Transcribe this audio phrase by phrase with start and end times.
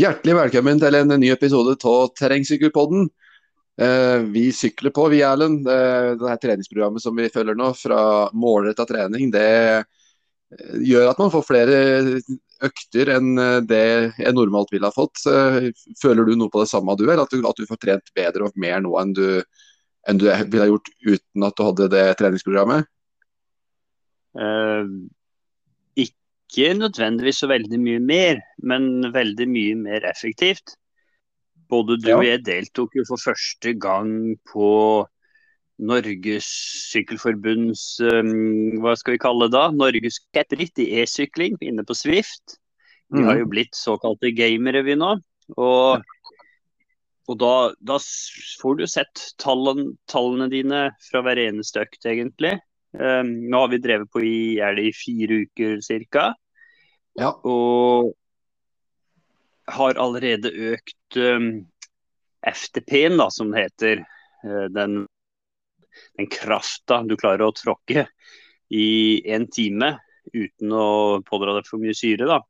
[0.00, 3.08] Hjertelig velkommen til en ny episode av Terrengsykkelpodden.
[3.84, 5.66] Eh, vi sykler på, vi Erlend.
[5.66, 7.98] Det her treningsprogrammet som vi følger nå, fra
[8.32, 11.82] målretta trening, det eh, gjør at man får flere
[12.70, 13.82] økter enn eh, det
[14.22, 15.20] jeg normalt ville ha fått.
[16.00, 18.48] Føler du noe på det samme, du, eller at du, at du får trent bedre
[18.48, 19.26] og mer nå enn du,
[20.08, 22.88] enn du ville ha gjort uten at du hadde det treningsprogrammet?
[24.38, 25.10] Uh,
[26.50, 30.74] ikke nødvendigvis så veldig mye mer, men veldig mye mer effektivt.
[31.70, 32.18] Både du ja.
[32.18, 34.70] og jeg deltok jo for første gang på
[35.80, 36.48] Norges
[36.90, 39.70] Sykkelforbunds um, hva skal vi kalle det da?
[39.72, 42.58] Norges Ketteritt i e-sykling inne på Swift.
[43.10, 43.50] Vi har jo mm.
[43.50, 45.14] blitt såkalte gamere, vi nå.
[45.58, 46.02] Og,
[47.30, 47.96] og da, da,
[48.60, 52.58] får du sett tallene, tallene dine fra hver eneste økt, egentlig.
[52.92, 55.78] Um, nå har vi drevet på i, er det i fire uker
[56.10, 56.24] ca.
[57.20, 57.30] Ja.
[57.46, 58.12] Og
[59.70, 61.52] har allerede økt um,
[62.46, 64.04] FTP-en, da, som det heter.
[64.42, 65.04] Uh, den,
[66.18, 68.08] den krafta du klarer å tråkke
[68.70, 69.96] i en time
[70.34, 72.26] uten å pådra deg for mye syre.
[72.26, 72.40] da.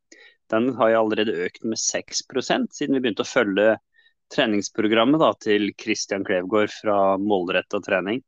[0.51, 3.77] Den har jeg allerede økt med 6% siden vi begynte å følge
[4.35, 8.23] treningsprogrammet da, til Christian Klevgård fra Målretta trening.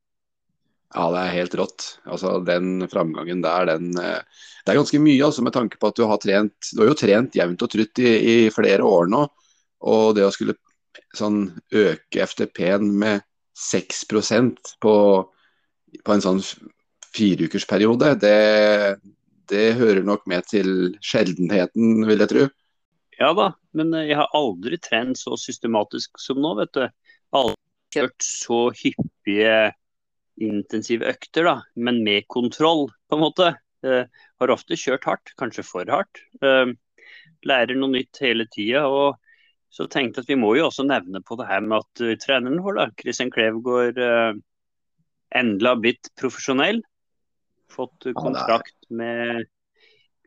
[0.93, 1.87] Ja, det er helt rått.
[2.05, 4.21] Altså, Den framgangen der, den eh,
[4.63, 6.99] Det er ganske mye, altså, med tanke på at du har trent Du har jo
[6.99, 9.25] trent jevnt og trutt i, i flere år nå.
[9.83, 10.59] Og det å skulle
[11.17, 13.25] sånn øke FTP-en med
[13.59, 14.95] 6% på,
[16.05, 16.41] på en sånn
[17.13, 18.37] fireukersperiode, det,
[19.53, 22.47] det hører nok med til sjeldenheten, vil jeg tro.
[23.21, 26.87] Ja da, men jeg har aldri trent så systematisk som nå, vet du.
[27.37, 27.61] Aldri
[27.93, 29.57] kjørt så hyppige
[30.43, 33.53] intensive økter, da, men med kontroll, på en måte.
[33.83, 34.07] Uh,
[34.39, 36.21] har ofte kjørt hardt, kanskje for hardt.
[36.43, 36.71] Uh,
[37.47, 38.85] lærer noe nytt hele tida.
[38.87, 39.19] Og
[39.73, 42.15] så tenkte jeg at vi må jo også nevne på det her med at uh,
[42.23, 43.99] treneren vår, da, Christian Klevgård,
[45.33, 46.83] endelig har blitt profesjonell.
[47.73, 49.49] Fått kontrakt med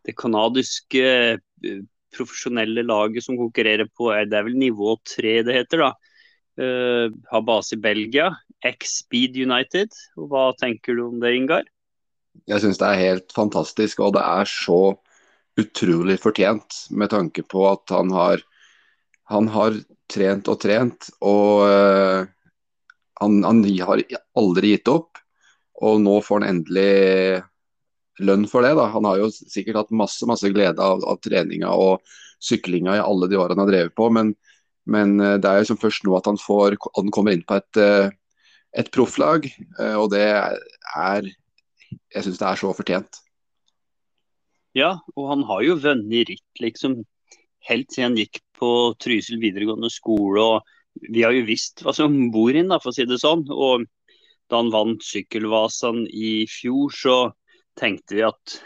[0.06, 1.06] det canadiske
[2.16, 5.86] profesjonelle laget som konkurrerer på det er vel nivå tre det heter.
[5.86, 6.15] da.
[6.56, 8.30] Har base i Belgia.
[8.66, 9.92] X-Speed United.
[10.16, 11.66] Hva tenker du om det, Ingar?
[12.50, 14.96] Jeg syns det er helt fantastisk, og det er så
[15.60, 18.44] utrolig fortjent med tanke på at han har,
[19.32, 19.78] han har
[20.12, 22.28] trent og trent, og uh,
[23.22, 24.04] han, han, har
[24.38, 25.22] aldri gitt opp.
[25.86, 27.44] Og nå får han endelig
[28.24, 28.76] lønn for det.
[28.80, 28.88] Da.
[28.94, 32.06] Han har jo sikkert hatt masse masse glede av, av treninga og
[32.44, 34.36] syklinga i alle de årene han har drevet på, men,
[34.86, 37.58] men uh, det er jo som først nå at han, får, han kommer inn på
[37.60, 38.14] et uh,
[38.76, 39.48] et profflag,
[39.80, 41.32] eh, og det er
[42.12, 43.20] Jeg syns det er så fortjent.
[44.76, 46.98] Ja, og han har jo vunnet ritt liksom
[47.70, 48.70] helt siden han gikk på
[49.00, 50.42] Trysil videregående skole.
[50.42, 53.46] og Vi har jo visst hva som bor inn, da, for å si det sånn.
[53.48, 53.86] Og
[54.52, 57.18] da han vant sykkelvasen i fjor, så
[57.80, 58.58] tenkte vi at,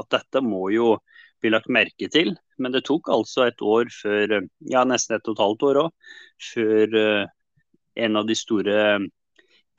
[0.00, 0.94] at dette må jo
[1.42, 2.32] bli lagt merke til.
[2.60, 6.10] Men det tok altså et år før, ja nesten et og et halvt år òg,
[6.52, 7.30] før uh,
[8.04, 8.76] en av de store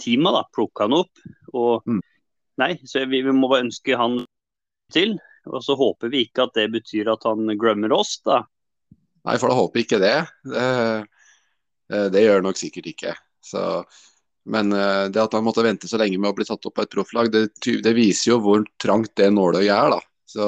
[0.02, 1.26] teama da, plukka han opp.
[1.54, 2.02] Og mm.
[2.62, 4.22] nei, så vi, vi, må bare ønske han
[4.94, 5.18] til.
[5.50, 8.44] Og så håper vi ikke at det betyr at han glemmer oss, da.
[9.26, 10.16] Nei, for da håper ikke det.
[10.46, 10.70] Det,
[11.94, 13.16] eh, det gjør nok sikkert ikke.
[13.46, 13.64] Så,
[14.54, 16.86] men eh, det at han måtte vente så lenge med å bli tatt opp på
[16.86, 19.98] et profflag, det, det, viser jo hvor trangt det nåløyet er.
[19.98, 20.02] da.
[20.30, 20.48] Så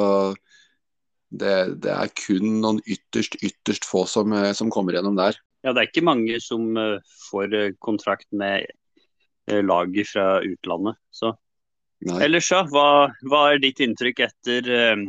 [1.33, 5.39] det, det, er kun noen ytterst, ytterst få som, eh, som, kommer gjennom der.
[5.63, 6.73] Ja, det er ikke mange som
[7.29, 8.67] får kontrakt med
[9.51, 10.95] Eh, laget fra utlandet.
[11.11, 11.35] Så.
[12.21, 15.03] Ellers, ja, hva, hva, er ditt inntrykk etter eh,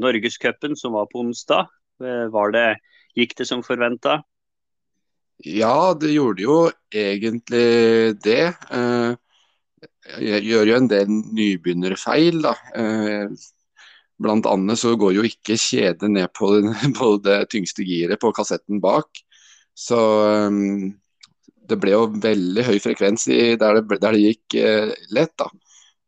[0.00, 1.68] Norgescupen som var på onsdag?
[2.00, 2.66] Eh, var det,
[3.16, 4.20] gikk det som forventa?
[5.44, 6.58] Ja, det gjorde jo
[6.92, 8.52] egentlig det.
[8.72, 9.12] Eh,
[10.20, 12.56] jeg gjør jo en del nybegynnerfeil, da.
[14.20, 16.60] Eh, blant annet så går jo ikke kjedet ned på,
[16.98, 19.08] på, det tyngste giret på kassetten bak.
[19.74, 19.96] Så
[20.46, 20.92] um,
[21.68, 25.36] det ble jo veldig høy frekvens i, der, det, der, det, gikk eh, lett.
[25.38, 25.48] da.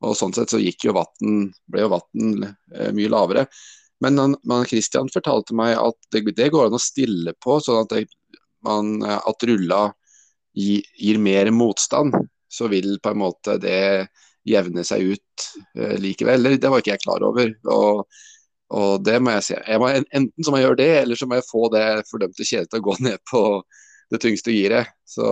[0.03, 3.47] Og Sånn sett så gikk jo vatten, ble jo vann eh, mye lavere.
[4.03, 4.37] Men han,
[4.67, 8.11] Christian fortalte meg at det, det, går an å stille på, sånn at,
[8.67, 9.93] man, at rulla
[10.59, 12.19] gi, gir mer motstand.
[12.53, 14.11] Så vil på en måte det
[14.49, 15.47] jevne seg ut
[15.79, 16.55] uh, likevel.
[16.61, 17.57] Det var ikke jeg klar over.
[17.71, 18.07] og
[18.73, 19.55] og det må jeg si.
[19.69, 22.47] Jeg må, enten så må jeg gjøre det, eller så må jeg få det fordømte
[22.49, 23.43] kjedet til å gå ned på
[24.13, 24.95] det tyngste giret.
[25.05, 25.27] Så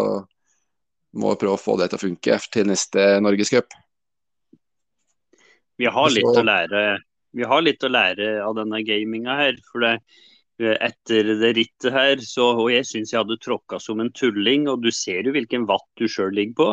[1.16, 3.72] må jeg prøve å få det til å funke til neste Norgescup.
[5.80, 6.82] Vi har litt å lære
[7.32, 9.58] vi har litt å lære av denne gaminga her.
[9.70, 9.94] for det,
[10.82, 14.66] etter det rittet her, så, og jeg syns jeg hadde tråkka som en tulling.
[14.68, 16.68] Og du ser jo hvilken watt du sjøl ligger på.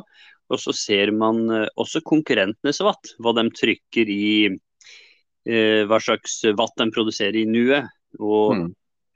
[0.53, 6.41] Og så ser man eh, også konkurrentenes watt, hva de trykker i eh, Hva slags
[6.57, 7.87] watt de produserer i nuet.
[8.19, 8.67] Og, mm.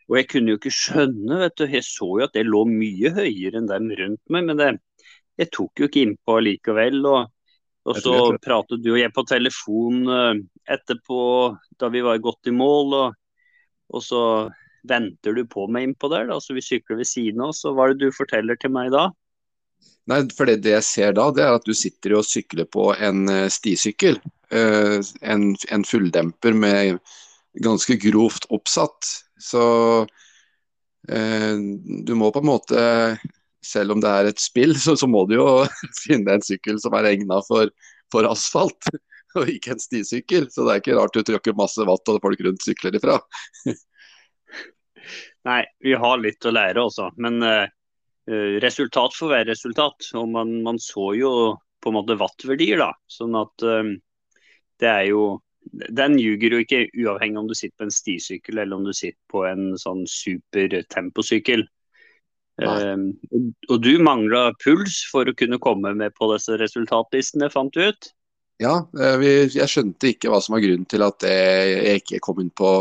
[0.10, 1.68] og, jeg kunne jo ikke skjønne, vet du.
[1.72, 4.50] Jeg så jo at det lå mye høyere enn dem rundt meg.
[4.50, 4.72] Men det,
[5.40, 7.06] jeg tok jo ikke innpå likevel.
[7.06, 7.30] og
[7.90, 10.42] og så pratet du og jeg på telefon eh,
[10.76, 11.22] etterpå
[11.82, 12.94] da vi var godt i mål.
[12.98, 13.16] Og,
[13.96, 14.24] og så
[14.88, 17.64] venter du på meg innpå der, da, så vi sykler ved siden av oss.
[17.66, 19.10] Og hva er det du forteller til meg da?
[20.10, 22.90] Nei, for det, det, jeg ser da, det er at du sitter og sykler på
[22.98, 24.18] en uh, stisykkel.
[24.52, 26.98] Uh, en, en, fulldemper med
[27.62, 29.12] ganske grovt oppsatt.
[29.42, 29.62] Så
[30.08, 31.56] uh,
[32.08, 32.88] du må på en måte
[33.66, 35.48] selv om det er et spill, så, så må du jo
[36.04, 37.72] finne en sykkel som er egna for,
[38.14, 38.92] for, asfalt,
[39.38, 40.50] og ikke en stisykkel.
[40.52, 43.20] Så det er ikke rart du tråkker masse vatt og folk rundt sykler ifra.
[45.48, 47.12] Nei, vi har litt å lære også.
[47.22, 47.70] Men uh,
[48.62, 50.12] resultat får være resultat.
[50.20, 51.32] Og man, man, så jo
[51.82, 52.92] på en måte wattverdier, da.
[53.10, 53.96] Sånn at um,
[54.82, 55.24] det er jo
[55.94, 59.20] Den ljuger jo ikke uavhengig om du sitter på en stisykkel eller om du sitter
[59.30, 61.68] på en sånn super temposykkel.
[62.62, 63.12] Um,
[63.70, 68.10] og du mangla puls for å kunne komme med på disse resultatlistene, fant du ut?
[68.62, 72.42] Ja, eh, vi, jeg skjønte ikke hva som var grunnen til at jeg ikke kom
[72.44, 72.74] inn på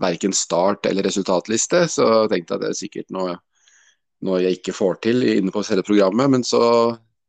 [0.00, 1.82] verken start eller resultatliste.
[1.92, 3.36] Så jeg tenkte at det er sikkert noe,
[4.26, 6.32] noe jeg ikke får til inne på selve programmet.
[6.34, 6.62] Men så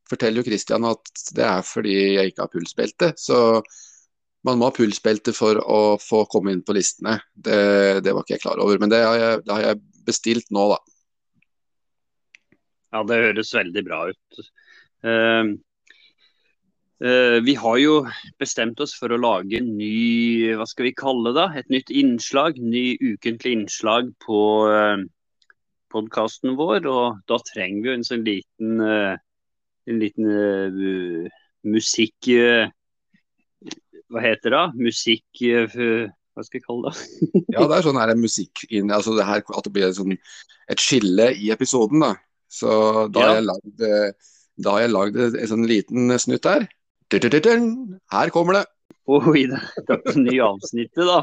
[0.08, 3.12] forteller jo Christian at det er fordi jeg ikke har pulsbelte.
[3.20, 3.62] Så
[4.48, 7.18] man må ha pulsbelte for å få komme inn på listene.
[7.34, 8.80] Det, det var ikke jeg klar over.
[8.82, 10.82] Men det har jeg, det har jeg bestilt nå, da.
[12.96, 14.44] Ja, det høres veldig bra ut.
[16.98, 17.98] Uh, vi har jo
[18.42, 21.46] bestemt oss for å lage en ny, hva skal vi kalle det?
[21.60, 24.40] Et nytt innslag, ny ukentlig innslag på
[24.72, 25.04] uh,
[25.94, 26.88] podkasten vår.
[26.90, 29.16] Og da trenger vi jo en sånn liten, uh,
[29.88, 32.32] en liten uh, musikk...
[34.08, 34.66] hva heter det?
[34.80, 35.44] Musikk
[36.38, 37.42] hva skal jeg kalle det?
[37.56, 40.16] ja, det er sånn her musikk altså det her, at det blir sånn,
[40.70, 42.04] et skille i episoden.
[42.06, 42.14] da.
[42.48, 42.72] Så
[43.12, 46.68] da har jeg lagd, eh, da har jeg lagd en sånn liten snutt der.
[48.14, 48.66] Her kommer det.
[49.08, 49.60] Og i det
[50.20, 51.22] nye avsnittet, da,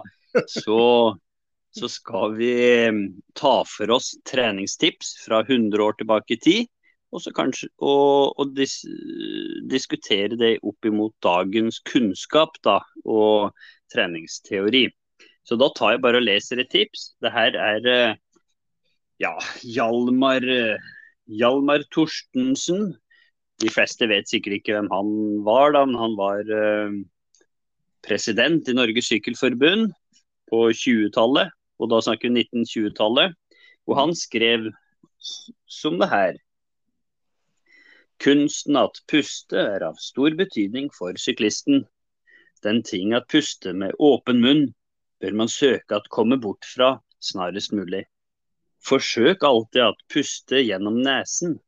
[0.49, 0.79] så,
[1.75, 2.55] så skal vi
[2.95, 3.05] mm,
[3.35, 6.71] ta for oss treningstips fra 100 år tilbake i tid.
[7.15, 8.81] Og, så kanskje, og, og dis,
[9.71, 13.55] diskutere det opp imot dagens kunnskap da, og
[13.95, 14.89] treningsteori.
[15.47, 17.13] Så da tar jeg bare og leser et tips.
[17.23, 18.19] Det her er eh,
[19.23, 20.93] ja, Hjalmar eh,
[21.31, 22.95] Hjalmar Torstensen.
[23.63, 25.11] De fleste vet sikkert ikke hvem han
[25.47, 26.97] var, da, men han var eh,
[28.05, 29.93] president i Norges Sykkelforbund
[30.51, 31.55] på 20-tallet.
[31.81, 33.35] Og da snakker vi 1920-tallet.
[33.89, 34.71] Og han skrev
[35.71, 36.39] som det her.
[38.23, 41.85] Kunsten at puste er av stor betydning for syklisten.
[42.65, 44.67] Den ting at puste med åpen munn
[45.21, 48.05] bør man søke at komme bort fra snarest mulig.
[48.85, 51.59] Forsøk alltid at puste gjennom nesen.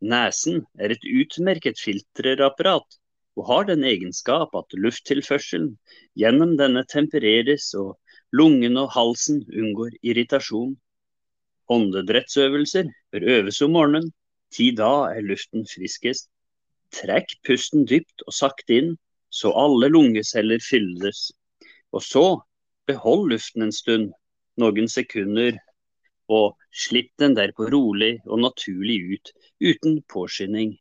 [0.00, 2.98] Nesen er et utmerket filtrerapparat
[3.36, 5.74] og har den egenskap at lufttilførselen
[6.18, 7.96] gjennom denne tempereres og
[8.32, 10.74] lungene og halsen unngår irritasjon.
[11.72, 14.10] Åndedrettsøvelser bør øves om morgenen,
[14.54, 16.28] ti da er luften friskest.
[16.94, 18.92] Trekk pusten dypt og sakte inn,
[19.30, 21.32] så alle lungeceller fylles.
[21.92, 22.26] Og så
[22.86, 24.12] behold luften en stund,
[24.56, 25.58] noen sekunder
[26.32, 30.74] og slipp den derpå rolig og naturlig ut, uten påskynding.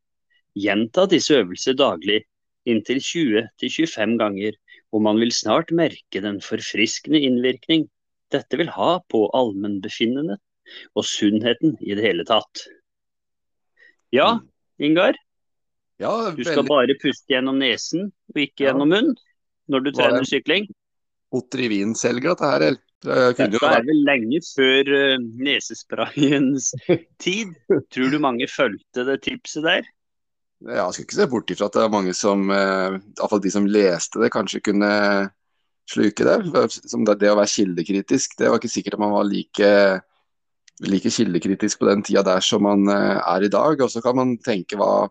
[0.55, 2.23] Gjenta disse øvelser daglig,
[2.65, 4.55] inntil 20-25 ganger,
[4.95, 7.89] og man vil snart merke den forfriskende innvirkning
[8.33, 10.39] dette vil ha på allmennbefinnende
[10.95, 12.65] og sunnheten i det hele tatt.
[14.15, 14.47] Ja, mm.
[14.87, 15.19] Ingar?
[16.01, 19.13] Ja, du skal bare puste gjennom nesen og ikke gjennom munnen
[19.71, 20.67] når du trener sykling?
[21.35, 22.81] Otrivin-selger, dette her, eller?
[23.05, 26.71] Det er vel lenge før uh, nesesprayens
[27.25, 27.51] tid.
[27.93, 29.89] Tror du mange fulgte det tipset der?
[30.63, 33.51] Ja, jeg skal ikke se bort ifra at det er mange som, uh, iallfall de
[33.51, 34.91] som leste det, kanskje kunne
[35.91, 36.37] sluke det.
[36.87, 39.71] Som det, det å være kildekritisk, det var ikke sikkert at man var like,
[40.87, 43.83] like kildekritisk på den tida der som man uh, er i dag.
[43.83, 45.07] Og så kan man tenke hva,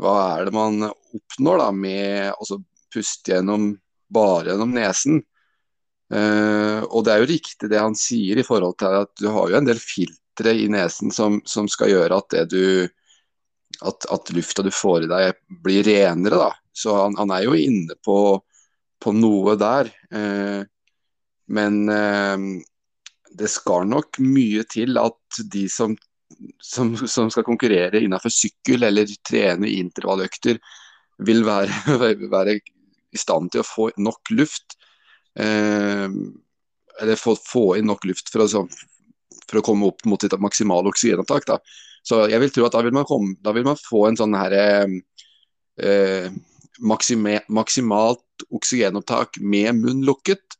[0.00, 2.60] hva er det man oppnår da med å
[2.94, 3.72] puste gjennom
[4.14, 5.22] bare gjennom nesen.
[6.12, 9.48] Uh, og det er jo riktig det han sier i forhold til at du har
[9.48, 12.64] jo en del filtre i nesen som, som skal gjøre at det du
[13.82, 16.50] at, at, lufta du får i deg blir renere, da.
[16.74, 18.18] Så han, han er jo inne på,
[19.02, 19.90] på noe der.
[20.10, 20.62] Eh,
[21.54, 22.46] men eh,
[23.34, 25.96] det skal nok mye til at de som,
[26.62, 30.60] som, som skal konkurrere innenfor sykkel eller trene i intervalløkter,
[31.24, 31.98] vil være,
[32.34, 32.58] være,
[33.14, 34.78] i stand til å få nok luft.
[35.38, 36.08] Eh,
[37.02, 38.66] eller få, få, inn nok luft for å,
[39.48, 41.46] for å komme opp mot sitt maksimale oksygenopptak.
[41.50, 41.58] Da.
[42.04, 44.36] Så jeg vil tro at da vil man, komme, da vil man få en sånn
[44.36, 44.98] her eh,
[45.80, 46.34] eh
[46.82, 50.56] maksime, maksimalt oksygenopptak med munn lukket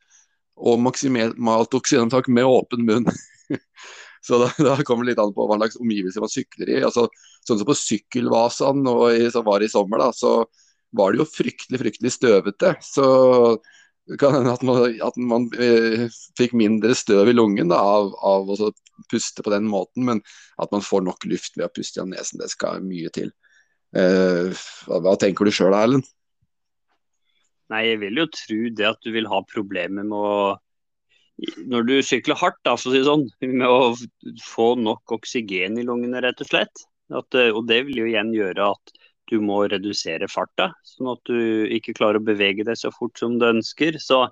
[0.54, 3.08] og maksimalt oksygenopptak med åpen munn.
[4.24, 6.78] Så da, da, kommer det litt an på hva slags omgivelser man sykler i.
[6.86, 7.08] Altså,
[7.44, 8.86] sånn som på Sykkelvasan
[9.34, 10.46] som var i sommer, da, så
[10.96, 12.72] var det jo fryktelig, fryktelig støvete.
[12.80, 13.04] Så
[14.12, 16.08] at man, at man eh,
[16.38, 18.72] fikk mindre støv i lungen da, av, av å
[19.10, 20.20] puste på den måten, men
[20.60, 23.32] at man får nok luft ved å puste gjennom nesen, det skal mye til.
[23.96, 24.50] Eh,
[24.84, 26.06] hva, hva, tenker du sjøl, Erlend?
[27.72, 30.36] Nei, jeg vil jo tro det at du vil ha problemer med å
[31.66, 33.24] Når du sykler hardt, da, for å si det sånn,
[33.58, 33.94] med å
[34.44, 36.84] få nok oksygen i lungene, rett og slett.
[37.10, 38.92] At, eh, og det vil jo igjen gjøre at
[39.30, 43.38] du må redusere farta, sånn at du ikke klarer å bevege deg så fort som
[43.40, 43.98] du ønsker.
[44.02, 44.24] Så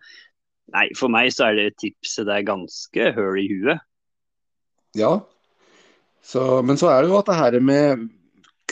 [0.75, 3.85] nei, for meg så er det tipset det er ganske høl i huet.
[4.99, 5.15] Ja,
[6.23, 8.05] så, men så er det jo at det her med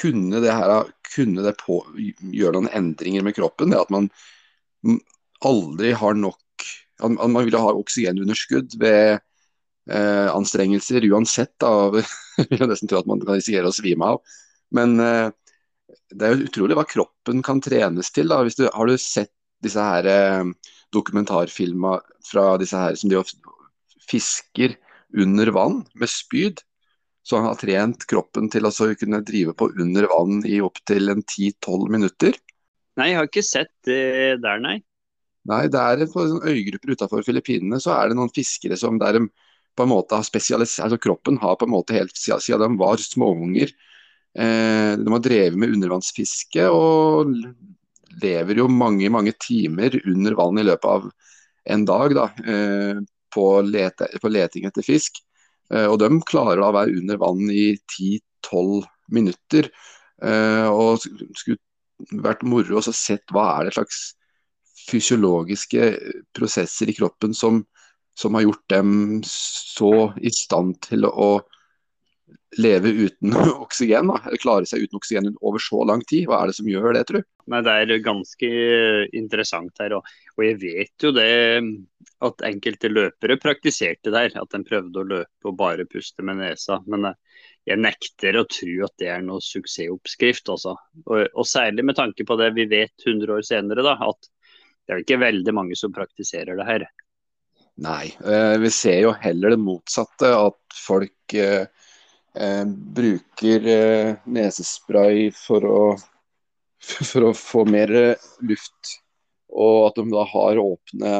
[0.00, 3.72] kunne det her kunne det på, gjøre noen endringer med kroppen.
[3.72, 4.08] Det at man
[5.44, 6.38] aldri har nok
[7.00, 9.22] at Man vil ha oksygenunderskudd ved
[9.88, 11.64] eh, anstrengelser uansett.
[12.36, 14.20] Jeg vil nesten tro at man kan risikere å svime av.
[14.76, 15.30] Men eh,
[16.10, 18.30] det er jo utrolig hva kroppen kan trenes til.
[18.30, 18.42] Da.
[18.44, 19.32] Du, har du sett
[19.64, 20.50] disse her eh,
[20.94, 23.22] dokumentarfilmer fra disse her som de
[24.10, 24.76] fisker
[25.18, 26.62] under vann med spyd?
[27.22, 31.90] Så han har trent kroppen til å kunne drive på under vann i opptil 10-12
[31.92, 32.38] minutter.
[32.98, 34.80] Nei, jeg har ikke sett det der, nei.
[35.48, 39.22] Nei, det er på øygrupper utenfor Filippinene så er det noen fiskere som der de
[39.78, 43.00] på en måte har spesialisert altså Kroppen har på en måte helt siden, de var
[43.00, 43.72] småunger
[44.30, 47.32] De har drevet med undervannsfiske og
[48.22, 51.08] lever jo mange mange timer under vann i løpet av
[51.70, 53.00] en dag da, eh,
[53.34, 55.20] på, lete, på, leting etter fisk.
[55.72, 59.70] Eh, og de klarer å være under vann i 10-12 minutter.
[60.22, 61.04] Eh, og
[61.38, 61.60] skulle
[62.24, 64.00] vært moro å sett hva er det slags
[64.88, 65.92] fysiologiske
[66.34, 67.60] prosesser i kroppen som,
[68.18, 68.92] som har gjort dem
[69.26, 71.36] så i stand til å
[72.58, 76.26] leve uten oksygen, da, eller klare seg uten oksygen over så lang tid.
[76.28, 77.28] Hva er det som gjør det, tror du?
[77.50, 78.50] Nei, Det er ganske
[79.16, 79.96] interessant her.
[79.98, 81.30] Og, og, jeg vet jo det
[82.26, 84.34] at enkelte løpere praktiserte der.
[84.38, 86.80] At de prøvde å løpe og bare puste med nesa.
[86.90, 87.18] Men eh,
[87.70, 90.50] jeg nekter å tro at det er noe suksessoppskrift.
[90.52, 90.76] altså.
[91.06, 94.30] Og, og, særlig med tanke på det vi vet 100 år senere, da, at
[94.86, 96.88] det er ikke veldig mange som praktiserer det her.
[97.80, 100.34] Nei, eh, vi ser jo heller det motsatte.
[100.34, 101.38] At folk
[102.34, 105.82] eh, eh, bruker eh, nesespray for å,
[107.10, 107.92] for å få mer
[108.40, 108.96] luft.
[109.50, 111.14] Og at de da har åpne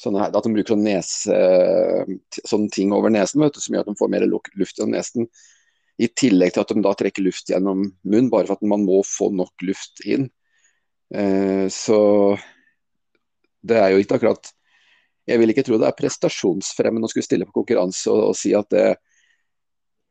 [0.00, 3.84] sånne her, at de bruker sånne, nese, sånne ting over nesen vet du, som gjør
[3.84, 5.28] at de får mer luft gjennom nesen.
[6.00, 9.02] I tillegg til at de da trekker luft gjennom munnen, bare for at man må
[9.04, 10.30] få nok luft inn.
[11.12, 12.00] Eh, så
[13.60, 14.52] det er jo ikke akkurat
[15.26, 18.54] Jeg vil ikke tro det er prestasjonsfremmende å skulle stille på konkurranse og, og si
[18.56, 18.84] at det,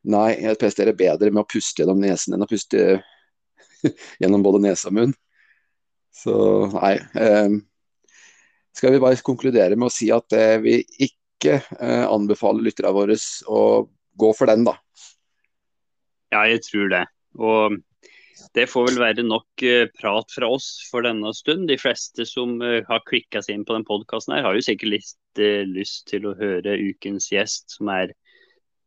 [0.08, 3.00] nei, jeg presterer bedre med å puste gjennom nesen enn å puste
[4.22, 5.16] gjennom både nese og munn.
[6.14, 6.36] Så
[6.74, 6.96] nei.
[7.16, 7.58] Eh,
[8.76, 13.16] skal vi bare konkludere med å si at eh, vi ikke eh, anbefaler lytterne våre
[13.48, 13.62] å
[14.20, 14.76] gå for den, da.
[16.30, 17.04] Ja, jeg tror det.
[17.38, 17.80] Og
[18.56, 21.68] det får vel være nok uh, prat fra oss for denne stund.
[21.70, 24.94] De fleste som uh, har klikka seg inn på den podkasten her, har jo sikkert
[24.94, 28.14] lyst, uh, lyst, til å høre ukens gjest, som er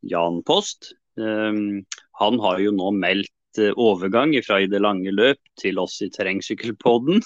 [0.04, 0.94] Jan Post.
[1.20, 1.84] Um,
[2.20, 3.32] han har jo nå meldt
[3.78, 7.22] overgang fra i det lange løp til oss i terrengsykkelpodden.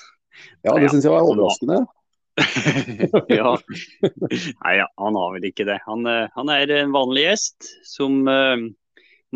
[0.68, 1.86] Ja, det syns jeg var overraskende.
[3.40, 3.54] ja.
[4.62, 5.80] Nei, han har vel ikke det.
[5.88, 8.58] Han, eh, han er en vanlig gjest som uh,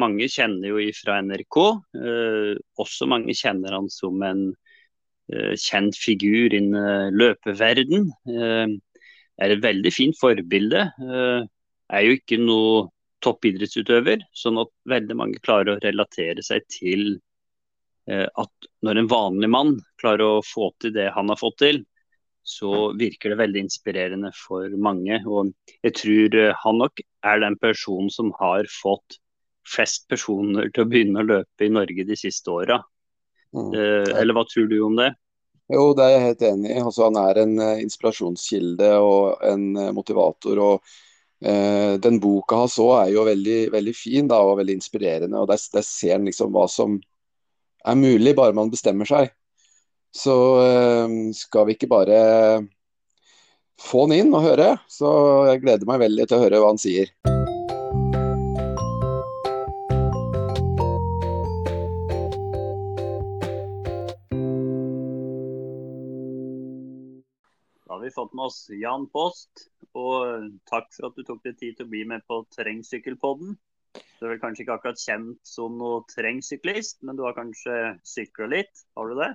[0.01, 1.59] mange kjenner jo fra NRK.
[1.97, 8.09] Uh, også mange kjenner han som en uh, kjent figur innen løpeverden.
[9.41, 10.89] er et veldig fint forbilde.
[11.01, 12.89] er jo ikke noe
[13.23, 17.19] toppidrettsutøver, sånn at veldig mange klarer å relatere seg til
[18.11, 21.77] at når en vanlig mann klarer å få til det han har fått til,
[22.43, 25.21] så virker det veldig inspirerende for mange.
[25.27, 25.51] Og
[25.85, 29.19] jeg tror eh, han nok er den personen som har fått
[29.67, 32.79] flest personer til å begynne å løpe i Norge de siste åra.
[33.53, 33.69] Mm.
[33.75, 35.11] Eh, eller hva tror du om det?
[35.71, 36.81] Jo, det er jeg helt enig i.
[36.81, 37.53] Altså, han er en
[37.85, 40.59] inspirasjonskilde og en motivator.
[40.59, 41.10] og Eh,
[41.41, 45.39] den boka hans òg er jo veldig, veldig fin da, og veldig inspirerende.
[45.41, 46.99] og Der, der ser en liksom hva som
[47.81, 49.31] er mulig, bare man bestemmer seg.
[50.11, 52.21] Så eh, skal vi ikke bare
[53.81, 54.73] få han inn og høre.
[54.91, 55.11] Så
[55.49, 57.13] jeg gleder meg veldig til å høre hva han sier.
[68.15, 71.91] Fått med oss Jan Post, og takk for at du tok deg tid til å
[71.91, 73.57] bli med på Terrengsykkelpodden.
[73.91, 77.75] Du er vel kanskje ikke akkurat kjent som noe terrengsyklist, men du har kanskje
[78.07, 78.83] sykla litt?
[78.97, 79.31] Har du det?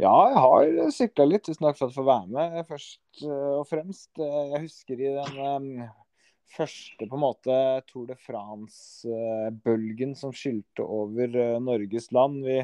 [0.00, 1.44] Ja, jeg har sykla litt.
[1.46, 4.12] Tusen takk for at jeg får være med, først eh, og fremst.
[4.22, 5.66] Eh, jeg husker i den um,
[6.54, 7.54] første på en måte
[7.90, 11.26] Tour de France-bølgen som skylte over
[11.64, 12.36] Norges land.
[12.46, 12.58] Vi,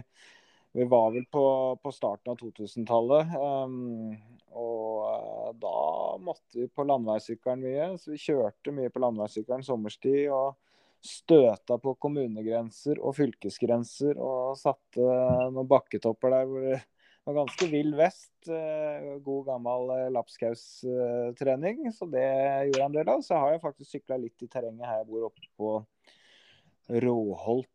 [0.78, 1.44] vi, var vel på,
[1.82, 3.24] på starten av 2000-tallet.
[3.34, 4.14] Um,
[4.54, 5.76] og uh, da
[6.22, 7.88] måtte vi på landeveissykkelen mye.
[8.00, 10.28] Så vi kjørte mye på landeveissykkelen sommerstid.
[10.30, 10.54] og
[11.02, 15.02] støta på kommunegrenser og fylkesgrenser og satte
[15.50, 16.78] noen bakketopper der hvor det
[17.26, 18.32] var ganske vill vest.
[18.50, 21.84] Eh, god gammel eh, lapskaustrening.
[21.94, 23.22] Så det gjorde jeg en del av.
[23.26, 25.74] Så har jeg faktisk sykla litt i terrenget her jeg bor oppe på
[27.02, 27.71] Råholt,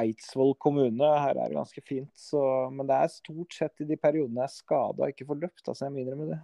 [0.00, 1.10] Eidsvoll kommune.
[1.20, 2.10] Her er det ganske fint.
[2.18, 2.40] Så,
[2.74, 5.64] men det er stort sett i de periodene jeg er skada og ikke får løpt.
[5.68, 6.40] Altså jeg må innrømme det.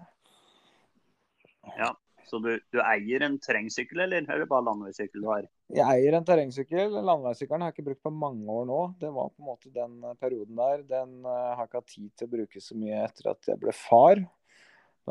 [1.77, 1.91] Ja,
[2.31, 5.47] så du, du, eier en terrengsykkel, eller er det bare landeveissykkel du har?
[5.75, 6.97] Jeg eier en terrengsykkel.
[6.97, 8.81] Landeveissykkelen har jeg ikke brukt på mange år nå.
[9.01, 10.85] Det var på en måte den eh, perioden der.
[10.89, 13.75] Den uh, har ikke hatt tid til å bruke så mye etter at jeg ble
[13.77, 14.23] far.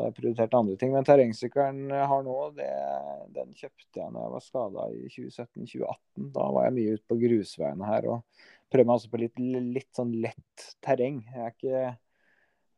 [0.00, 0.94] Da har jeg prioritert andre ting.
[0.94, 2.68] Men terrengsykkelen jeg har nå, det,
[3.36, 6.30] den kjøpte jeg når jeg var skada i 2017-2018.
[6.36, 9.42] Da var jeg mye ute på grusveiene her og prøvde meg også på litt,
[9.76, 11.20] litt sånn lett terreng.
[11.28, 11.82] Jeg er ikke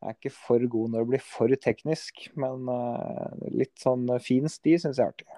[0.02, 4.50] jeg er ikke for god når det blir for teknisk, men uh, litt sånn fin
[4.50, 5.28] sti syns jeg er artig.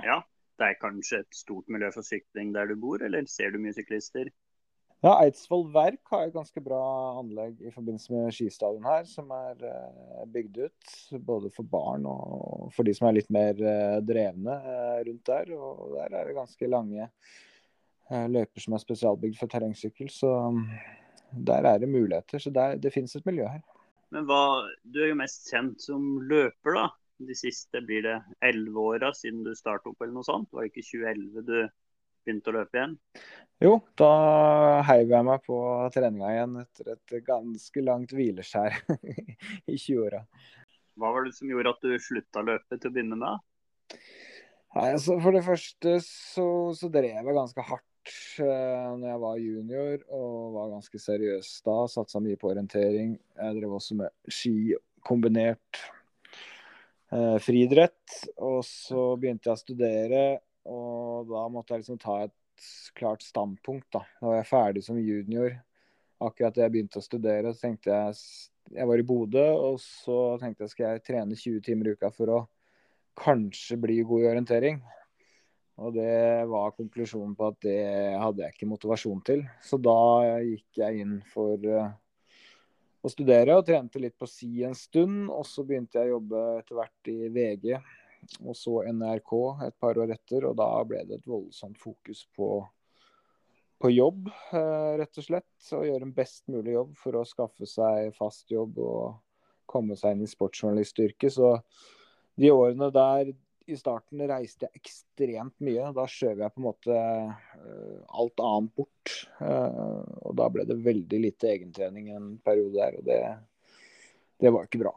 [0.00, 0.22] Ja,
[0.56, 3.76] det er kanskje et stort miljø for sykling der du bor, eller ser du mye
[3.76, 4.32] syklister?
[5.00, 6.80] Ja, Eidsvoll Verk har et ganske bra
[7.16, 10.94] anlegg i forbindelse med skistadion her, som er uh, bygd ut.
[11.24, 14.58] Både for barn og for de som er litt mer uh, drevne
[15.08, 15.54] rundt der.
[15.56, 17.08] Og der er det ganske lange
[18.10, 20.10] løyper som er spesialbygd for terrengsykkel.
[20.12, 20.34] Så
[21.48, 22.42] der er det muligheter.
[22.42, 23.62] Så der, det finnes et miljø her.
[24.10, 26.88] Men hva, Du er jo mest kjent som løper, da.
[27.20, 30.48] De siste blir det elleve åra siden du startet opp, eller noe sånt.
[30.52, 31.56] Var det ikke 2011 du
[32.24, 32.96] begynte å løpe igjen?
[33.60, 34.12] Jo, da
[34.88, 35.58] heiv jeg meg på
[35.92, 38.78] treninga igjen etter et ganske langt hvileskjær
[39.70, 40.22] i 20-åra.
[41.00, 43.44] Hva var det som gjorde at du slutta å løpe til å begynne med?
[44.76, 49.40] Nei, altså For det første så, så drev jeg ganske hardt uh, når jeg var
[49.44, 51.78] junior og var ganske seriøs da.
[51.90, 53.16] Satsa mye på orientering.
[53.18, 55.82] Jeg drev også med ski kombinert
[57.10, 58.20] uh, friidrett.
[58.38, 60.24] Og så begynte jeg å studere,
[60.70, 62.36] og da måtte jeg liksom ta et
[62.98, 63.88] klart standpunkt.
[63.92, 65.58] Da Da var jeg ferdig som junior.
[66.20, 68.16] Akkurat da jeg begynte å studere, så tenkte jeg
[68.70, 72.10] Jeg var i Bodø, og så tenkte jeg skal jeg trene 20 timer i uka
[72.14, 72.40] for å
[73.18, 74.76] kanskje bli god i orientering.
[75.80, 77.80] Og det var konklusjonen på at det
[78.20, 79.42] hadde jeg ikke motivasjon til.
[79.64, 79.96] Så da
[80.44, 81.88] gikk jeg inn for uh,
[83.00, 85.30] å studere og trente litt på si en stund.
[85.32, 87.72] Og så begynte jeg å jobbe etter hvert i VG
[88.40, 89.32] og så NRK
[89.66, 90.46] et par år etter.
[90.48, 92.52] Og da ble det et voldsomt fokus på,
[93.80, 95.52] på jobb, uh, rett og slett.
[95.76, 99.20] Å gjøre en best mulig jobb for å skaffe seg fast jobb og
[99.70, 101.36] komme seg inn i sportsjournalistyrket.
[101.36, 101.54] Så
[102.40, 103.32] de årene der
[103.70, 105.92] i starten reiste jeg ekstremt mye.
[105.94, 109.14] Da skjøv jeg på en måte uh, alt annet bort.
[109.38, 113.20] Uh, og da ble det veldig lite egentrening en periode der, og det,
[114.42, 114.94] det var ikke bra.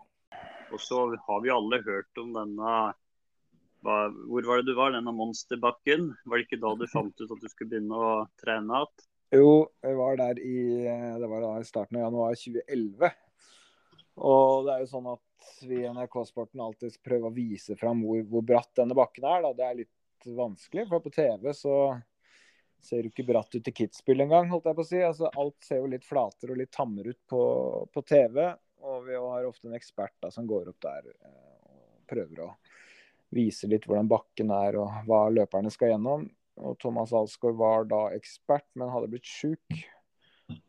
[0.73, 2.73] Og så har vi alle hørt om denne
[3.83, 3.97] hva,
[4.31, 4.93] Hvor var det du var?
[4.95, 6.13] Denne monsterbakken?
[6.25, 9.09] Var det ikke da du fant ut at du skulle begynne å trene igjen?
[9.33, 10.57] Jo, jeg var der i
[11.17, 13.13] det var da i starten av januar 2011.
[14.21, 18.21] Og det er jo sånn at vi i NRK-sporten alltid prøver å vise fram hvor,
[18.29, 19.45] hvor, bratt denne bakken er.
[19.45, 19.53] Da.
[19.57, 21.77] Det er litt vanskelig, for på TV så
[22.83, 25.01] ser du ikke bratt ut i Kitzbühel engang, holdt jeg på å si.
[25.01, 27.43] Altså, alt ser jo litt flatere og litt tammere ut på,
[27.93, 28.39] på, TV.
[28.83, 32.49] Og vi har ofte en ekspert da, som går opp der eh, og prøver å
[33.33, 36.27] vise litt hvordan bakken er og hva løperne skal gjennom.
[36.63, 39.83] Og Thomas Alsgaard var da ekspert, men hadde blitt sjuk.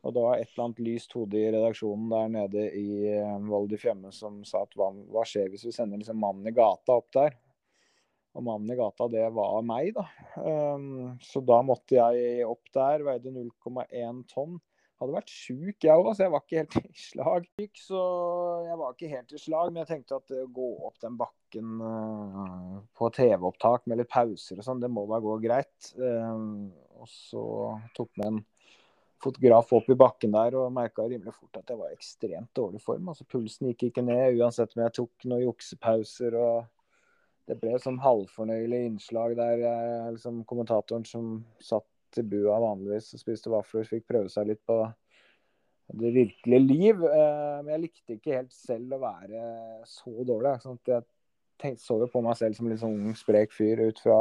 [0.05, 2.89] Og det var et eller annet lyst hode i redaksjonen der nede i
[3.49, 6.55] Val di Fiemme som sa at hva, hva, skjer hvis vi sender liksom mannen i
[6.55, 7.37] gata opp der?
[8.35, 10.09] Og mannen i gata, det var meg, da.
[10.43, 14.57] Um, så da måtte jeg opp der, veide 0,1 tonn.
[15.01, 17.49] Hadde vært sjuk, jeg òg, så jeg var ikke helt i slag.
[17.81, 18.03] Så
[18.69, 21.83] jeg var ikke helt i slag, men jeg tenkte at å gå opp den bakken
[21.83, 25.93] uh, på TV-opptak med litt pauser og sånn, det må bare gå greit.
[25.99, 27.45] Uh, og så
[27.97, 28.43] tok vi en
[29.25, 32.83] fotograf opp i bakken der og merka rimelig fort at jeg var i ekstremt dårlig
[32.85, 33.09] form.
[33.09, 36.37] altså Pulsen gikk ikke ned uansett om jeg tok noen juksepauser.
[36.37, 36.67] og
[37.49, 41.89] Det ble sånn halvfornøyelig innslag der jeg, liksom, kommentatoren som satt
[42.21, 44.79] i bua vanligvis og spiste vafler, fikk prøve seg litt på
[45.93, 47.03] det virkelige liv.
[47.05, 49.43] Eh, men jeg likte ikke helt selv å være
[49.89, 50.57] så dårlig.
[50.63, 51.05] Sånn jeg
[51.61, 54.19] tenkte, så jo på meg selv som litt sånn ung, sprek fyr ut fra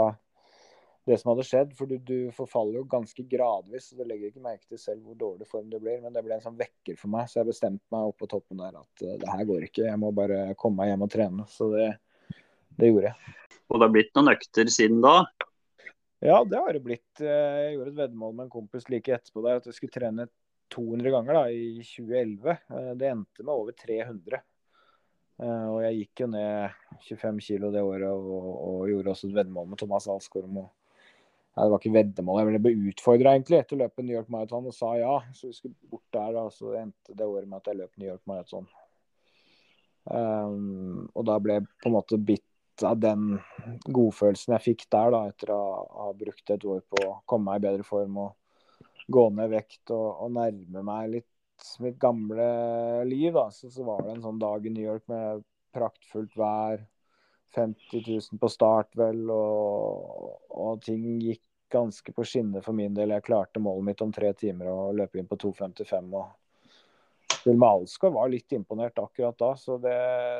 [1.07, 1.73] det som hadde skjedd.
[1.77, 5.19] For du, du, forfaller jo ganske gradvis, og du legger ikke merke til selv hvor
[5.19, 6.01] dårlig form du blir.
[6.03, 8.63] Men det ble en sånn vekker for meg, så jeg bestemte meg oppå på toppen
[8.63, 9.87] der at uh, det her går ikke.
[9.89, 11.47] Jeg må bare komme meg hjem og trene.
[11.51, 11.89] Så det,
[12.79, 13.33] det gjorde jeg.
[13.69, 15.17] Og det har blitt noen økter siden da?
[16.23, 17.19] Ja, det har det blitt.
[17.19, 20.29] Eh, jeg gjorde et veddemål med en kompis like etterpå der at jeg skulle trene
[20.71, 22.53] 200 ganger da, i 2011.
[22.53, 24.39] Eh, det endte med over 300.
[25.43, 29.65] Og jeg gikk jo ned 25 kilo det året og, og, gjorde også et veddemål
[29.71, 32.39] med Thomas Alsgaard om Nei, det var ikke veddemål.
[32.39, 35.17] Jeg ble utfordra egentlig etter løpe New York Marathon og sa ja.
[35.35, 38.09] Så vi skulle bort der, og Så endte det året med at jeg løp New
[38.09, 38.69] York Marathon.
[40.03, 42.47] Um, og da ble jeg på en måte bitt
[42.87, 43.37] av den
[43.85, 45.61] godfølelsen jeg fikk der, da, etter å
[46.05, 48.33] ha brukt et år på å komme meg i bedre form og
[49.11, 51.29] gå ned vekt og, og nærme meg litt
[51.83, 52.45] mitt gamle
[53.07, 53.33] liv.
[53.33, 55.43] da, så, så var det en sånn dag i New York med
[55.73, 56.83] praktfullt vær
[57.55, 61.43] 50 000 på start, vel, og, og, ting gikk
[61.73, 63.13] ganske på skinner for min del.
[63.13, 66.09] Jeg klarte målet mitt om tre timer og løpe inn på 2.55.
[66.17, 67.73] og Vilma
[68.13, 69.97] var litt imponert akkurat da, så det,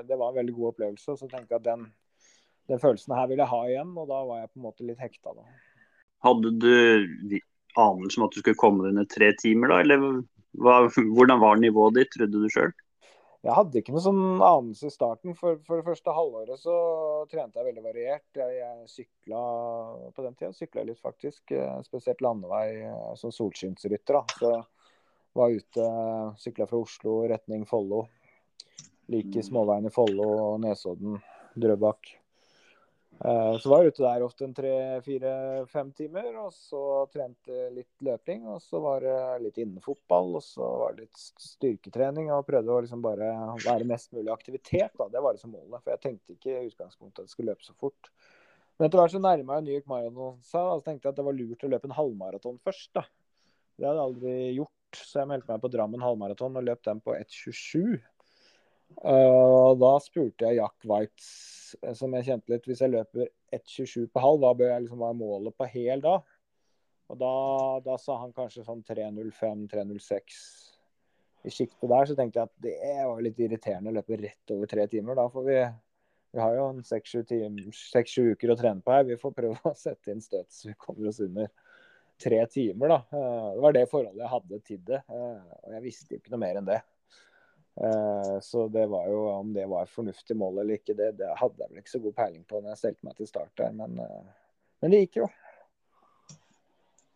[0.07, 1.17] det, var en veldig god opplevelse.
[1.19, 1.87] Så tenkte jeg at den,
[2.69, 5.01] den, følelsen her vil jeg ha igjen, og da var jeg på en måte litt
[5.03, 5.33] hekta.
[5.35, 5.47] da.
[6.23, 7.39] Hadde du
[7.79, 9.81] anelse om at du skulle komme deg under tre timer, da?
[9.83, 10.23] Eller
[10.61, 12.73] hva, hvordan var nivået ditt, trodde du sjøl?
[13.43, 15.33] Jeg hadde ikke noe sånn anelse i starten.
[15.35, 16.75] For, for det første halvåret så
[17.31, 18.27] trente jeg veldig variert.
[18.39, 19.41] Jeg, jeg sykla
[20.15, 21.51] på den tida sykla litt, faktisk.
[21.51, 24.21] Eh, spesielt landevei eh, som solskinnsrytter.
[24.21, 24.23] da.
[24.39, 24.53] Så
[25.35, 25.89] var ute,
[26.39, 28.05] sykla fra Oslo retning Follo.
[29.11, 31.19] Like småveien i Follo og Nesodden,
[31.59, 32.13] Drøbak.
[33.23, 36.81] Eh, så var jeg ute der ofte en tre-fire-fem timer, og så
[37.13, 38.49] trente litt løping.
[38.51, 42.33] Og så var det litt innefotball, og så var det litt styrketrening.
[42.35, 43.31] Og prøvde å liksom bare
[43.63, 44.91] være mest mulig aktivitet.
[44.99, 45.07] Da.
[45.13, 45.79] Det var liksom målet.
[45.79, 48.11] For jeg tenkte ikke i utgangspunktet at jeg skulle løpe så fort.
[48.75, 51.19] Men etter hvert så nærma jeg New York Marathon seg, og så tenkte jeg at
[51.19, 52.89] det var lurt å løpe en halvmaraton først.
[52.97, 53.05] da.
[53.77, 56.99] Det hadde jeg aldri gjort, så jeg meldte meg på Drammen halvmaraton og løp den
[57.05, 58.01] på 1.27.
[59.01, 61.52] Og da spurte jeg Jack Whites, eh,
[61.97, 65.19] som jeg kjente litt, hvis jeg løper 1,27 på halv, da bør jeg liksom være
[65.19, 66.17] målet på hel da?
[67.11, 67.33] Og da,
[67.85, 70.37] da sa han kanskje sånn 3.05-3.06
[71.43, 72.07] i sjiktet der.
[72.09, 72.77] Så tenkte jeg at det
[73.09, 75.19] var litt irriterende å løpe rett over tre timer.
[75.19, 75.57] Da får vi
[76.33, 79.03] vi har jo seks-sju uker å trene på her.
[79.05, 81.51] Vi får prøve å sette inn støt så vi kommer oss under
[82.21, 82.95] tre timer.
[82.95, 82.99] da.
[83.13, 85.03] Eh, det var det forholdet jeg hadde til det.
[85.13, 86.79] Og jeg visste jo ikke noe mer enn det.
[87.81, 91.63] Eh, så det var jo om det var fornuftig mål eller ikke, det, det hadde
[91.63, 93.97] jeg vel ikke så god peiling på når jeg stelte meg til start der, men,
[94.03, 95.29] eh, men det gikk jo.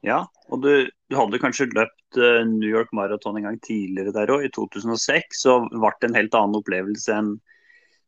[0.05, 0.21] Ja,
[0.53, 0.71] og du,
[1.09, 5.41] du hadde kanskje løpt uh, New York Marathon en gang tidligere der òg, i 2006.
[5.41, 7.31] Så ble det en helt annen opplevelse enn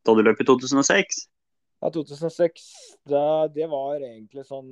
[0.06, 1.24] da du løp i 2006?
[1.80, 2.64] Ja, 2006
[3.08, 4.68] da, det var egentlig sånn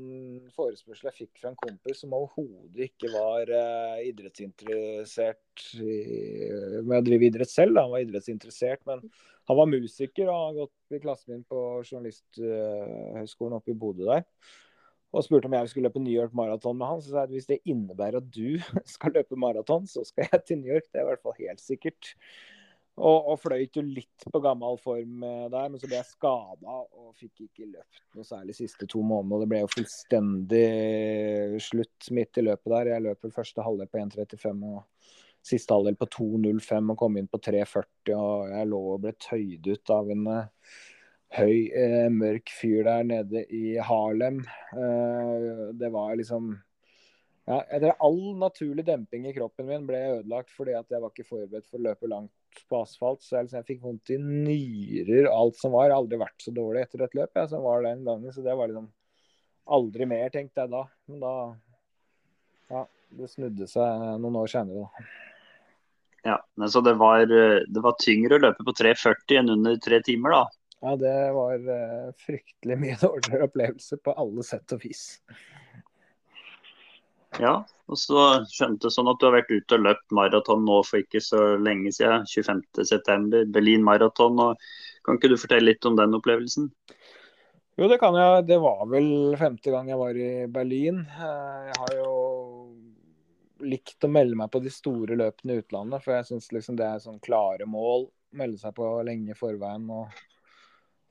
[0.52, 5.96] forespørsel jeg fikk fra en kompis som overhodet ikke var eh, idrettsinteressert i,
[6.84, 7.78] med å drive idrett selv.
[7.78, 7.86] Da.
[7.86, 9.00] Han var idrettsinteressert, men
[9.48, 14.28] han var musiker og har gått i klassen min på Journalisthøgskolen oppe i Bodø der.
[15.08, 17.00] Og spurte om jeg skulle løpe New York Marathon med han.
[17.00, 18.60] Så sa jeg at hvis det innebærer at du
[18.98, 20.90] skal løpe maraton, så skal jeg til New York.
[20.92, 22.12] Det er i hvert fall helt sikkert.
[22.98, 26.74] Og, og fløyt jo litt på gammel form eh, der, men så ble jeg skada
[26.82, 29.44] og fikk ikke løpt noe særlig de siste to månedene.
[29.44, 32.92] Det ble jo fullstendig slutt midt i løpet der.
[32.94, 35.14] Jeg løp vel første halvdel på 1,35 og
[35.48, 38.14] siste halvdel på 2,05 og kom inn på 3,40.
[38.18, 40.72] Og jeg lå og ble tøyd ut av en uh,
[41.36, 44.40] høy, eh, mørk fyr der nede i Harlem.
[44.72, 46.54] Eh, det var liksom
[47.48, 47.62] ja,
[47.98, 51.80] All naturlig demping i kroppen min ble ødelagt fordi at jeg var ikke forberedt for
[51.80, 52.32] å løpe langt
[52.68, 53.22] på asfalt.
[53.24, 55.88] Så jeg, liksom, jeg fikk vondt i nyrer og alt som var.
[55.88, 58.34] Jeg har aldri vært så dårlig etter et løp jeg, som var den gangen.
[58.34, 58.90] Så det var liksom
[59.78, 60.84] aldri mer, tenkte jeg da.
[61.10, 61.34] Men da
[62.68, 62.84] Ja,
[63.18, 65.08] det snudde seg noen år senere, da.
[66.26, 70.02] Ja, men Så det var, det var tyngre å løpe på 3,40 enn under tre
[70.04, 70.58] timer, da?
[70.80, 75.06] Ja, det var uh, fryktelig mye dårligere opplevelse på alle sett og vis.
[77.38, 77.54] Ja,
[77.88, 81.22] og så skjønte sånn at du har vært ute og løpt maraton nå for ikke
[81.22, 82.26] så lenge siden.
[82.26, 83.44] 25.9.
[83.54, 84.40] Berlin maraton.
[85.06, 86.68] Kan ikke du fortelle litt om den opplevelsen?
[87.78, 88.46] Jo, det kan jeg.
[88.48, 91.04] Det var vel femte gang jeg var i Berlin.
[91.14, 92.14] Eh, jeg har jo
[93.62, 96.88] likt å melde meg på de store løpene i utlandet, for jeg syns liksom det
[96.88, 98.08] er sånn klare mål.
[98.38, 100.18] Melde seg på lenge i forveien og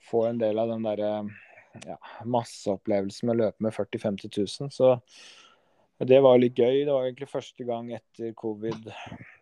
[0.07, 1.11] få en del av den derre
[1.87, 4.37] ja, masseopplevelsen med å løpe med 40 000-50
[4.67, 4.71] 000.
[4.75, 4.93] Så
[6.05, 6.83] det var litt gøy.
[6.85, 8.91] Det var egentlig første gang etter covid.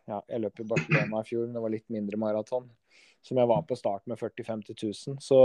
[0.06, 2.70] Ja, jeg løp i Barcelona i fjor, det var litt mindre maraton.
[3.26, 5.18] Som jeg var på start med 40 000-50 000.
[5.24, 5.40] Så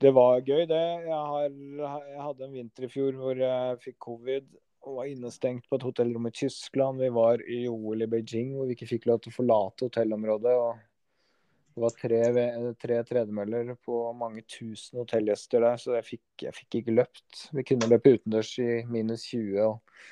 [0.00, 0.84] det var gøy, det.
[1.08, 4.46] Jeg, har, jeg, hadde en vinter i fjor hvor jeg fikk covid
[4.84, 7.00] og var innestengt på et hotellrom i Tyskland.
[7.00, 10.54] Vi var i OL i Beijing hvor vi ikke fikk lov til å forlate hotellområdet.
[10.54, 10.93] og
[11.74, 12.18] det var tre,
[12.78, 17.40] tre tredemøller på mange tusen hotellgjester der, så jeg fikk, jeg fikk, ikke løpt.
[17.50, 20.04] Vi kunne løpe utendørs i minus 20 og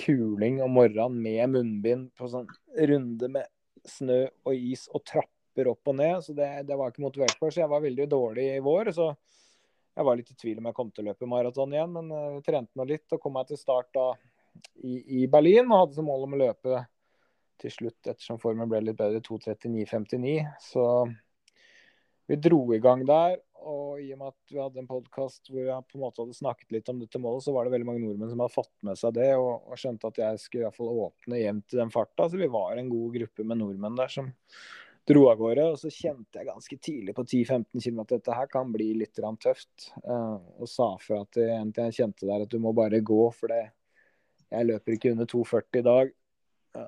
[0.00, 2.48] kuling om morgenen med munnbind på sånn
[2.88, 3.50] runde med
[3.84, 6.24] snø og is og trapper opp og ned.
[6.24, 7.52] Så det, det var ikke motivert for.
[7.52, 8.94] Så jeg var veldig dårlig i vår.
[8.96, 9.10] Så
[9.92, 12.38] jeg var litt i tvil om jeg kom til å løpe maraton igjen, men jeg
[12.38, 14.08] uh, trente nå litt og kom meg til start da
[14.80, 16.84] i, i Berlin og hadde som mål om å løpe
[17.62, 20.34] til slutt, ettersom formen ble litt bedre, 2.39,59.
[20.62, 20.84] Så
[22.30, 23.38] vi dro i gang der.
[23.62, 26.34] Og i og med at vi hadde en podkast hvor jeg på en måte hadde
[26.34, 28.98] snakket litt om dette målet, så var det veldig mange nordmenn som hadde fått med
[28.98, 31.92] seg det og, og skjønte at jeg skulle i hvert fall åpne jevnt i den
[31.94, 32.26] farta.
[32.26, 34.32] Så vi var en god gruppe med nordmenn der som
[35.08, 35.68] dro av gårde.
[35.74, 39.22] Og så kjente jeg ganske tidlig på 10-15 km at dette her kan bli litt
[39.44, 39.92] tøft.
[40.02, 43.52] Uh, og sa fra til en jeg kjente der at du må bare gå, for
[43.52, 43.62] det,
[44.50, 46.12] jeg løper ikke under 2,40 i dag.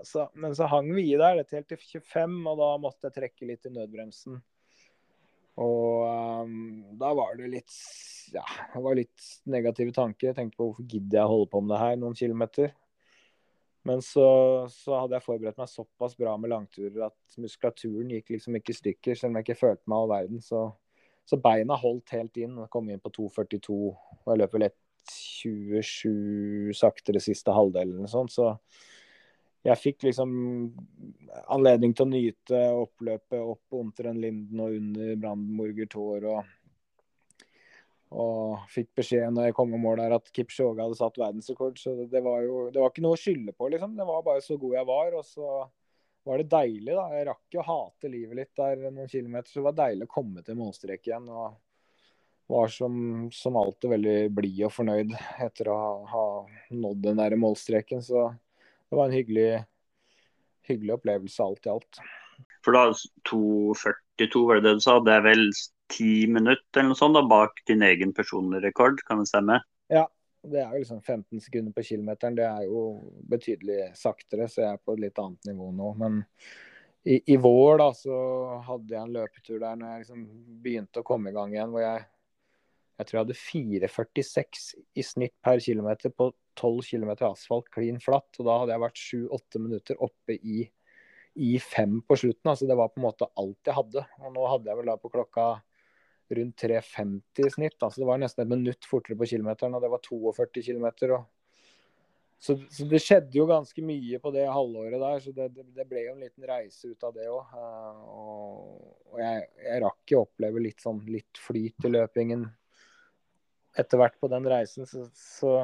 [0.08, 3.16] Så, men så hang vi i der dette helt til 25, og da måtte jeg
[3.18, 4.38] trekke litt i nødbremsen.
[5.60, 7.74] Og um, da var det litt
[8.32, 10.30] ja, det var litt negative tanker.
[10.30, 12.72] Jeg tenkte på hvorfor gidder jeg å holde på med det her noen kilometer.
[13.84, 14.24] Men så,
[14.72, 18.78] så, hadde jeg forberedt meg såpass bra med langturer at muskulaturen gikk liksom ikke i
[18.78, 20.40] stykker, selv om jeg ikke følte meg all verden.
[20.40, 20.62] Så,
[21.28, 22.56] så beina holdt helt inn.
[22.62, 24.80] Jeg kom inn på 2,42, og jeg løper lett
[25.12, 28.08] 27 saktere siste halvdelen.
[28.08, 28.32] sånt.
[28.32, 28.54] Så
[29.64, 30.34] jeg fikk liksom
[31.52, 36.26] anledning til å nyte oppløpet opp under en Linden og under Brandenburger Tor.
[36.34, 36.50] Og,
[38.14, 41.80] og fikk beskjed når jeg kom i mål der at Kipchoge hadde satt verdensrekord.
[41.80, 43.96] Så det var jo det var ikke noe å skylde på, liksom.
[43.96, 45.16] Det var bare så god jeg var.
[45.16, 45.56] Og så
[46.28, 47.08] var det deilig, da.
[47.16, 50.14] Jeg rakk jo å hate livet litt der noen kilometer, så det var deilig å
[50.20, 51.30] komme til målstrek igjen.
[51.32, 51.56] og
[52.46, 52.94] var som,
[53.32, 56.24] som alltid veldig blid og fornøyd etter å ha, ha
[56.76, 58.02] nådd den der målstreken.
[58.04, 58.26] Så
[58.94, 59.64] det var en hyggelig,
[60.68, 62.02] hyggelig opplevelse alt i alt.
[62.64, 62.84] For da
[63.30, 65.48] 2,42 var det det du sa, det er vel
[65.90, 69.58] ti minutter eller noe sånt da, bak din egen personlige rekord, kan det stemme?
[69.90, 70.06] Ja,
[70.46, 72.38] det er jo liksom 15 sekunder på kilometeren.
[72.38, 72.84] Det er jo
[73.34, 75.90] betydelig saktere, så jeg er på et litt annet nivå nå.
[75.98, 76.22] Men
[77.02, 78.16] i, i vår da, så
[78.70, 80.24] hadde jeg en løpetur der når jeg liksom
[80.62, 82.06] begynte å komme i gang igjen, hvor jeg
[82.94, 88.30] jeg tror jeg hadde 4,46 i snitt per kilometer på 12 km asfalt klin flatt.
[88.38, 90.64] Og da hadde jeg vært 7-8 minutter oppe i,
[91.34, 92.50] i fem på slutten.
[92.52, 94.06] Altså det var på en måte alt jeg hadde.
[94.22, 95.48] Og nå hadde jeg vel da på klokka
[96.34, 97.78] rundt 3,50 i snitt.
[97.80, 100.88] Altså det var nesten et minutt fortere på kilometeren, og det var 42 km.
[102.44, 105.86] Så, så, det skjedde jo ganske mye på det halvåret der, så det, det, det
[105.88, 107.54] ble jo en liten reise ut av det òg.
[107.54, 112.44] Uh, og, og jeg, jeg, rakk jo oppleve litt sånn litt flyt i løpingen
[113.80, 114.84] etter hvert på den reisen.
[114.90, 115.54] Så, så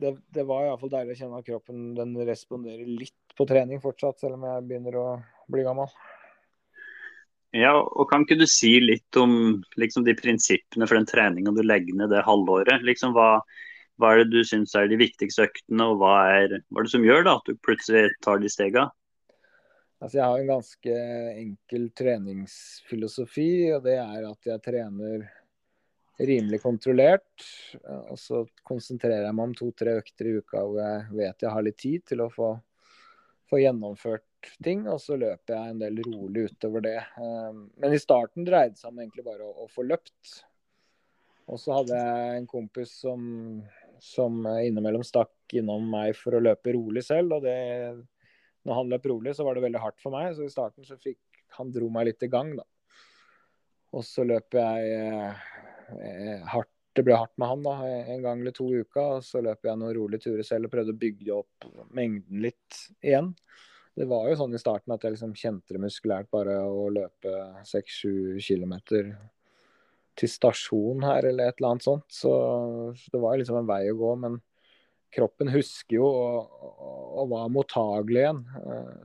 [0.00, 4.20] det, det var iallfall deilig å kjenne at kroppen den responderer litt på trening fortsatt,
[4.20, 5.06] selv om jeg begynner å
[5.52, 5.90] bli gammel.
[7.52, 11.60] Ja, og Kan ikke du si litt om liksom, de prinsippene for den treninga du
[11.64, 12.84] legger ned det halvåret?
[12.86, 13.42] Liksom, hva,
[14.00, 16.94] hva er det du syns er de viktigste øktene, og hva er, hva er det
[16.94, 18.88] som gjør da, at du plutselig tar de stega?
[20.02, 20.96] Altså, jeg har en ganske
[21.44, 25.28] enkel treningsfilosofi, og det er at jeg trener
[26.26, 27.46] rimelig kontrollert.
[28.10, 31.66] Og så konsentrerer jeg meg om to-tre økter i uka hvor jeg vet jeg har
[31.66, 32.52] litt tid til å få,
[33.50, 34.86] få gjennomført ting.
[34.90, 36.98] Og så løper jeg en del rolig utover det.
[37.20, 40.34] Ehm, men i starten dreide det seg om egentlig bare å, å få løpt.
[41.50, 43.22] Og så hadde jeg en kompis som,
[44.00, 47.38] som innimellom stakk innom meg for å løpe rolig selv.
[47.38, 47.56] Og det,
[48.68, 50.32] når han løp rolig, så var det veldig hardt for meg.
[50.36, 51.20] Så i starten så fikk
[51.58, 52.64] han dro meg litt i gang, da.
[53.92, 55.71] Og så løper jeg eh, Eh,
[56.52, 57.74] hardt, det ble hardt med han da,
[58.12, 59.04] en gang eller to uka.
[59.16, 62.80] og Så løp jeg noen rolige turer selv og prøvde å bygge opp mengden litt
[63.00, 63.32] igjen.
[63.96, 67.32] Det var jo sånn i starten at jeg liksom kjente det muskulært bare å løpe
[67.68, 68.74] 6-7 km
[70.16, 72.08] til stasjon her eller et eller annet sånt.
[72.12, 72.32] Så,
[72.96, 74.14] så det var liksom en vei å gå.
[74.24, 74.40] Men
[75.12, 76.58] kroppen husker jo og,
[77.20, 78.42] og var mottagelig igjen.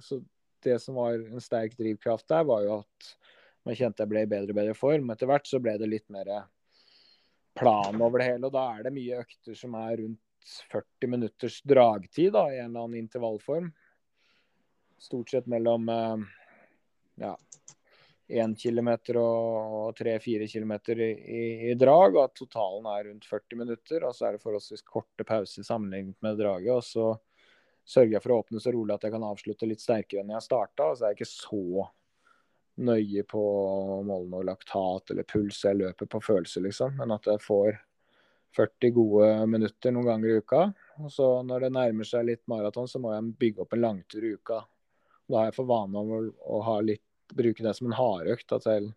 [0.03, 0.21] Så
[0.63, 3.11] det som var en sterk drivkraft der, var jo at
[3.67, 5.11] man kjente jeg ble i bedre og bedre form.
[5.11, 6.31] Etter hvert så ble det litt mer
[7.57, 8.47] plan over det hele.
[8.47, 10.23] Og da er det mye økter som er rundt
[10.71, 13.71] 40 minutters dragtid da, i en eller annen intervallform.
[14.97, 15.89] Stort sett mellom
[17.19, 17.33] ja,
[18.27, 18.89] 1 km
[19.21, 21.11] og 3-4 km i,
[21.71, 24.03] i, drag, og at totalen er rundt 40 minutter.
[24.07, 26.73] Og så er det forholdsvis korte pauser sammenlignet med draget.
[26.75, 27.07] Og så
[27.87, 30.47] sørger jeg for å åpne så rolig at jeg kan avslutte litt sterkere enn jeg
[30.47, 30.91] starta.
[30.93, 31.87] Så er jeg ikke så
[32.77, 35.63] nøye på å måle noe laktat eller puls.
[35.65, 36.97] Jeg løper på følelse, liksom.
[36.99, 37.79] Men at jeg får
[38.57, 40.63] 40 gode minutter noen ganger i uka.
[41.03, 44.25] Og så når det nærmer seg litt maraton, så må jeg bygge opp en langtur
[44.25, 44.61] i uka.
[45.27, 46.21] Da har jeg for vane å,
[46.57, 48.53] å litt, bruke det som en hardøkt.
[48.55, 48.93] At jeg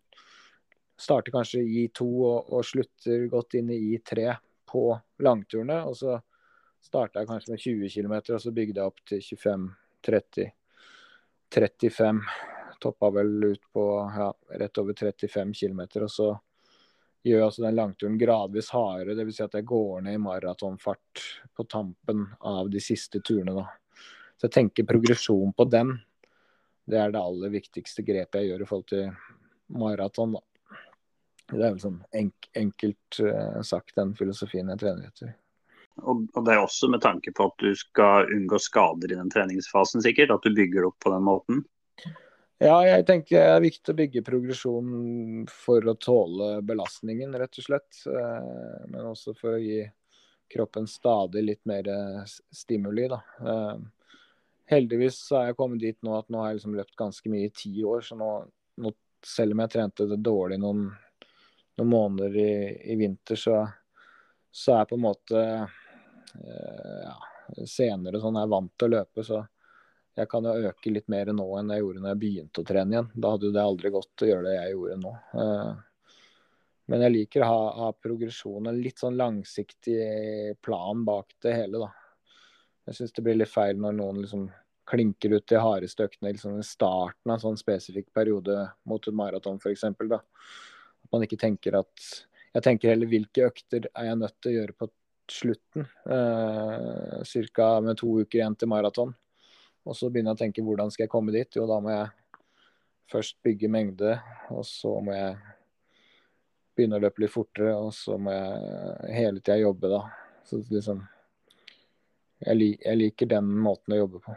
[1.01, 4.29] starter kanskje i to og, og slutter godt inn i I3
[4.71, 4.85] på
[5.25, 5.81] langturene.
[5.89, 6.19] Og så
[6.81, 10.49] starta jeg kanskje med 20 km, og så bygde jeg opp til 25-30.
[11.51, 12.23] 35
[12.81, 15.81] toppa vel ut på ja, rett over 35 km.
[16.03, 16.29] Og så
[17.23, 19.15] gjør altså den langturen gradvis hardere.
[19.17, 19.37] Dvs.
[19.37, 23.55] Si at jeg går ned i maratonfart på tampen av de siste turene.
[23.57, 23.67] da.
[24.37, 25.93] Så jeg tenker progresjon på den.
[26.89, 29.11] Det er det aller viktigste grepet jeg gjør i forhold til
[29.77, 30.33] maraton.
[30.37, 30.41] da.
[31.51, 35.35] Det er vel sånn enk enkelt uh, sagt den filosofien jeg trener etter.
[36.01, 39.29] Og, og, det er også med tanke på at du skal unngå skader i den
[39.31, 40.31] treningsfasen, sikkert?
[40.33, 41.63] At du bygger det opp på den måten?
[42.61, 44.89] Ja, jeg tenker det er viktig å bygge progresjon
[45.49, 48.03] for å tåle belastningen, rett og slett.
[48.05, 49.81] Eh, men også for å gi
[50.51, 51.87] kroppen stadig litt mer
[52.27, 53.21] stimuli, da.
[53.41, 53.89] Heldigvis
[54.71, 57.53] heldigvis er jeg kommet dit nå at nå har jeg liksom løpt ganske mye i
[57.55, 58.03] ti år.
[58.05, 58.29] Så nå,
[58.83, 58.91] nå
[59.25, 60.85] selv om jeg trente det dårlig noen,
[61.79, 62.53] noen måneder i,
[62.93, 63.61] i, vinter, så,
[64.51, 67.17] så er jeg på en måte eh, ja,
[67.67, 69.25] senere sånn jeg er vant til å løpe.
[69.27, 69.41] så
[70.21, 72.95] jeg kan jo øke litt mer nå enn jeg gjorde når jeg begynte å trene
[72.95, 73.09] igjen.
[73.13, 75.13] Da hadde det aldri gått å gjøre det jeg gjorde nå.
[75.41, 75.71] Eh,
[76.91, 79.99] men jeg liker å ha, ha progresjon, en litt sånn langsiktig
[80.65, 81.91] plan bak det hele, da.
[82.89, 84.49] Jeg syns det blir litt feil når noen liksom
[84.91, 88.57] klinker ut de hardeste øktene liksom i starten av en sånn spesifikk periode
[88.89, 89.85] mot et maraton f.eks.
[89.87, 92.09] At man ikke tenker at
[92.51, 94.87] Jeg tenker heller hvilke økter er jeg nødt til å gjøre på
[95.31, 95.85] slutten.
[96.03, 97.67] Eh, Ca.
[97.79, 99.13] med to uker igjen til maraton.
[99.87, 101.57] Og så begynner jeg å tenke hvordan skal jeg komme dit?
[101.57, 102.09] Jo, da må jeg
[103.11, 104.15] først bygge mengde,
[104.53, 105.35] og så må jeg
[106.75, 110.01] begynne å løpe litt fortere, og så må jeg hele tida jobbe, da.
[110.47, 111.03] Så liksom
[112.41, 114.35] jeg, lik, jeg, liker den måten å jobbe på.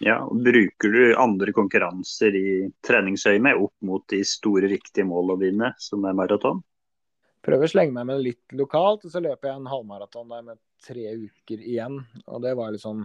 [0.00, 2.48] Ja, og Bruker du andre konkurranser i
[2.86, 6.62] treningsøyemed opp mot de store, viktige målene dine, som er maraton?
[7.44, 10.60] Prøver å slenge meg med litt lokalt, og så løper jeg en halvmaraton der med
[10.84, 12.00] tre uker igjen.
[12.26, 13.04] Og det var litt sånn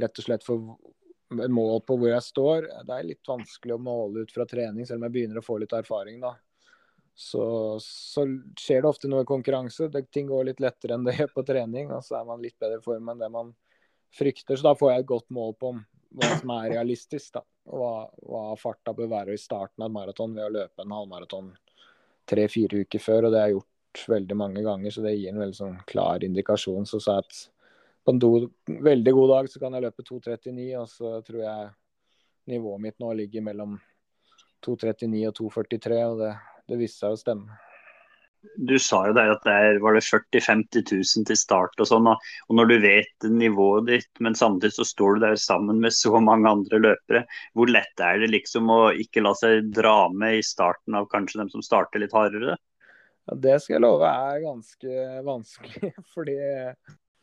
[0.00, 0.76] rett og slett for
[1.30, 2.68] mål på hvor jeg står.
[2.86, 5.58] Det er litt vanskelig å måle ut fra trening, selv om jeg begynner å få
[5.62, 6.20] litt erfaring.
[6.22, 6.34] da.
[7.14, 8.24] Så, så
[8.58, 9.88] skjer det ofte noe i konkurranse.
[9.88, 11.92] Det, ting går litt lettere enn det gjør på trening.
[11.94, 13.52] og Så er man litt bedre i form enn det man
[14.14, 14.58] frykter.
[14.58, 15.74] Så da får jeg et godt mål på
[16.14, 17.36] hva som er realistisk.
[17.36, 20.98] da, Hva, hva farta bør være i starten av et maraton ved å løpe en
[20.98, 21.54] halvmaraton
[22.30, 23.26] tre-fire uker før.
[23.26, 26.24] og Det har jeg gjort veldig mange ganger, så det gir en veldig sånn klar
[26.26, 26.86] indikasjon.
[26.88, 27.44] Så så at
[28.04, 28.30] på en do,
[28.66, 31.68] veldig god dag så kan jeg løpe 2.39, og så tror jeg
[32.52, 33.78] nivået mitt nå ligger mellom
[34.64, 36.34] 2.39 og 2.43, og det,
[36.68, 37.62] det viste seg å stemme.
[38.68, 42.10] Du sa jo der at der var det 40 000-50 000 til start og sånn.
[42.12, 46.20] Og når du vet nivået ditt, men samtidig så står du der sammen med så
[46.20, 47.24] mange andre løpere.
[47.56, 51.40] Hvor lett er det liksom å ikke la seg dra med i starten av kanskje
[51.40, 52.58] dem som starter litt hardere?
[53.24, 55.94] Ja, det skal jeg love er ganske vanskelig.
[56.14, 56.36] Fordi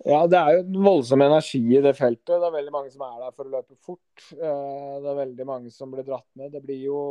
[0.04, 2.34] ja, det er jo en voldsom energi i det feltet.
[2.34, 4.24] Det er veldig mange som er der for å løpe fort.
[4.34, 6.52] Eh, det er veldig mange som blir dratt med.
[6.56, 7.02] Det blir jo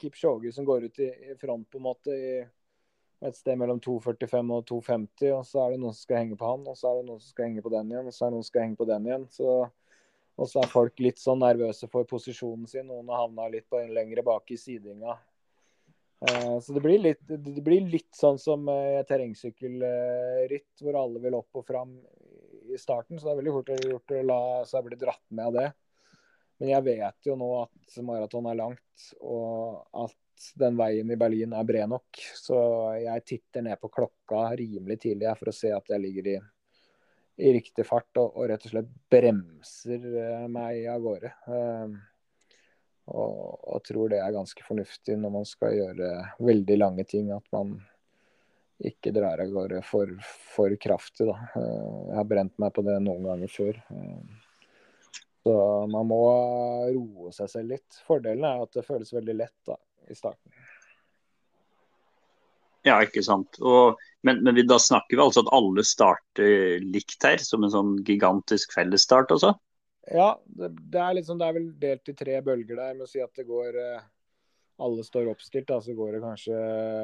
[0.00, 2.34] Kipchoge som går ut i front på en måte i
[3.24, 5.32] et sted mellom 2,45 og 2,50.
[5.38, 7.22] Og så er det noen som skal henge på han, og så er det noen
[7.22, 8.88] som skal henge på den igjen, og så er det noen som skal henge på
[8.90, 9.26] den igjen.
[9.32, 9.56] Så,
[10.36, 12.88] og så er folk litt sånn nervøse for posisjonen sin.
[12.90, 15.16] Noen har havna litt på en lengre bak i sidinga.
[16.20, 21.38] Eh, så det blir, litt, det blir litt sånn som et terrengsykkelritt, hvor alle vil
[21.38, 21.94] opp og fram
[22.68, 23.18] i starten.
[23.18, 25.68] Så det er veldig fort gjort å la seg bli dratt med av det.
[26.60, 31.54] Men jeg vet jo nå at maraton er langt, og at den veien i Berlin
[31.56, 32.20] er bred nok.
[32.36, 32.58] Så
[33.00, 36.36] jeg titter ned på klokka rimelig tidlig for å se at jeg ligger i,
[37.40, 41.32] i riktig fart, og, og, rett og slett bremser eh, meg av gårde.
[43.10, 47.30] Og, og, tror det er ganske fornuftig når man skal gjøre veldig lange ting.
[47.34, 47.76] At man
[48.80, 50.12] ikke drar av gårde for,
[50.54, 51.28] for kraftig.
[51.28, 51.36] Da.
[51.56, 53.80] Jeg har brent meg på det noen ganger før.
[55.44, 55.54] Så
[55.90, 56.20] man må
[56.92, 58.02] roe seg selv litt.
[58.06, 59.76] Fordelen er at det føles veldig lett da,
[60.08, 60.52] i starten.
[62.86, 63.58] Ja, ikke sant.
[63.60, 67.98] Og, men, men da snakker vi altså at alle starter likt her, som en sånn
[68.08, 69.52] gigantisk fellesstart, altså?
[70.10, 72.96] Ja, det, det, er liksom, det er vel delt i tre bølger der.
[72.98, 74.08] Med å si at det går eh,
[74.82, 76.60] Alle står oppstilt, da, så går det kanskje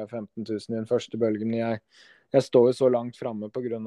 [0.09, 1.53] 15 000 i den første bølgen.
[1.55, 1.79] Jeg,
[2.33, 3.79] jeg står jo så langt framme pga.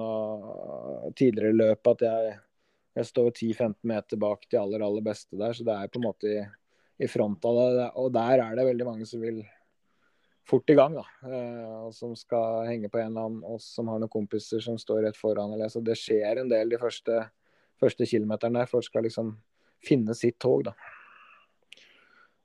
[1.18, 2.34] tidligere løp at jeg,
[2.96, 5.52] jeg står 10-15 meter bak de aller, aller beste der.
[5.52, 6.44] Så det er på en måte i,
[7.04, 7.88] i front av det.
[8.00, 9.42] Og der er det veldig mange som vil
[10.50, 10.94] fort i gang.
[10.96, 14.62] da, eh, og Som skal henge på en eller annen, og som har noen kompiser
[14.64, 15.52] som står rett foran.
[15.54, 17.28] Eller, så Det skjer en del de første,
[17.80, 18.70] første kilometeren der.
[18.70, 19.34] Folk skal liksom
[19.84, 20.64] finne sitt tog.
[20.68, 20.74] da.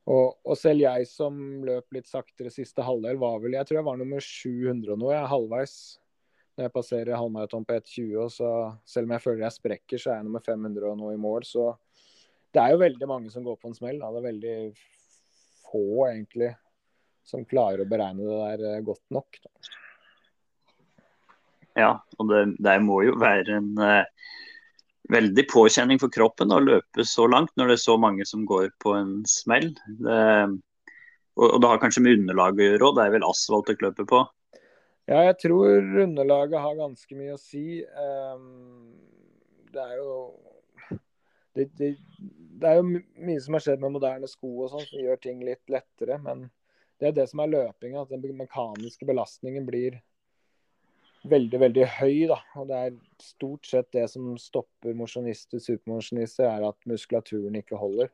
[0.06, 3.88] Og, og, selv jeg som løp litt saktere siste halvdel, var vel Jeg tror jeg
[3.88, 5.78] var nummer 700 og noe, jeg er halvveis.
[6.56, 8.50] Når jeg passerer halvmaraton på 1,20, og så
[8.88, 11.48] selv om jeg føler jeg sprekker, så er jeg nummer 500 og noe i mål.
[11.48, 11.72] Så
[12.56, 13.98] det er jo veldig mange som går på en smell.
[14.00, 14.12] Da.
[14.14, 14.60] Det er veldig
[15.66, 16.54] få, egentlig,
[17.28, 19.42] som klarer å beregne det der eh, godt nok.
[19.44, 19.52] Da.
[21.76, 24.06] Ja, og det, det, må jo være en uh,
[25.12, 28.72] veldig påkjenning for kroppen å løpe så langt når det er så mange som går
[28.82, 29.70] på en smell.
[29.86, 30.22] Det,
[31.36, 33.89] og, og, det har kanskje med underlaget å gjøre òg, det er vel asfalt dere
[33.89, 34.24] løper på?
[35.06, 37.84] Ja, jeg tror underlaget har ganske mye å si.
[37.86, 38.95] Um,
[39.76, 40.16] det er jo
[41.56, 41.91] det, det,
[42.60, 45.43] det, er jo mye som har skjedd med moderne sko og sånn, som gjør ting
[45.45, 46.18] litt lettere.
[46.24, 46.47] Men
[46.99, 48.03] det er det som er løpinga.
[48.03, 49.99] At den mekaniske belastningen blir
[51.30, 52.26] veldig, veldig høy.
[52.32, 52.39] Da.
[52.59, 58.11] Og det er stort sett det som stopper mosjonister, supermosjonister, er at muskulaturen ikke holder.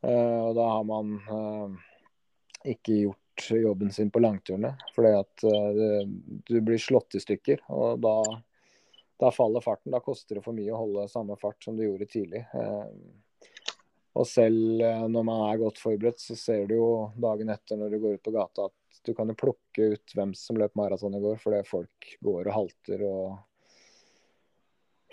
[0.00, 1.80] Uh, og da har man uh,
[2.64, 4.74] ikke gjort jobben sin på langturene.
[4.96, 6.04] Fordi at uh,
[6.48, 7.64] du blir slått i stykker.
[7.76, 8.16] Og da,
[9.20, 9.92] da, faller farten.
[9.94, 12.46] Da koster det for mye å holde samme fart som du gjorde tidlig.
[14.18, 16.88] Og selv når man er godt forberedt, så ser du jo
[17.22, 18.74] dagen etter når du går ut på gata at
[19.06, 22.56] du kan jo plukke ut hvem som løp maraton i går, fordi folk går og
[22.56, 23.38] halter og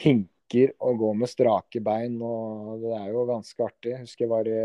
[0.03, 2.19] hinker og går med strake bein.
[2.21, 3.93] og Det er jo ganske artig.
[3.93, 4.61] Jeg husker jeg var i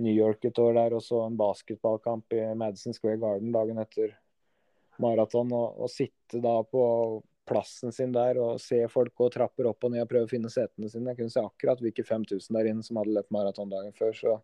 [0.00, 4.14] New York et år der og så en basketballkamp i Madison Square Garden dagen etter
[5.00, 5.52] maraton.
[5.52, 6.84] Og, og sitte da på
[7.50, 10.52] plassen sin der og se folk gå trapper opp og ned og prøve å finne
[10.52, 11.12] setene sine.
[11.12, 14.14] Jeg kunne se akkurat hvilke 5000 der inne som hadde løpt maraton dagen før.
[14.16, 14.36] Så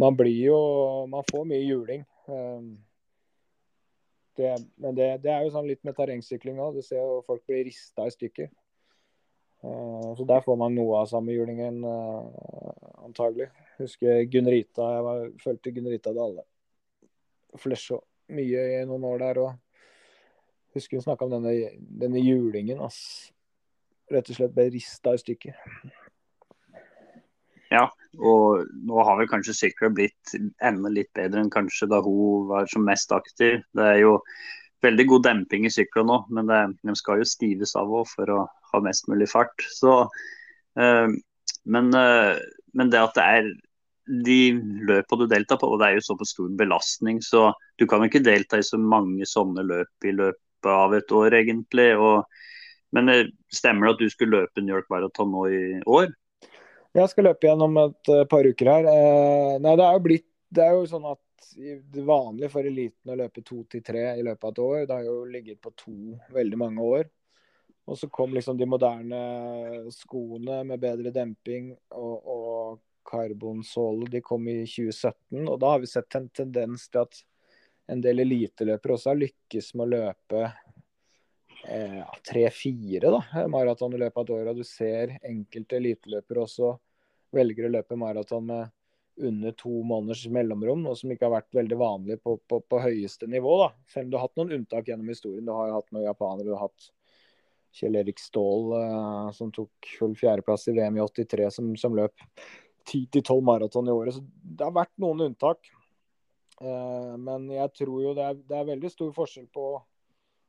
[0.00, 0.58] man blir jo
[1.12, 2.06] Man får mye juling.
[2.32, 2.72] Ehm,
[4.36, 6.78] det, men det, det, er jo sånn litt med terrengsykling òg.
[6.78, 8.48] Du ser jo folk blir rista i stykker.
[9.66, 12.70] Ehm, så der får man noe av samme julingen, eh,
[13.04, 13.50] antagelig.
[13.80, 14.88] Husker Gunn-Rita.
[14.96, 16.46] Jeg var, følte Gunn-Rita Dale.
[17.60, 18.00] Flesja
[18.32, 19.42] mye i noen år der.
[19.44, 22.80] og Husker hun snakka om denne, denne julingen.
[22.80, 23.32] Ass.
[24.12, 25.56] Rett og slett ble rista i stykker.
[27.72, 27.86] Ja,
[28.20, 32.68] og nå har vel kanskje sykler blitt enda litt bedre enn kanskje da hun var
[32.68, 33.62] som mest aktiv.
[33.72, 34.18] Det er jo
[34.84, 38.32] veldig god demping i sykler nå, men det, de skal jo stives av òg for
[38.34, 38.40] å
[38.72, 39.64] ha mest mulig fart.
[39.78, 40.02] Så,
[40.78, 41.14] øh,
[41.64, 42.38] men, øh,
[42.74, 43.50] men, det at det er
[44.26, 44.40] de
[44.90, 48.10] løpene du deltar på, og det er jo såpass stor belastning, så du kan jo
[48.10, 51.92] ikke delta i så mange sånne løp i løpet av et år, egentlig.
[51.96, 52.26] Og,
[52.92, 56.10] men eh, stemmer det at du skulle løpe New York Marathon nå i år?
[56.92, 58.88] Jeg skal løpe gjennom et uh, par uker her.
[58.88, 61.20] Uh, nei, det er jo blitt Det er jo sånn at
[61.56, 64.78] det vanlige for eliten å løpe to til tre i løpet av et år.
[64.86, 65.96] Det har jo ligget på to
[66.32, 67.08] veldig mange år.
[67.88, 69.20] Og så kom liksom de moderne
[69.92, 74.06] skoene med bedre demping og, og karbonsåle.
[74.12, 77.22] De kom i 2017, og da har vi sett en tendens til at
[77.90, 80.44] en del eliteløpere også har lykkes med å løpe
[81.68, 83.12] eh, tre-fire
[83.50, 84.52] maraton i løpet av et år.
[84.52, 86.72] Og du ser enkelte eliteløpere også
[87.32, 88.70] velger å løpe maraton med
[89.22, 93.28] under to måneders mellomrom, noe som ikke har vært veldig vanlig på, på, på høyeste
[93.28, 93.58] nivå.
[93.60, 93.68] da.
[93.92, 95.44] Selv om du har hatt noen unntak gjennom historien.
[95.46, 96.88] Du har jo hatt noen japanere, du har hatt
[97.72, 102.24] Kjell Erik Ståhl eh, som tok full fjerdeplass i VM i 83, som, som løp
[102.88, 104.16] 10-12 maraton i året.
[104.16, 105.70] Så det har vært noen unntak.
[106.60, 109.70] Eh, men jeg tror jo det er, det er, veldig stor forskjell på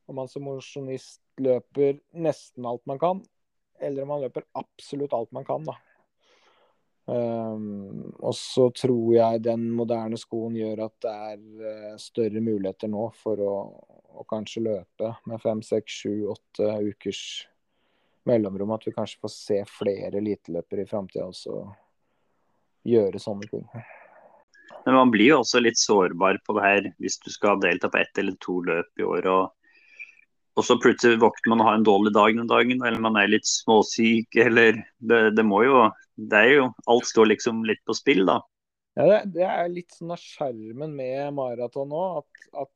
[0.06, 3.24] om man som mosjonist løper nesten alt man kan,
[3.82, 5.66] eller om man løper absolutt alt man kan.
[5.68, 5.78] da.
[7.06, 12.88] Um, og så tror jeg den moderne skoen gjør at det er uh, større muligheter
[12.88, 13.56] nå for å,
[14.16, 17.24] å kanskje løpe med fem, seks, sju, åtte ukers
[18.30, 18.72] mellomrom.
[18.76, 21.66] At vi kanskje får se flere eliteløpere i framtida også
[22.88, 23.68] gjøre sånne ting.
[24.86, 28.00] Men man blir jo også litt sårbar på det her hvis du skal delta på
[28.02, 29.30] ett eller to løp i året.
[29.32, 29.63] Og,
[30.54, 33.32] og så plutselig våkner man og har en dårlig dag den dagen, eller man er
[33.32, 37.96] litt småsyk, eller det, det må jo Det er jo Alt står liksom litt på
[37.98, 38.38] spill, da.
[38.94, 42.04] Ja, det, det er litt sånn av sjarmen med maraton nå.
[42.22, 42.70] At, at,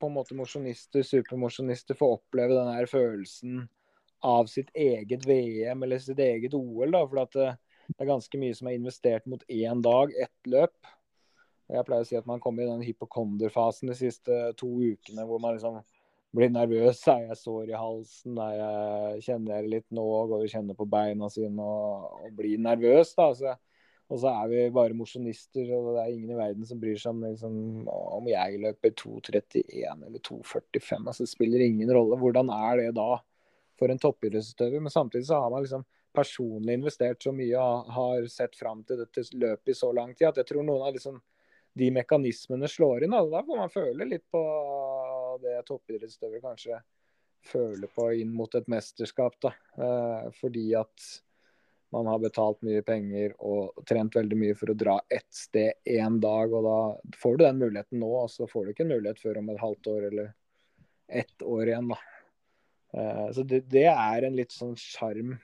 [0.00, 3.62] på en måte mosjonister, supermosjonister, får oppleve den her følelsen
[4.24, 6.92] av sitt eget VM eller sitt eget OL.
[6.92, 7.54] da, for det,
[7.88, 10.92] det er ganske mye som er investert mot én dag, ett løp.
[11.72, 15.40] Jeg pleier å si at man kommer i den hypokonderfasen de siste to ukene hvor
[15.40, 15.80] man liksom
[16.34, 17.02] blir nervøs.
[17.10, 18.40] Er jeg sår i halsen?
[18.58, 20.04] Jeg, kjenner jeg litt nå?
[20.30, 23.14] Går og kjenner på beina sine og, og blir nervøs.
[23.18, 23.54] da, så
[24.12, 27.14] og så er vi bare mosjonister, og det er ingen i verden som bryr seg
[27.14, 27.54] om, liksom,
[27.88, 30.98] om jeg løper 2.31 eller 2.45.
[31.00, 32.18] Altså, det spiller ingen rolle.
[32.20, 33.14] Hvordan er det da
[33.80, 34.84] for en toppidrettsutøver?
[34.84, 39.00] Men samtidig så har man liksom personlig investert så mye og har sett fram til
[39.00, 41.16] dette løpet i så lang tid at jeg tror noen av liksom,
[41.74, 43.16] de mekanismene slår inn.
[43.32, 44.44] Da får man føle litt på
[45.42, 46.80] det toppidrettsutøvere kanskje
[47.44, 49.36] føler på inn mot et mesterskap.
[49.42, 49.52] Da.
[49.76, 51.08] Eh, fordi at
[51.94, 56.18] man har betalt mye penger og trent veldig mye for å dra ett sted én
[56.22, 56.52] dag.
[56.52, 59.38] og Da får du den muligheten nå, og så får du ikke en mulighet før
[59.42, 60.32] om et halvt år eller
[61.08, 61.92] ett år igjen.
[61.92, 62.00] da.
[62.94, 65.36] Eh, så det, det er en litt sånn sjarm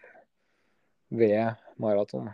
[1.11, 2.31] ved maraton.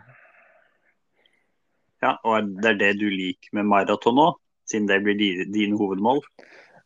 [2.03, 4.27] Ja, og det er det du liker med maraton nå,
[4.69, 6.21] siden det blir dine, dine hovedmål?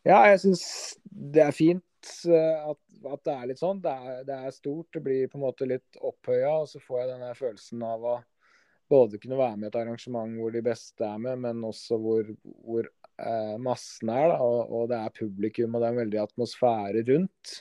[0.08, 0.64] Ja, jeg syns
[1.06, 3.82] det er fint eh, at, at, det er litt sånn.
[3.84, 4.89] Det er, det er, stort.
[4.95, 6.56] Det blir på en måte litt opphøya.
[6.64, 8.16] Og så får jeg denne følelsen av å
[8.91, 12.28] både kunne være med i et arrangement hvor de beste er med, men også hvor,
[12.66, 14.34] hvor eh, massen er.
[14.34, 17.54] Da, og, og, det er publikum, og det er en veldig atmosfære rundt.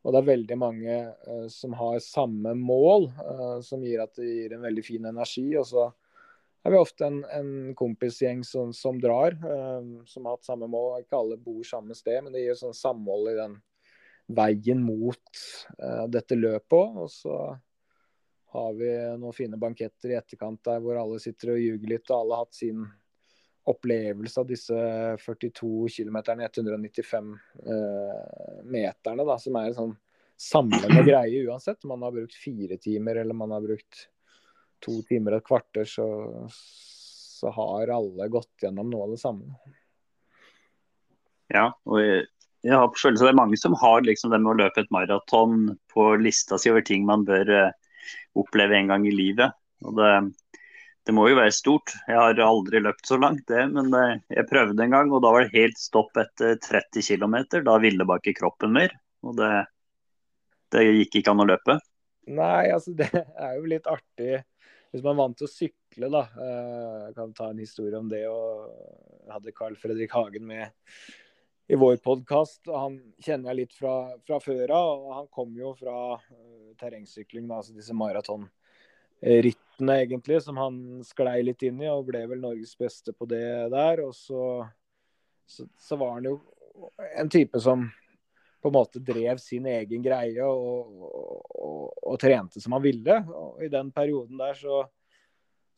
[0.00, 4.28] Og det er veldig mange eh, som har samme mål, eh, som gir at det
[4.28, 5.48] gir en veldig fin energi.
[5.60, 5.88] Og så
[6.64, 11.00] er vi ofte en, en kompisgjeng som, som drar, um, som har hatt samme mål.
[11.02, 13.58] Ikke alle bor samme sted, men det gir sånn samhold i den
[14.30, 15.40] veien mot
[16.12, 16.98] dette løpet òg.
[17.04, 17.36] Og så
[18.52, 22.16] har vi noen fine banketter i etterkant der hvor alle sitter og ljuger litt, og
[22.16, 22.84] alle har hatt sin
[23.70, 24.76] opplevelse av disse
[25.20, 27.34] 42 km, 195
[27.66, 29.98] uh, meterne, da, som er en sånn
[30.40, 31.84] samlende greie uansett.
[31.86, 34.06] Man har brukt fire timer eller man har brukt
[34.84, 36.06] to timer og et kvarter, så,
[36.50, 39.54] så har alle gått gjennom noe av det samme.
[41.50, 42.26] Ja, og jeg,
[42.66, 44.92] jeg har på følelse det er mange som har liksom det med å løpe et
[44.94, 47.72] maraton på lista si over ting man bør uh,
[48.38, 49.56] oppleve en gang i livet.
[49.86, 50.12] Og det,
[51.08, 51.94] det må jo være stort.
[52.08, 55.12] Jeg har aldri løpt så langt, det, men eh, jeg prøvde en gang.
[55.12, 57.36] og Da var det helt stopp etter 30 km.
[57.66, 58.92] Da ville bare ikke kroppen mer.
[59.24, 59.50] Og det,
[60.74, 61.80] det gikk ikke an å løpe.
[62.30, 64.42] Nei, altså det er jo litt artig
[64.90, 66.22] hvis man er vant til å sykle, da.
[66.34, 68.24] Eh, jeg kan ta en historie om det.
[68.26, 68.70] og
[69.24, 70.70] Jeg hadde Carl Fredrik Hagen med
[71.70, 72.64] i vår podkast.
[72.66, 73.94] Han kjenner jeg litt fra,
[74.26, 75.04] fra før av.
[75.20, 78.48] Han kom jo fra uh, terrengsykling, altså disse maraton
[79.20, 83.68] rittene, egentlig, som han sklei litt inn i, og ble vel Norges beste på det
[83.72, 84.00] der.
[84.06, 84.64] Og så,
[85.44, 86.38] så, så var han jo
[87.20, 87.84] en type som
[88.60, 93.20] på en måte drev sin egen greie og, og, og, og trente som han ville.
[93.32, 94.82] Og I den perioden der så,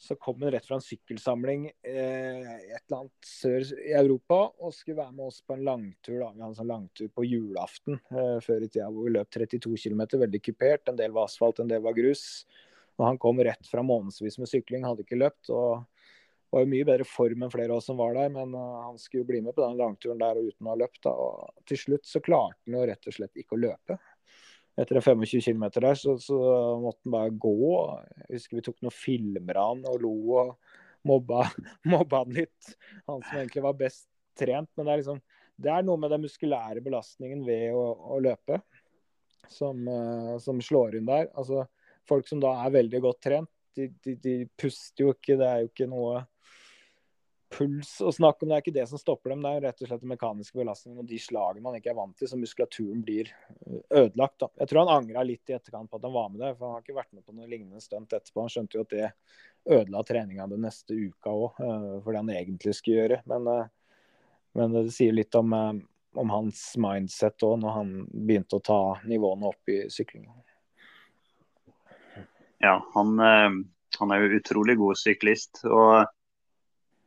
[0.02, 4.74] så kom han rett fra en sykkelsamling eh, et eller annet sør i Europa og
[4.74, 6.18] skulle være med oss på en langtur.
[6.18, 9.30] da, Vi hadde en sånn langtur på julaften eh, før i tida hvor vi løp
[9.38, 10.90] 32 km, veldig kupert.
[10.90, 12.26] En del var asfalt, en del var grus.
[12.98, 15.48] Og han kom rett fra månedsvis med sykling, hadde ikke løpt.
[15.54, 15.86] og
[16.52, 18.98] var jo mye bedre form enn flere av oss som var der, men uh, han
[19.00, 21.00] skulle jo bli med på den langturen der og uten å ha løpt.
[21.06, 21.12] Da.
[21.12, 23.98] Og til slutt så klarte han jo rett og slett ikke å løpe.
[24.82, 26.38] Etter 25 km der så, så,
[26.80, 27.56] måtte han bare gå.
[28.28, 30.54] Jeg husker vi tok noen filmer av han og lo og
[31.08, 31.44] mobba,
[31.92, 32.74] mobba han litt.
[33.08, 34.70] Han som egentlig var best trent.
[34.76, 35.20] Men det er, liksom,
[35.60, 37.84] det er noe med den muskulære belastningen ved å,
[38.16, 38.62] å løpe
[39.52, 41.28] som, uh, som slår inn der.
[41.32, 41.66] Altså,
[42.08, 45.36] folk som da er veldig godt trent, de, de, de, puster jo ikke.
[45.40, 46.22] Det er jo ikke noe
[47.52, 48.50] puls å snakke om.
[48.50, 49.44] Det er ikke det som stopper dem.
[49.44, 52.16] Det er rett og slett den mekaniske belastningen og de slagene man ikke er vant
[52.18, 54.38] til, så muskulaturen blir øh, ødelagt.
[54.42, 54.50] Da.
[54.62, 56.76] Jeg tror han angra litt i etterkant på at han var med det, for han
[56.76, 58.44] har ikke vært med på noe lignende stunt etterpå.
[58.44, 59.12] Han skjønte jo at det
[59.78, 63.22] ødela treninga den neste uka òg, øh, for det han egentlig skulle gjøre.
[63.32, 63.66] Men, øh,
[64.60, 69.52] men det sier litt om, om hans mindset òg, når han begynte å ta nivåene
[69.52, 70.34] opp i syklinga.
[72.62, 73.50] Ja, han, eh,
[73.98, 75.64] han, er jo utrolig god syklist.
[75.66, 76.06] Og,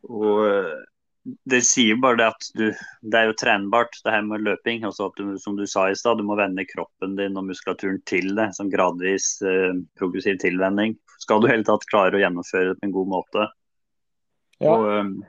[0.10, 0.76] og eh,
[1.50, 2.66] det sier bare det at du
[3.02, 4.84] Det er jo trenbart, det her med løping.
[4.86, 8.02] Altså at du, som du sa i stad, du må vende kroppen din og muskulaturen
[8.06, 8.52] til det.
[8.58, 10.98] Som gradvis eh, progressiv tilvenning.
[11.22, 13.48] Skal du i hele tatt klare å gjennomføre det på en god måte.
[14.62, 14.76] Ja.
[14.76, 15.24] Og,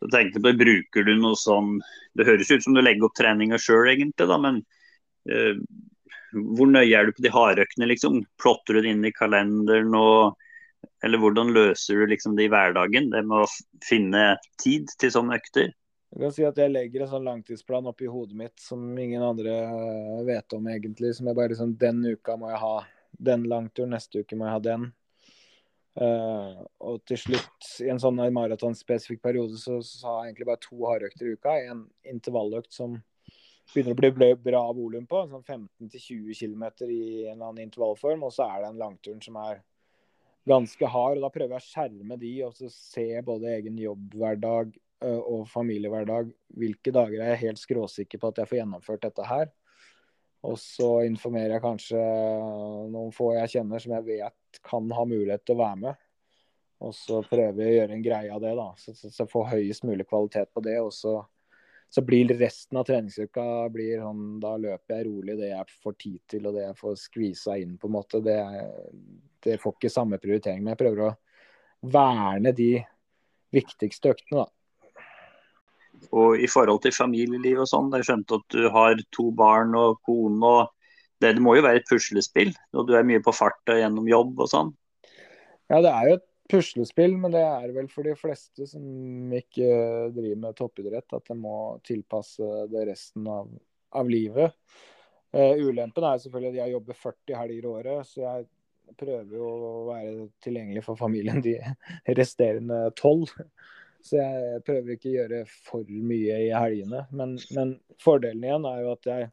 [0.00, 1.74] Så tenkte på, Bruker du noe sånn
[2.16, 4.62] Det høres ut som du legger opp treninga sjøl, egentlig, da, men
[5.28, 5.58] uh,
[6.32, 8.22] hvor nøye er du på de hardøktene, liksom?
[8.40, 10.38] Plotter du det inn i kalenderen og
[11.04, 13.08] Eller hvordan løser du liksom det i hverdagen?
[13.12, 13.50] Det med å
[13.84, 14.24] finne
[14.60, 15.72] tid til sånne økter?
[16.10, 19.52] Jeg kan si at jeg legger en sånn langtidsplan oppi hodet mitt som ingen andre
[20.26, 21.14] vet om, egentlig.
[21.16, 22.74] Som jeg bare liksom Den uka må jeg ha
[23.30, 24.88] den langturen, neste uke må jeg ha den.
[26.00, 30.64] Uh, og til slutt, i en sånn maratonspesifikk periode, så, så har jeg egentlig bare
[30.66, 31.56] to hardøkter i uka.
[31.70, 32.98] En intervalløkt som
[33.70, 38.26] begynner å bli bra volum på, sånn 15-20 km i en eller annen intervallform.
[38.26, 39.62] Og så er det en langturen som er
[40.48, 41.18] ganske hard.
[41.18, 44.74] og Da prøver jeg å skjerme de og så se både egen jobbhverdag
[45.04, 46.30] uh, og familiehverdag.
[46.60, 49.50] Hvilke dager er jeg helt skråsikker på at jeg får gjennomført dette her.
[50.48, 52.04] Og så informerer jeg kanskje
[52.88, 56.06] noen få jeg kjenner som jeg vet kan ha mulighet til å være med.
[56.80, 58.70] Og så prøver jeg å gjøre en greie av det, da.
[58.80, 60.78] Så, så, så får høyest mulig kvalitet på det.
[60.80, 61.18] Og så,
[61.90, 66.20] så blir resten av treningsuka blir sånn, Da løper jeg rolig det jeg får tid
[66.30, 68.20] til, og det jeg får skvisa inn, på en måte.
[68.22, 68.38] Det,
[69.42, 70.62] det får ikke samme prioritering.
[70.62, 71.16] Men jeg prøver å
[71.90, 72.72] verne de
[73.50, 74.48] viktigste øktene, da.
[76.16, 79.98] Og i forhold til familieliv og sånn, jeg skjønte at du har to barn og
[80.06, 80.38] kone.
[80.46, 80.70] og
[81.20, 84.38] det, det, må jo være et puslespill, og du er mye på farta gjennom jobb
[84.40, 84.70] og sånn?
[85.70, 89.66] Ja, det er jo et puslespill, men det er vel for de fleste som ikke
[90.14, 93.50] driver med toppidrett, at de må tilpasse det resten av,
[93.96, 94.56] av livet.
[95.30, 98.48] Uh, ulempen er selvfølgelig at jeg jobber 40 helger i året, så jeg
[98.98, 101.56] prøver jo å være tilgjengelig for familien de
[102.18, 103.30] resterende tolv.
[104.02, 107.04] Så jeg prøver ikke å gjøre for mye i helgene.
[107.12, 109.28] Men, men, fordelen igjen er jo at jeg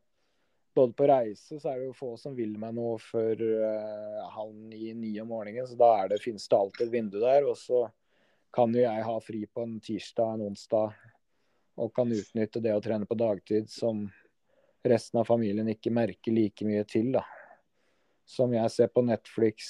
[0.77, 4.53] både på reise så er det jo få som vil meg noe før uh, halv
[4.69, 5.65] ni-ni om morgenen.
[5.65, 7.47] Så da er det, finnes det alltid et vindu der.
[7.49, 7.87] Og så
[8.53, 10.93] kan jo jeg ha fri på en tirsdag, en onsdag,
[11.77, 14.05] og kan utnytte det å trene på dagtid som
[14.87, 17.11] resten av familien ikke merker like mye til.
[17.17, 17.25] da.
[18.27, 19.67] Som jeg ser på Netflix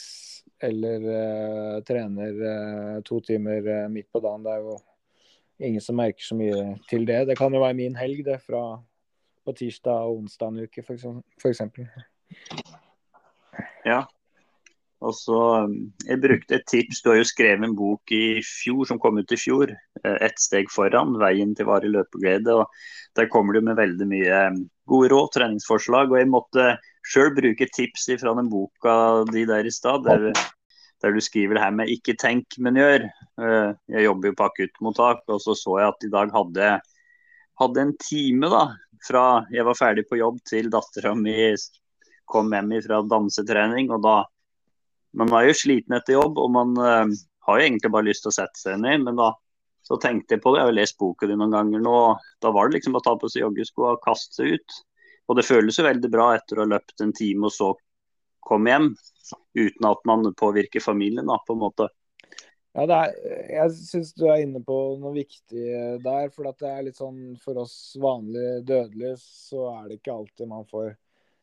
[0.63, 4.43] eller uh, trener uh, to timer uh, midt på dagen.
[4.43, 4.77] Det er jo
[5.67, 7.23] ingen som merker så mye til det.
[7.29, 8.79] Det kan jo være min helg, det, fra
[9.47, 11.07] på tirsdag og onsdag en uke, f.eks.
[13.87, 14.03] Ja.
[14.97, 15.75] Og så um,
[16.07, 17.03] Jeg brukte et tips.
[17.05, 19.71] Du har jo skrevet en bok i fjor som kom ut i fjor.
[20.03, 21.15] 'Ett steg foran.
[21.21, 22.53] Veien til varig løpeglede'.
[22.63, 22.65] og
[23.15, 26.11] Der kommer du med veldig mye um, gode råd, treningsforslag.
[26.11, 26.67] Og jeg måtte
[27.05, 30.09] sjøl bruke tips fra den boka di der i stad
[31.01, 33.05] der du skriver det her med 'ikke tenk, men gjør'.
[33.41, 36.81] Eh, jeg jobber jo på akuttmottak, og så så jeg at i dag hadde,
[37.61, 38.63] hadde en time da,
[39.05, 41.35] fra jeg var ferdig på jobb til dattera mi
[42.27, 43.91] kom hjem fra dansetrening.
[43.91, 44.17] og da
[45.17, 47.07] Man var jo sliten etter jobb, og man uh,
[47.47, 49.05] har jo egentlig bare lyst til å sette seg ned.
[49.07, 49.31] Men da
[49.87, 51.99] så tenkte jeg på det, jeg har jo lest boka di noen ganger nå.
[52.43, 54.79] Da var det liksom å ta på seg joggesko og kaste seg ut.
[55.27, 57.71] Og det føles jo veldig bra etter å ha løpt en time og så
[58.47, 58.89] komme hjem
[59.57, 61.87] uten at man påvirker familien, da, på en måte.
[62.77, 63.13] Ja, er,
[63.49, 65.65] jeg syns du er inne på noe viktig
[66.03, 66.29] der.
[66.33, 70.67] For det er litt sånn for oss vanlige dødelige, så er det ikke alltid man
[70.69, 70.91] får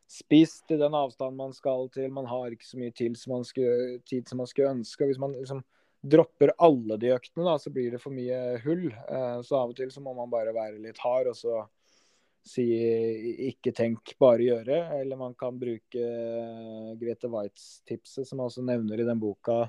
[0.07, 2.07] spist i den avstanden man skal til.
[2.13, 5.09] Man har ikke så mye tid som man skulle, som man skulle ønske.
[5.09, 5.63] Hvis man liksom
[6.05, 8.87] dropper alle de øktene, da, så blir det for mye hull.
[8.93, 11.33] Eh, så av og til så må man bare være litt hard.
[11.33, 11.65] og så
[12.45, 12.63] si
[13.49, 14.81] ikke tenk, bare gjøre.
[15.01, 19.65] Eller man kan bruke eh, Grete Waitz-tipset, som jeg også nevner i den boka,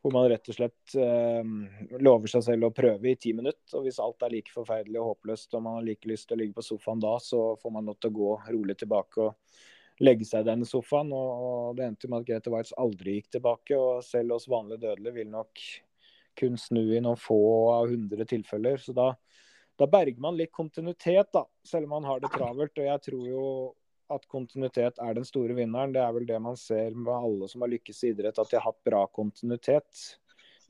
[0.00, 3.76] hvor man rett og slett eh, lover seg selv å prøve i ti minutter.
[3.78, 6.42] Og hvis alt er like forferdelig og håpløst og man har like lyst til å
[6.42, 10.26] ligge på sofaen da, så får man lov til å gå rolig tilbake og legge
[10.26, 11.12] seg i denne sofaen.
[11.14, 13.78] Og, og det endte med at Grete Waitz aldri gikk tilbake.
[13.78, 15.66] Og selv oss vanlige dødelige vil nok
[16.40, 17.42] kun snu i noen få
[17.74, 18.80] av hundre tilfeller.
[18.80, 19.12] Så da
[19.80, 22.76] da berger man litt kontinuitet, da, selv om man har det travelt.
[22.76, 23.44] Og jeg tror jo
[24.14, 25.94] at kontinuitet er den store vinneren.
[25.94, 28.58] Det er vel det man ser med alle som har lykkes i idrett, at de
[28.58, 30.04] har hatt bra kontinuitet.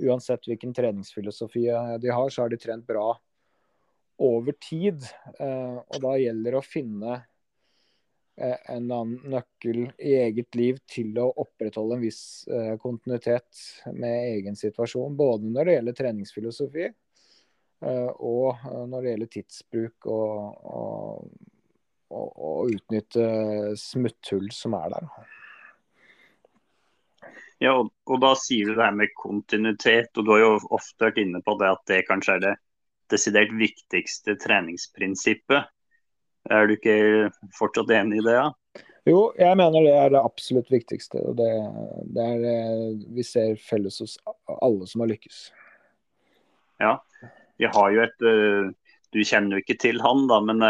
[0.02, 1.66] Uansett hvilken treningsfilosofi
[2.02, 3.10] de har, så har de trent bra
[4.22, 5.04] over tid.
[5.38, 7.18] Eh, og da gjelder det å finne
[8.38, 14.32] eh, en annen nøkkel i eget liv til å opprettholde en viss eh, kontinuitet med
[14.36, 15.16] egen situasjon.
[15.18, 16.90] Både når det gjelder treningsfilosofi,
[17.82, 21.32] Eh, og eh, når det gjelder tidsbruk og, og,
[22.12, 23.26] og, å utnytte
[23.80, 25.08] smutthull som er der.
[27.62, 31.08] Ja, og, og, da sier du det her med kontinuitet, og du har jo ofte
[31.08, 32.56] vært inne på det at det kanskje er det
[33.12, 35.70] desidert viktigste treningsprinsippet.
[36.50, 36.96] Er du ikke
[37.54, 38.34] fortsatt enig i det?
[38.34, 38.48] Ja?
[39.06, 41.22] Jo, jeg mener det er det absolutt viktigste.
[41.22, 41.50] og Det,
[42.14, 42.58] det er det
[43.14, 44.16] vi ser felles hos
[44.58, 45.40] alle som har lykkes.
[46.82, 46.96] Ja,
[47.58, 48.24] vi har jo et
[49.12, 50.62] Du kjenner jo ikke til han, da, men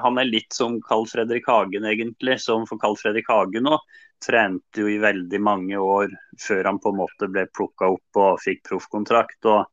[0.00, 2.38] han er litt som Carl Fredrik Hagen, egentlig.
[2.40, 3.84] Som for Carl Fredrik Hagen òg.
[4.22, 8.40] trente jo i veldig mange år før han på en måte ble plukka opp og
[8.40, 9.40] fikk proffkontrakt.
[9.50, 9.66] Og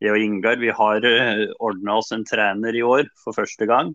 [0.00, 1.06] jeg og Ingar vi har
[1.58, 3.90] ordna oss en trener i år for første gang.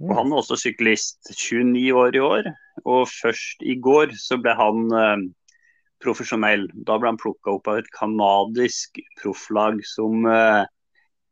[0.00, 2.50] Og Han er også syklist, 29 år i år.
[2.84, 5.30] Og først i går så ble han
[6.04, 6.66] profesjonell.
[6.86, 10.64] Da ble han plukka opp av et canadisk profflag som, eh,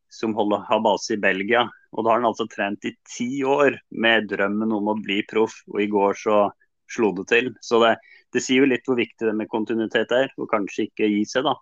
[0.09, 1.66] som holder, har base i Belgia.
[1.92, 5.61] Og da har han altså trent i ti år med drømmen om å bli proff,
[5.70, 6.40] og i går så
[6.88, 7.50] slo det til.
[7.64, 7.94] Så det,
[8.34, 11.48] det sier jo litt hvor viktig det med kontinuitet er, og kanskje ikke gi seg,
[11.48, 11.56] da.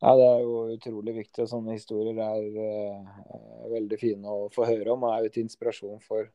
[0.00, 1.44] Ja, Det er jo utrolig viktig.
[1.44, 5.04] og Sånne historier er uh, veldig fine å få høre om.
[5.04, 6.30] Og er jo til inspirasjon for,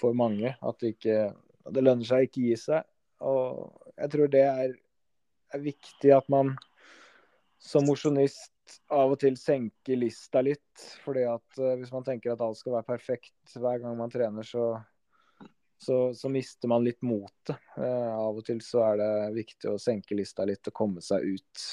[0.00, 0.54] for mange.
[0.64, 1.18] At det, ikke,
[1.76, 2.88] det lønner seg ikke gi seg.
[3.20, 3.66] Og
[3.96, 4.72] jeg tror det er
[5.54, 6.54] er viktig at man
[7.62, 8.52] som mosjonist
[8.92, 10.84] av og til senker lista litt.
[11.04, 14.46] fordi at uh, Hvis man tenker at alt skal være perfekt hver gang man trener,
[14.46, 14.74] så,
[15.78, 17.56] så, så mister man litt motet.
[17.78, 21.26] Uh, av og til så er det viktig å senke lista litt og komme seg
[21.36, 21.66] ut.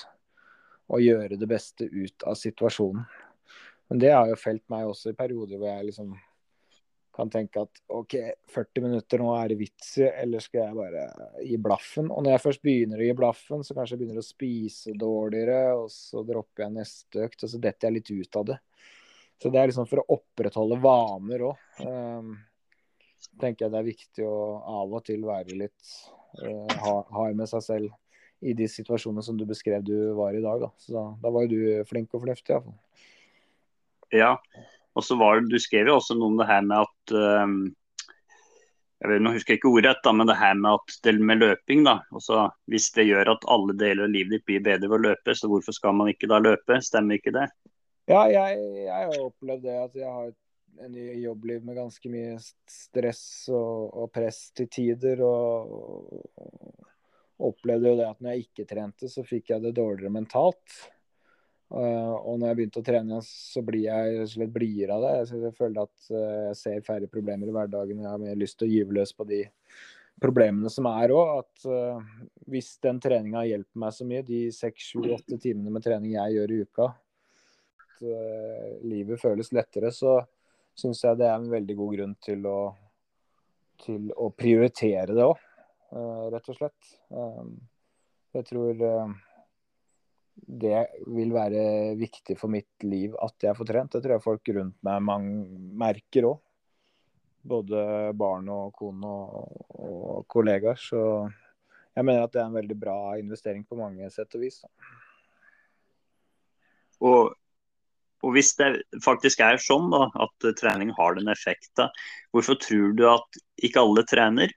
[0.94, 3.06] Og gjøre det beste ut av situasjonen.
[3.90, 6.14] Men det har jo felt meg også i perioder hvor jeg liksom
[7.14, 8.16] kan tenke at OK,
[8.50, 11.04] 40 minutter, nå er det vits i, eller skal jeg bare
[11.46, 12.10] gi blaffen?
[12.10, 15.60] Og når jeg først begynner å gi blaffen, så kanskje jeg begynner å spise dårligere,
[15.78, 18.60] og så dropper jeg neste økt, og så detter jeg litt ut av det.
[19.42, 21.64] Så det er liksom for å opprettholde vaner òg.
[21.84, 22.34] Um, ehm,
[23.42, 24.38] tenker jeg det er viktig å
[24.82, 25.96] av og til være litt
[26.42, 30.66] uh, hard med seg selv i de situasjonene som du beskrev du var i dag.
[30.66, 32.80] Da, så da var jo du flink og fornuftig iallfall.
[34.14, 34.38] Ja,
[34.94, 37.16] og så var det, Du skrev jo også noe om det her med at
[37.46, 37.56] um,
[39.04, 41.84] jeg vet, Nå husker jeg ikke da, men det her med at det med løping
[41.84, 45.04] da, også, Hvis det gjør at alle deler av livet ditt blir bedre ved å
[45.10, 46.80] løpe, så hvorfor skal man ikke da løpe?
[46.82, 47.50] Stemmer ikke det?
[48.08, 50.32] Ja, jeg, jeg har opplevd det at jeg har
[50.84, 52.38] en jobbliv med ganske mye
[52.70, 55.22] stress og, og press til tider.
[55.24, 60.14] Og, og opplevde jo det at når jeg ikke trente, så fikk jeg det dårligere
[60.14, 60.80] mentalt.
[61.74, 65.40] Uh, og når jeg begynte å trene, så blir jeg slett blidere av det.
[65.42, 68.04] Jeg føler at uh, jeg ser færre problemer i hverdagen.
[68.04, 69.40] Jeg har mer lyst til å gyve løs på de
[70.22, 71.42] problemene som er òg.
[71.42, 75.86] At uh, hvis den treninga hjelper meg så mye, de seks, sju, åtte timene med
[75.88, 76.92] trening jeg gjør i uka,
[77.88, 78.06] at
[78.84, 80.18] livet føles lettere, så
[80.78, 82.58] syns jeg det er en veldig god grunn til å,
[83.82, 85.46] til å prioritere det òg,
[86.34, 86.90] rett og slett.
[88.34, 88.82] jeg tror
[90.34, 93.94] det vil være viktig for mitt liv at jeg får trent.
[93.94, 95.30] Det tror jeg folk rundt meg
[95.84, 96.42] merker òg.
[97.44, 97.78] Både
[98.16, 100.80] barn og kone og, og, kollegaer.
[100.80, 101.00] Så
[101.94, 104.62] jeg mener at det er en veldig bra investering på mange sett og vis.
[107.04, 107.34] Og,
[108.24, 108.72] og, hvis det
[109.04, 111.92] faktisk er sånn da, at trening har den effekten,
[112.32, 114.56] hvorfor tror du at ikke alle trener?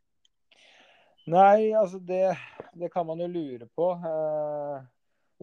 [1.26, 2.36] Nei, altså det,
[2.78, 3.90] det kan man jo lure på.
[3.98, 4.84] Eh,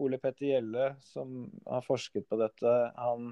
[0.02, 3.30] Ole Petter Gjelle, som har forsket på dette, han,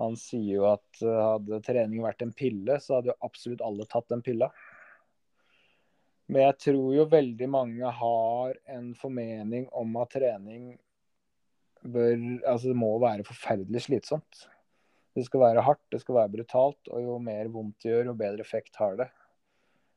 [0.00, 3.88] han sier jo at eh, hadde trening vært en pille, så hadde jo absolutt alle
[3.88, 4.50] tatt den pilla.
[6.32, 10.72] Men jeg tror jo veldig mange har en formening om at trening
[11.82, 12.14] bør
[12.46, 14.44] Altså det må være forferdelig slitsomt.
[15.12, 18.14] Det skal være hardt, det skal være brutalt, og jo mer vondt det gjør, jo
[18.20, 19.08] bedre effekt har det.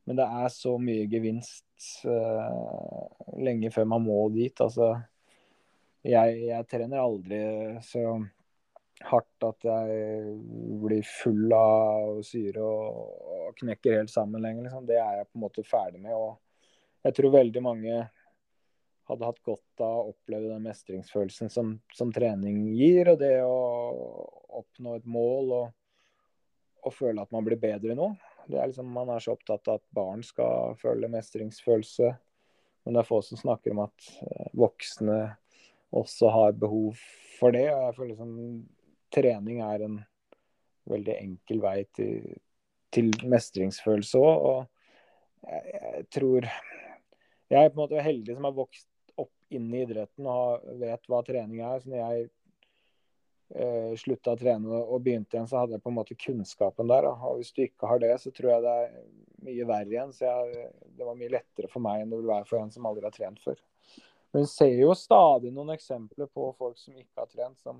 [0.06, 3.06] Men det er så mye gevinst uh,
[3.42, 4.60] lenge før man må dit.
[4.62, 4.92] Altså,
[6.04, 7.40] jeg, jeg, trener aldri
[7.84, 8.02] så
[9.06, 10.34] hardt at jeg
[10.82, 14.66] blir full av syre og, og knekker helt sammen lenger.
[14.68, 14.86] Liksom.
[14.88, 16.14] Det er jeg på en måte ferdig med.
[16.16, 17.98] Og jeg tror veldig mange
[19.06, 23.58] hadde hatt godt av å oppleve den mestringsfølelsen som, som trening gir, og det å
[24.62, 25.68] oppnå et mål og,
[26.86, 28.10] og føle at man blir bedre nå.
[28.50, 32.12] Er liksom, man er så opptatt av at barn skal føle mestringsfølelse,
[32.86, 35.20] men det er få som snakker om at eh, voksne
[35.94, 36.96] også har behov
[37.38, 37.68] for det.
[37.72, 38.34] Og jeg føler liksom
[39.14, 40.00] trening er en
[40.90, 42.36] veldig enkel vei til,
[42.94, 44.48] til mestringsfølelse òg.
[44.50, 46.48] Og jeg, jeg, tror
[47.46, 51.06] Jeg er på en måte heldig som har vokst opp inn i idretten og vet
[51.10, 51.78] hva trening er.
[51.82, 52.24] Så når jeg
[53.54, 57.06] eh, slutta å trene og begynte igjen, så hadde jeg på en måte kunnskapen der.
[57.14, 58.98] Og hvis du ikke har det, så tror jeg det er
[59.46, 60.12] mye verre igjen.
[60.16, 60.68] Så jeg,
[60.98, 63.14] det var mye lettere for meg enn det vil være for en som aldri har
[63.14, 63.62] trent før.
[64.36, 67.78] Men vi ser jo stadig noen eksempler på folk som ikke har trent, som,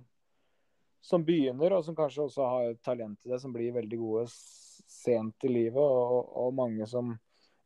[1.05, 5.45] som begynner, og som kanskje også har talent til det, som blir veldig gode sent
[5.45, 5.77] i livet.
[5.77, 7.11] Og, og mange som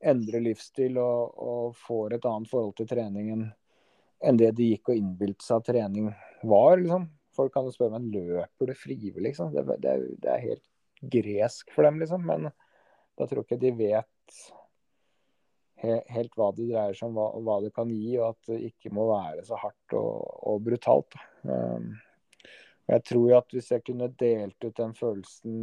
[0.02, 3.46] endrer livsstil og, og, får et annet forhold til treningen
[4.26, 6.10] enn det de gikk og innbilte seg at trening
[6.42, 6.82] var.
[6.82, 7.06] liksom.
[7.38, 9.54] Folk kan jo spørre meg løper du frivillig, liksom.
[9.54, 12.26] Det, det, det, er helt gresk for dem, liksom.
[12.26, 12.50] Men
[13.14, 14.42] da tror jeg ikke de vet
[15.80, 18.92] helt hva det dreier seg om, hva, hva, det kan gi, og at det ikke
[18.94, 21.16] må være så hardt og, og brutalt.
[21.42, 21.92] Um,
[22.90, 25.54] jeg tror at hvis jeg kunne delt ut den følelsen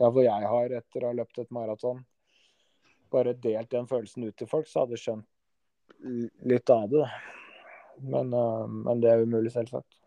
[0.00, 2.00] ja, hvor jeg har etter å ha løpt et maraton,
[3.12, 5.28] bare delt den følelsen ut til folk, så hadde jeg skjønt
[6.48, 7.06] litt av det.
[8.00, 9.98] Men, uh, men det er umulig, selvsagt.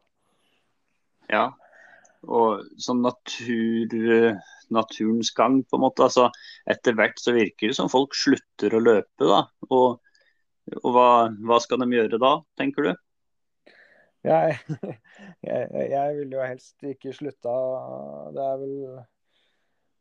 [1.32, 1.52] Ja,
[2.24, 4.40] og som natur,
[4.74, 6.08] naturens gang, på en måte.
[6.08, 6.30] Altså,
[6.70, 9.46] etter hvert så virker det som folk slutter å løpe, da.
[9.70, 10.02] Og,
[10.82, 11.10] og hva,
[11.44, 12.94] hva, skal de gjøre da, tenker du?
[14.24, 14.56] Jeg,
[15.50, 17.54] jeg, jeg vil jo helst ikke slutta.
[18.36, 18.76] Det er vel,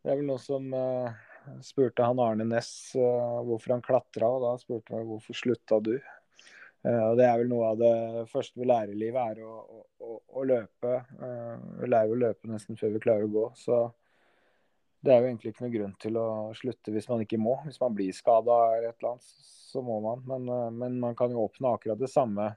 [0.02, 1.10] det er vel noe som uh,
[1.64, 5.96] spurte han Arne Næss uh, hvorfor han klatra, og da spurte han hvorfor slutta du?
[6.86, 7.96] Uh, og Det er vel noe av det
[8.30, 10.94] første vi lærer i livet, er å, å, å løpe.
[11.80, 13.44] vi lærer å løpe nesten før vi klarer å gå.
[13.58, 13.82] Så
[15.02, 17.56] det er jo egentlig ikke noe grunn til å slutte hvis man ikke må.
[17.66, 19.32] Hvis man blir skada eller et eller annet,
[19.72, 20.22] så må man.
[20.28, 22.52] Men, men man kan jo oppnå akkurat det samme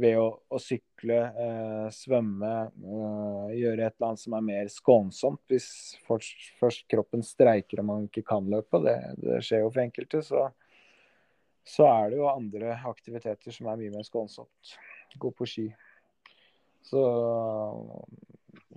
[0.00, 5.42] ved å, å sykle, eh, svømme, eh, gjøre et eller annet som er mer skånsomt.
[5.50, 5.68] Hvis
[6.08, 10.22] først, først kroppen streiker og man ikke kan løpe, det, det skjer jo for enkelte,
[10.26, 10.48] så,
[11.62, 14.74] så, er det jo andre aktiviteter som er mye mer skånsomt.
[15.22, 15.68] Gå på ski.
[16.84, 17.00] Så,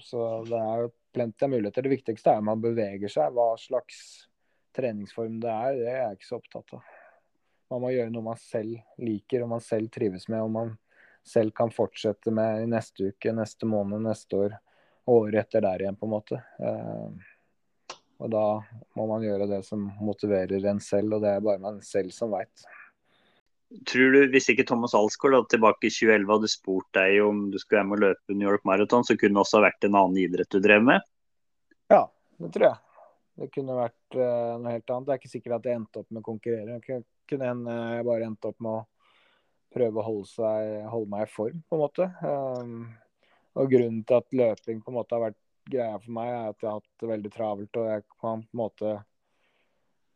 [0.04, 1.86] så det er jo plenty av muligheter.
[1.86, 3.34] Det viktigste er at man beveger seg.
[3.36, 4.02] Hva slags
[4.78, 6.92] treningsform det er, det er jeg ikke så opptatt av.
[7.72, 10.44] Man må gjøre noe man selv liker og man selv trives med.
[10.44, 10.76] og man
[11.28, 14.56] selv kan fortsette med i neste uke, neste måned, neste år
[15.08, 16.40] og året etter der igjen, på en måte.
[16.60, 18.46] Eh, og da
[18.98, 22.32] må man gjøre det som motiverer en selv, og det er bare man selv som
[22.34, 22.66] veit.
[23.68, 27.82] Tror du, Hvis ikke Thomas Alsgaard tilbake i 2011 hadde spurt deg om du skulle
[27.82, 30.62] hjem og løpe New York Marathon, så kunne det også vært en annen idrett du
[30.64, 31.04] drev med?
[31.92, 32.06] Ja,
[32.40, 32.78] det tror jeg.
[33.38, 35.08] Det kunne vært uh, noe helt annet.
[35.08, 36.78] Det er ikke sikkert at jeg endte opp med å konkurrere.
[36.80, 38.86] Det kunne jeg bare endte opp med å
[39.76, 42.08] prøve å holde, seg, holde, meg i form, på en måte.
[42.24, 42.80] Um,
[43.58, 46.64] og grunnen til at løping på en måte har vært greia for meg, er at
[46.64, 47.80] jeg har hatt det veldig travelt.
[47.82, 48.96] Og jeg kan på en måte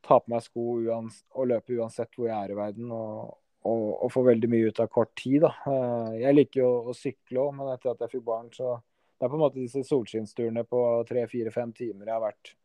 [0.01, 2.89] ta på meg sko og løpe uansett hvor jeg er i verden.
[2.95, 3.37] Og,
[3.67, 5.41] og, og få veldig mye ut av kort tid.
[5.43, 5.51] Da.
[5.65, 8.77] Uh, jeg liker jo å sykle òg, men etter at jeg fikk barn, så
[9.21, 12.55] det er på en måte disse solskinnsturene på tre, fire, fem timer jeg har vært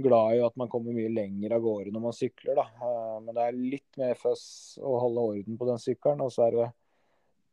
[0.00, 2.56] glad i at man kommer mye lenger av gårde når man sykler.
[2.56, 2.66] Da.
[2.86, 4.44] Eh, men det er litt mer føss
[4.80, 6.22] å holde orden på den sykkelen.
[6.24, 6.70] Og så det,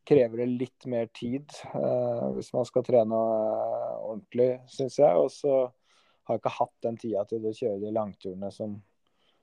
[0.08, 5.20] krever det litt mer tid uh, hvis man skal trene ordentlig, syns jeg.
[5.20, 8.78] Og så har jeg ikke hatt den tida til å kjøre de langturene som,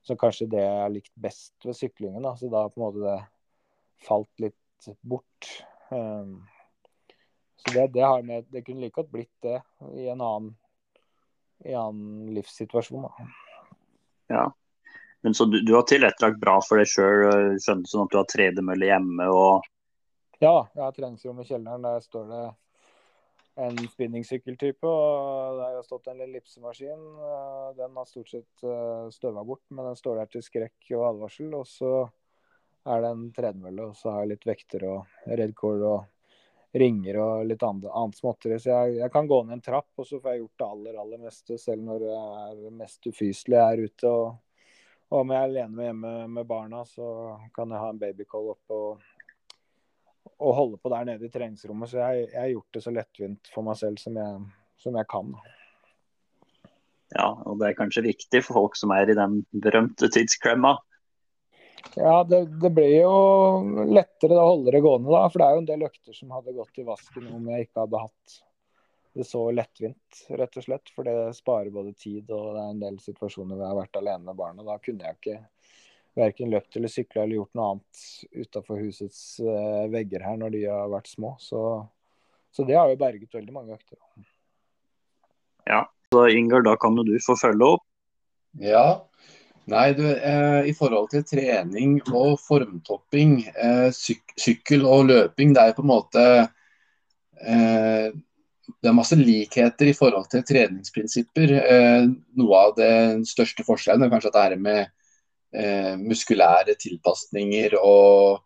[0.04, 2.24] som kanskje det jeg har likt best ved syklingen.
[2.24, 2.32] Da.
[2.40, 3.20] Så da på en måte det
[4.02, 5.48] falt litt bort.
[5.90, 6.42] Um,
[7.56, 9.60] så det, det, med, det kunne like godt blitt det
[9.94, 10.52] i en annen
[11.64, 13.02] i annen livssituasjon.
[13.02, 13.28] Da.
[14.26, 14.54] Ja.
[15.20, 17.56] Men Så du, du har tilrettelagt bra for deg sjøl?
[17.62, 19.28] Skjønner sånn at du har tredemølle hjemme?
[19.32, 19.64] og
[20.42, 21.86] Ja, jeg har treningsrom i kjelleren.
[21.86, 22.42] Der står det
[23.64, 24.84] en spinningsykkeltype.
[24.90, 27.06] og Der har stått en ellipsemaskin.
[27.78, 31.54] Den har stort sett eh, støva bort, men den står der til skrekk og advarsel.
[31.56, 31.94] Og så
[32.84, 36.02] er det en tredemølle, og så har jeg litt vekter og redcord og
[36.74, 38.58] ringer og litt annet, annet småtteri.
[38.60, 41.00] Så jeg, jeg, kan gå ned en trapp, og så får jeg gjort det aller,
[41.00, 44.12] aller meste, selv når det er mest ufyselig jeg er ute.
[44.12, 44.70] Og,
[45.10, 47.08] og om jeg er alene hjemme med barna, så
[47.54, 49.04] kan jeg ha en babycall oppe og,
[50.34, 51.92] og holde på der nede i treningsrommet.
[51.92, 54.40] Så jeg, jeg, har gjort det så lettvint for meg selv som jeg,
[54.82, 55.36] som jeg kan.
[57.14, 60.74] Ja, og det er kanskje viktig for folk som er i den berømte tidsklemma.
[61.94, 65.28] Ja, det, det blir jo lettere å holde det gående, da.
[65.30, 67.84] For det er jo en del økter som hadde gått i vasken om jeg ikke
[67.84, 68.36] hadde hatt
[69.14, 70.90] det så lettvint, rett og slett.
[70.94, 74.00] For det sparer både tid og det er en del situasjoner hvor jeg har vært
[74.00, 74.66] alene med barna.
[74.66, 75.36] Da kunne jeg ikke
[76.18, 78.04] verken løpt eller sykla eller gjort noe annet
[78.44, 81.34] utafor husets uh, vegger her når de har vært små.
[81.42, 81.62] Så,
[82.50, 83.98] så, det har jo berget veldig mange økter.
[85.70, 87.86] Ja, så Ingar, da kan jo du få følge opp.
[88.62, 89.04] Ja,
[89.66, 95.62] Nei, du, eh, I forhold til trening og formtopping, eh, syk sykkel og løping, det
[95.62, 96.24] er på en måte
[97.40, 98.10] eh,
[98.64, 101.50] Det er masse likheter i forhold til treningsprinsipper.
[101.52, 102.06] Eh,
[102.40, 104.80] noe av den største forskjellen er kanskje at det er med
[105.52, 108.40] eh, muskulære tilpasninger og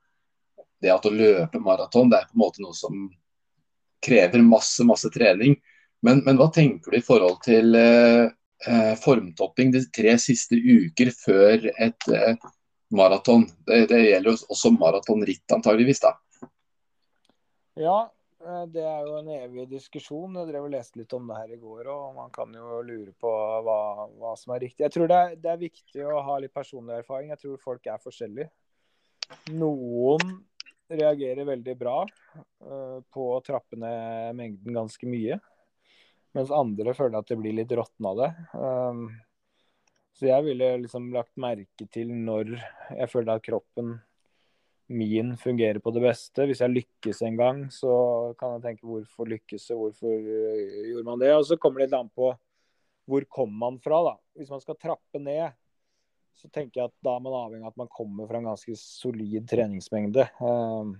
[0.83, 3.09] det at å løpe maraton, det er på en måte noe som
[4.05, 5.57] krever masse, masse trening.
[6.03, 8.27] Men, men hva tenker du i forhold til eh,
[8.99, 12.49] formtopping de tre siste uker før et eh,
[12.91, 13.47] maraton.
[13.69, 16.03] Det, det, gjelder jo også maratonritt, antageligvis.
[16.03, 16.15] da.
[17.79, 17.99] Ja,
[18.39, 20.37] Eh, det er jo en evig diskusjon.
[20.39, 23.13] Jeg drev og leste litt om det her i går, og man kan jo lure
[23.19, 23.33] på
[23.67, 23.79] hva,
[24.21, 24.85] hva som er riktig.
[24.85, 27.33] Jeg tror det er, det er, viktig å ha litt personlig erfaring.
[27.35, 28.51] Jeg tror folk er forskjellige.
[29.59, 30.39] Noen
[30.89, 35.37] reagerer veldig bra uh, på å trappe ned mengden ganske mye.
[36.37, 38.29] Mens andre føler at det blir litt råtne av det.
[38.53, 39.07] Um,
[40.19, 43.97] så jeg ville liksom lagt merke til når jeg føler at kroppen
[44.89, 46.47] min fungerer på det beste.
[46.49, 47.93] Hvis jeg lykkes en gang, så
[48.41, 49.77] kan jeg tenke hvorfor lykkes det?
[49.77, 51.33] hvorfor eh, gjorde man det.
[51.37, 52.33] Og så kommer det litt an på
[53.09, 54.15] hvor kommer man fra, da.
[54.37, 55.53] Hvis man skal trappe ned,
[56.39, 58.75] så tenker jeg at da er man avhengig av at man kommer fra en ganske
[58.81, 60.29] solid treningsmengde.
[60.41, 60.97] Uh,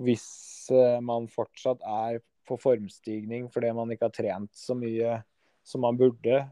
[0.00, 0.26] hvis
[0.74, 5.18] uh, man fortsatt er på formstigning fordi man ikke har trent så mye
[5.64, 6.42] som man burde,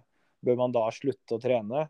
[0.40, 1.86] bør man da slutte å trene?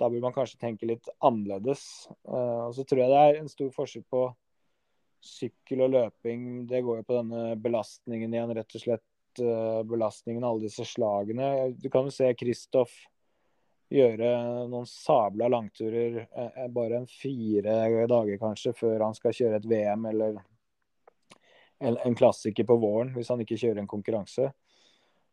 [0.00, 1.82] Da bør man kanskje tenke litt annerledes.
[2.24, 4.24] Uh, og så tror jeg det er en stor forskjell på
[5.20, 6.66] sykkel og løping.
[6.68, 11.70] Det går jo på denne belastningen igjen, rett og slett uh, belastningen alle disse slagene.
[11.76, 12.96] Du kan jo se Kristoff
[13.90, 14.30] gjøre
[14.70, 20.08] noen sabla langturer uh, bare en fire dager kanskje før han skal kjøre et VM
[20.12, 20.40] eller
[21.80, 24.50] en, klassiker på våren, hvis han ikke kjører en konkurranse.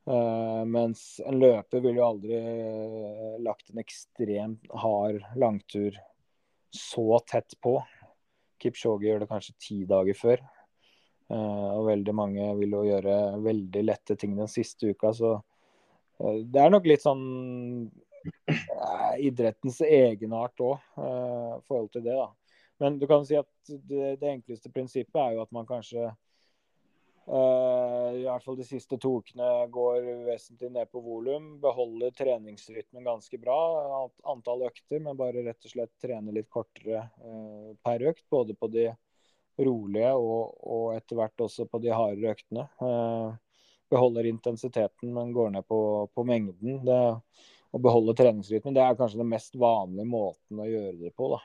[0.07, 5.97] Uh, mens en løper ville jo aldri uh, lagt en ekstremt hard langtur
[6.71, 7.75] så tett på.
[8.63, 10.43] Kipchoge gjør det kanskje ti dager før.
[11.27, 15.37] Uh, og veldig mange vil jo gjøre veldig lette ting den siste uka, så
[16.17, 17.25] det er nok litt sånn
[19.27, 22.15] idrettens egenart òg, i forhold til det.
[22.17, 22.31] da.
[22.81, 26.26] Men du kan si at det, det enkleste prinsippet er jo at man kanskje Uh,
[27.27, 31.57] I hvert fall de siste to ukene går vesentlig ned på volum.
[31.59, 33.57] Beholder treningsrytmen ganske bra.
[34.31, 38.23] Antall økter, men bare rett og slett trene litt kortere uh, per økt.
[38.31, 38.87] Både på de
[39.59, 42.67] rolige og, og etter hvert også på de hardere øktene.
[42.79, 43.35] Uh,
[43.91, 45.81] beholder intensiteten, men går ned på,
[46.15, 46.79] på mengden.
[46.87, 47.01] Det,
[47.75, 51.33] å beholde treningsrytmen det er kanskje den mest vanlige måten å gjøre det på.
[51.35, 51.43] da.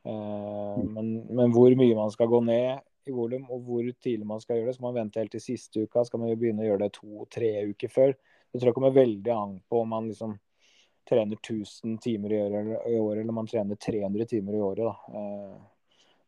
[0.00, 2.80] Men, men, hvor mye man skal gå ned
[3.10, 4.76] i volum, og hvor tidlig man skal gjøre det.
[4.78, 6.04] Skal man vente helt til siste uka?
[6.06, 8.14] Skal man jo begynne å gjøre det to-tre uker før?
[8.50, 10.38] Det tror jeg kommer veldig an på om man liksom
[11.10, 14.84] trener 1000 timer i året, eller om man trener 300 timer i året.
[14.84, 15.20] Da.
[15.20, 15.56] Eh,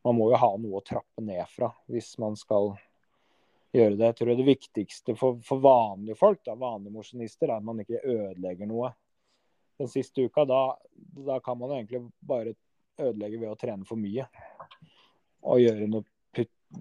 [0.03, 2.73] man må jo ha noe å trappe ned fra hvis man skal
[3.73, 4.09] gjøre det.
[4.09, 8.03] Jeg tror det viktigste for, for vanlige folk, da, vanlige mosjonister, er at man ikke
[8.03, 8.91] ødelegger noe
[9.81, 10.45] den siste uka.
[10.49, 10.61] Da,
[11.29, 12.55] da kan man egentlig bare
[12.99, 14.27] ødelegge ved å trene for mye
[15.43, 16.05] og gjøre noe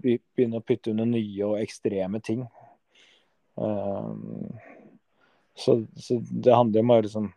[0.01, 2.47] begynne å putte under nye og ekstreme ting.
[3.55, 4.49] Um,
[5.55, 7.28] så, så, det handler om å liksom,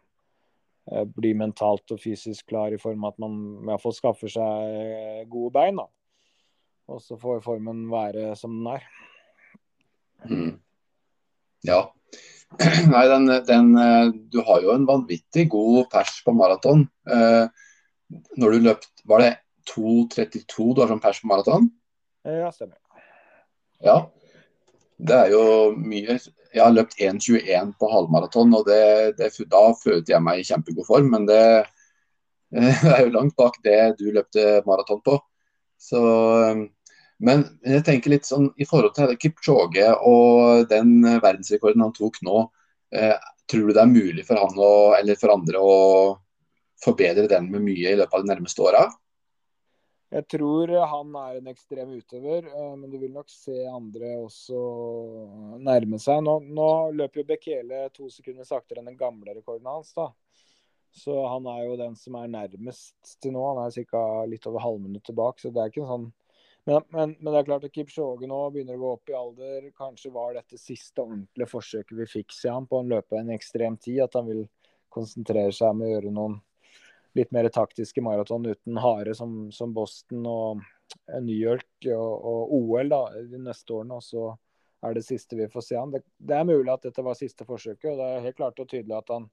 [1.17, 5.27] bli mentalt og fysisk klar i form av at man i hvert fall skaffer seg
[5.31, 5.81] gode bein.
[5.81, 5.89] Da.
[6.93, 8.87] Og så får formen være som den er.
[10.29, 10.53] Mm.
[11.65, 11.81] Ja.
[12.93, 16.85] Nei, den, den, uh, Du har jo en vanvittig god pers på maraton.
[17.09, 17.49] Uh,
[18.37, 19.31] når du løpt Var det
[19.71, 21.71] 2.32 du har som pers på maraton?
[22.25, 22.77] Ja, stemmer.
[23.85, 23.99] Ja.
[24.97, 25.43] Det er jo
[25.77, 26.17] mye.
[26.55, 30.87] Jeg har løpt 1,21 på halvmaraton, og det, det, da følte jeg meg i kjempegod
[30.87, 31.11] form.
[31.11, 31.41] Men det,
[32.55, 35.19] det, er jo langt bak det du løpte maraton på.
[35.77, 36.01] Så,
[37.19, 42.45] men jeg tenker litt sånn i forhold til Kipchoge og den verdensrekorden han tok nå.
[42.95, 43.17] Eh,
[43.51, 45.75] tror du det er mulig for han å, eller for andre å
[46.81, 48.87] forbedre den med mye i løpet av de nærmeste åra?
[50.13, 54.59] Jeg tror han er en ekstrem utøver, eh, men du vil nok se andre også
[55.65, 56.21] nærme seg.
[56.23, 59.93] Nå, nå løper jo Bekele to sekunder saktere enn den gamle rekorden hans.
[59.97, 60.11] da.
[60.95, 63.41] Så han er jo den som er nærmest til nå.
[63.49, 64.03] Han er ca.
[64.29, 65.41] litt over halvminutt tilbake.
[65.41, 66.11] så det er ikke sånn
[66.65, 69.67] men, men, men, det er klart at Kipchoge nå begynner å gå opp i alder.
[69.77, 73.77] Kanskje var dette siste ordentlige forsøket vi fikk se ham på å løpe en ekstrem
[73.77, 73.99] tid.
[74.07, 74.47] At han vil
[74.89, 76.39] konsentrere seg om å gjøre noen
[77.15, 80.61] litt mer taktiske maraton uten hare som, som Boston og
[81.21, 83.95] New York og, og, OL da, de neste årene.
[83.99, 84.37] Og så
[84.85, 85.91] er det siste vi får se han.
[85.93, 88.69] Det, det, er mulig at dette var siste forsøket, og det er helt klart og
[88.69, 89.23] tydelig at han,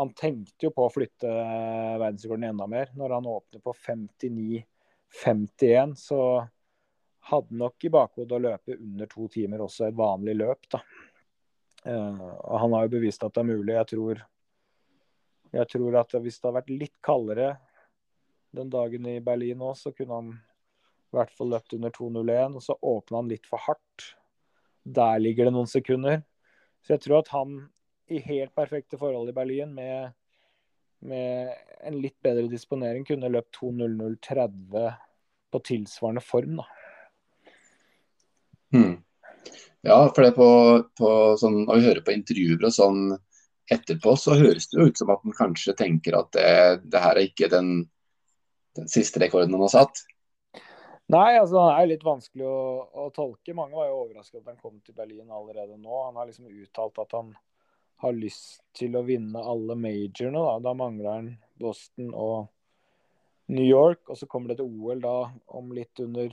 [0.00, 2.86] han tenkte jo på å flytte verdensrekorden enda mer.
[2.96, 6.20] Når han åpner på 59-51, så
[7.32, 10.62] hadde nok i bakhodet å løpe under to timer også et vanlig løp.
[10.72, 10.78] da.
[11.82, 12.30] Uh,
[12.62, 13.74] han har jo bevist at det er mulig.
[13.76, 14.14] Jeg tror
[15.52, 17.50] jeg tror at hvis det hadde vært litt kaldere
[18.56, 22.56] den dagen i Berlin òg, så kunne han i hvert fall løpt under 2.01.
[22.56, 24.08] Og så åpna han litt for hardt.
[24.82, 26.22] Der ligger det noen sekunder.
[26.82, 27.58] Så jeg tror at han
[28.12, 30.12] i helt perfekte forhold i Berlin med,
[31.06, 31.52] med
[31.84, 34.88] en litt bedre disponering kunne løpt 2.00,30
[35.52, 36.68] på tilsvarende form, da.
[38.72, 38.94] Hmm.
[39.84, 40.48] Ja, for det på,
[40.96, 43.00] på sånn, når vi hører på intervjuer og sånn
[43.74, 46.48] etterpå, så høres det jo ut som at han kanskje tenker at det,
[46.92, 47.74] det her er ikke den,
[48.78, 50.02] den siste rekorden han har satt.
[51.12, 52.60] Nei, altså han er litt vanskelig å,
[53.04, 53.54] å tolke.
[53.56, 55.92] Mange var jo overrasket at han kom til Berlin allerede nå.
[56.06, 57.34] Han har liksom uttalt at han
[58.02, 60.40] har lyst til å vinne alle majorene.
[60.40, 61.28] Da, da mangler han
[61.60, 62.48] Boston og
[63.52, 64.06] New York.
[64.08, 65.16] Og så kommer det til OL da
[65.58, 66.32] om litt under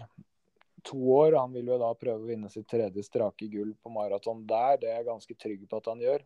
[0.87, 1.37] to år.
[1.41, 4.79] Han vil jo da prøve å vinne sitt tredje strake gull på maraton der.
[4.81, 6.23] Det er jeg ganske trygg på at han gjør.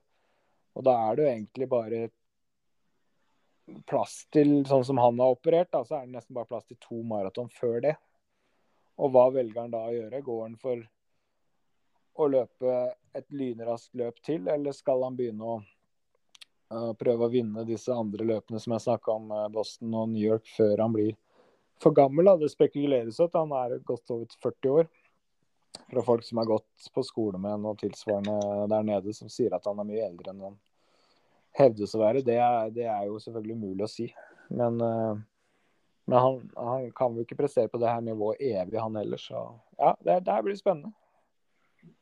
[0.74, 2.02] Og da er det jo egentlig bare
[3.88, 6.80] plass til, sånn som han har operert, da, så er det nesten bare plass til
[6.84, 7.94] to maraton før det.
[9.02, 10.22] Og hva velger han da å gjøre?
[10.26, 10.84] Går han for
[12.14, 12.74] å løpe
[13.18, 18.28] et lynraskt løp til, eller skal han begynne å uh, prøve å vinne disse andre
[18.34, 21.16] løpene som jeg snakka om, uh, Boston og New York, før han blir
[21.82, 22.30] for gammel?
[22.30, 22.38] Da.
[22.42, 24.92] Det spekuleres at han er godt over 40 år.
[25.90, 29.66] Fra folk som har gått på skole med noe tilsvarende der nede, som sier at
[29.70, 30.58] han er mye eldre enn han
[31.58, 32.24] hevdes å være.
[32.26, 34.08] Det er, det er jo selvfølgelig umulig å si.
[34.54, 35.22] Men uh,
[36.06, 39.20] men han, han, kan jo ikke prestere på det her nivået evig, han heller.
[39.22, 39.40] Så
[39.80, 40.92] ja, det, det blir spennende.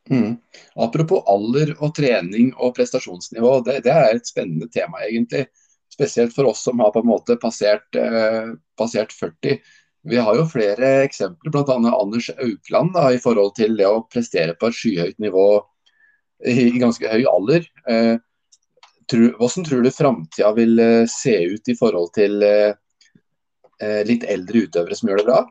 [0.09, 0.37] Mm.
[0.75, 5.45] Apropos alder og trening og prestasjonsnivå, det, det, er et spennende tema egentlig.
[5.91, 9.59] Spesielt for oss som har på en måte passert, eh, passert 40.
[10.09, 11.75] Vi har jo flere eksempler, bl.a.
[11.93, 15.47] Anders Aukland da, i forhold til det å prestere på et skyhøyt nivå
[16.49, 17.67] i, ganske høy alder.
[17.85, 18.15] Eh,
[19.11, 22.71] tro, hvordan tror du framtida vil eh, se ut i forhold til eh,
[23.81, 25.41] Eh, litt eldre utøvere som gjør det bra?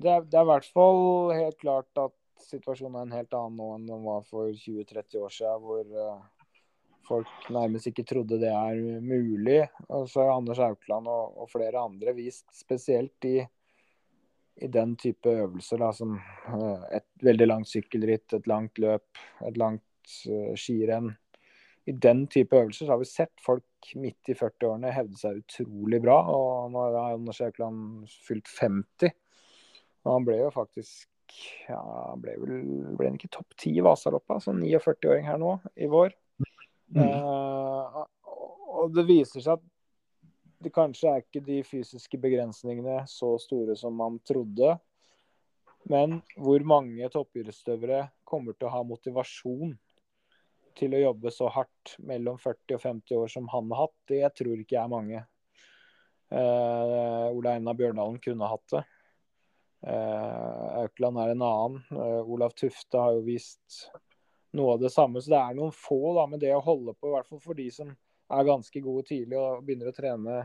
[0.00, 1.02] Det er, det er, i hvert fall
[1.36, 2.14] helt klart at
[2.46, 6.22] situasjonen er en helt annen nå enn den var for 20-30 år siden, hvor uh,
[7.06, 9.62] folk nærmest ikke trodde det er mulig.
[9.88, 13.38] Og så har Anders Aukland og, og, flere andre vist, spesielt i,
[14.60, 19.58] i den type øvelser, da, som uh, et veldig langt sykkelritt, et langt løp, et
[19.60, 21.12] langt uh, skirenn.
[21.88, 23.64] I den type øvelser så har vi sett folk
[23.96, 26.20] midt i 40-årene hevde seg utrolig bra.
[26.28, 29.14] Og nå har Anders Haukeland fylt 50.
[30.04, 31.08] Og han ble jo faktisk
[31.68, 31.80] ja,
[32.18, 32.62] ble, vel,
[32.98, 36.14] ble han ikke topp ti i Vasaloppet, altså 49-åring her nå i vår.
[36.90, 37.02] Mm.
[37.06, 38.02] Uh,
[38.80, 39.66] og det viser seg at
[40.60, 44.74] det kanskje er ikke de fysiske begrensningene så store som man trodde.
[45.88, 49.72] Men hvor mange toppidrettsutøvere kommer til å ha motivasjon
[50.76, 54.22] til å jobbe så hardt mellom 40 og 50 år som han har hatt, det
[54.38, 55.22] tror ikke jeg er mange.
[56.30, 58.84] Uh, Ola Einar Bjørndalen kunne hatt det.
[59.80, 61.80] Uh, Aukland er en annen.
[61.90, 63.88] Uh, Olav Tufte har jo vist
[64.56, 65.22] noe av det samme.
[65.22, 67.58] Så det er noen få da, med det å holde på, i hvert fall for
[67.58, 67.92] de som
[68.30, 70.40] er ganske gode tidlig og begynner å trene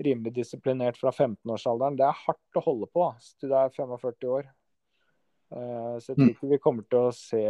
[0.00, 1.98] rimelig disiplinert fra 15-årsalderen.
[1.98, 4.50] Det er hardt å holde på da, til du er 45 år.
[5.50, 6.34] så jeg tror mm.
[6.34, 7.44] ikke vi kommer til å se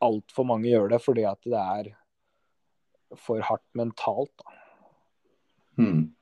[0.00, 1.90] altfor mange gjøre det fordi at det er
[3.18, 4.44] for hardt mentalt.
[5.76, 6.12] Hmm.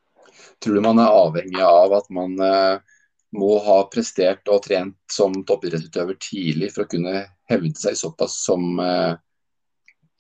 [0.63, 2.97] Tror du man er avhengig av at man eh,
[3.37, 8.79] må ha prestert og trent som toppidrettsutøver tidlig for å kunne hevde seg såpass som
[8.81, 9.13] eh,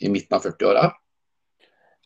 [0.04, 0.90] i midten av 40-åra?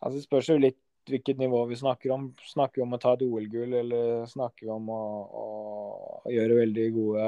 [0.02, 0.78] Altså, det spørs jo litt
[1.10, 2.28] hvilket nivå vi snakker om.
[2.46, 5.02] Snakker vi om å ta et OL-gull, eller snakker vi om å,
[5.42, 5.46] å,
[6.30, 7.26] gjøre veldig gode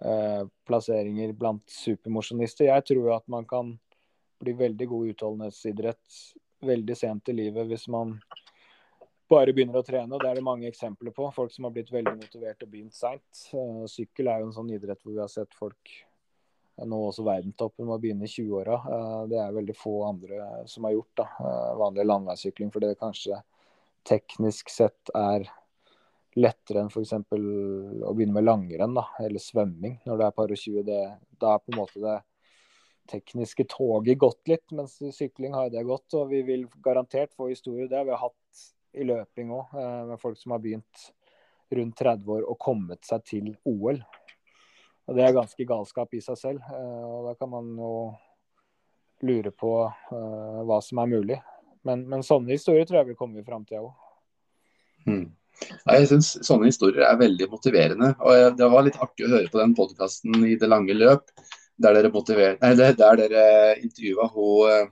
[0.00, 2.70] Eh, plasseringer blant supermosjonister.
[2.70, 3.74] Jeg tror at man kan
[4.40, 6.20] bli veldig god utholdenhetsidrett
[6.64, 8.14] veldig sent i livet hvis man
[9.30, 10.18] bare begynner å trene.
[10.18, 11.28] Det er det mange eksempler på.
[11.34, 13.42] Folk som har blitt veldig motivert og begynt seint.
[13.54, 15.92] Uh, sykkel er jo en sånn idrett hvor vi har sett folk
[16.80, 18.80] uh, nå også verdenstoppen må begynne i 20-åra.
[18.86, 21.28] Uh, det er veldig få andre som har gjort da,
[21.80, 23.42] vanlig landeveissykling, fordi det kanskje
[24.08, 25.46] teknisk sett er
[26.38, 27.14] lettere enn f.eks.
[27.14, 30.84] å begynne med langrenn da, eller svømming når du er par og 20.
[30.86, 31.00] Det,
[31.42, 32.18] da er på en måte det
[33.10, 36.06] tekniske toget gått litt, mens sykling har det gått.
[36.18, 37.90] Og vi vil garantert få historier.
[37.90, 38.66] Det har vi hatt
[38.98, 41.06] i løping òg, eh, med folk som har begynt
[41.70, 44.00] rundt 30 år og kommet seg til OL.
[45.06, 46.60] Og Det er ganske galskap i seg selv.
[46.60, 47.94] Eh, og Da kan man jo
[49.22, 51.36] lure på uh, hva som er mulig.
[51.84, 53.90] Men, men sånne historier tror jeg vil komme i framtida òg.
[55.04, 55.26] Mm.
[55.60, 58.14] Jeg syns sånne historier er veldig motiverende.
[58.16, 61.28] og Det var litt artig å høre på den podkasten i det lange løp,
[61.80, 63.44] der dere, nei, der dere
[63.80, 64.88] intervjua hun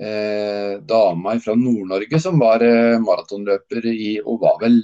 [0.00, 4.80] eh, dama fra Nord-Norge som var eh, maratonløper i Og var vel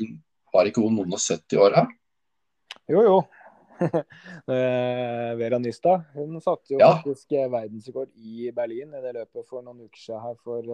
[0.54, 1.80] var ikke hun noen og 70 år?
[2.90, 3.22] Jo, jo.
[4.44, 6.90] Eh, Vera Nystad hun satte jo ja.
[6.98, 10.68] faktisk verdensrekord i Berlin i det løpet for noen uker siden her for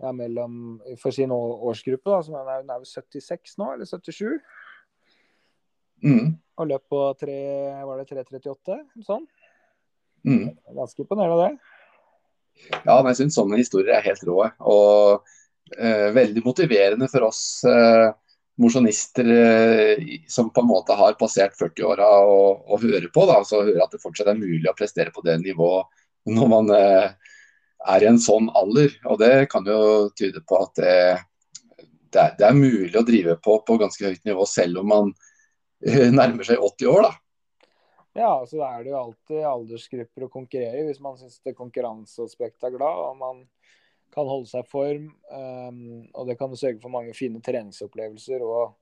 [0.00, 0.54] ja, mellom,
[0.98, 4.38] for sin årsgruppe, da, som er, er 76 nå, eller 77.
[6.04, 6.32] Mm.
[6.56, 7.36] Og løp på 3,
[7.88, 8.78] var det 3.38?
[9.04, 9.26] Sånn.
[10.24, 10.46] Mm.
[10.76, 11.69] Ganske imponerende, det.
[12.84, 14.42] Ja, men jeg syns sånne historier er helt rå.
[14.72, 18.10] Og eh, veldig motiverende for oss eh,
[18.60, 23.26] mosjonister eh, som på en måte har passert 40-åra og, høre på.
[23.26, 26.00] da, altså Høre at det fortsatt er mulig å prestere på det nivået
[26.30, 28.92] når man er i en sånn alder.
[29.08, 30.98] Og det kan jo tyde på at det,
[32.12, 35.12] det, er, det er mulig å drive på på ganske høyt nivå selv om man
[36.20, 37.08] nærmer seg 80 år.
[37.08, 37.29] da.
[38.18, 42.66] Ja, så da er det jo alltid aldersgrupper å konkurrere i hvis man syns konkurranseaspektet
[42.66, 43.04] er glad.
[43.06, 43.44] og man
[44.14, 45.08] kan holde seg i form.
[45.30, 45.82] Um,
[46.18, 48.76] og det kan sørge for mange fine treningsopplevelser og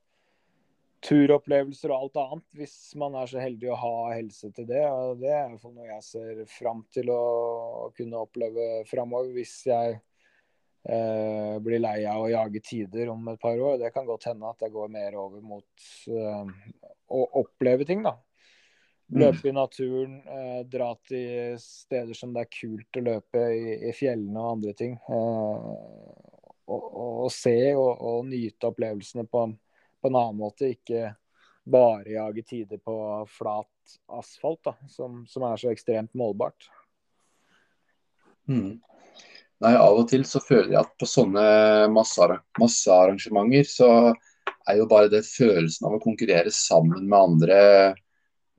[1.04, 4.82] turopplevelser og alt annet, hvis man er så heldig å ha helse til det.
[4.88, 7.22] og Det er iallfall noe jeg ser fram til å
[7.96, 9.98] kunne oppleve framover hvis jeg
[10.88, 13.78] eh, blir lei av å jage tider om et par år.
[13.84, 16.56] Det kan godt hende at jeg går mer over mot eh,
[17.14, 18.16] å oppleve ting, da.
[19.08, 23.92] Løpe i naturen, eh, dra til steder som det er kult å løpe i, i
[23.96, 24.98] fjellene og andre ting.
[25.08, 26.34] Eh,
[26.68, 30.74] og, og, og, se og, og, nyte opplevelsene på, på, en annen måte.
[30.76, 31.14] Ikke
[31.64, 32.98] bare jage tider på
[33.32, 36.68] flat asfalt, da, som, som er så ekstremt målbart.
[38.48, 38.76] Mm.
[39.64, 41.46] Nei, Av og til så føler jeg at på sånne
[41.96, 43.88] massearrangementer så
[44.68, 47.62] er jo bare det følelsen av å konkurrere sammen med andre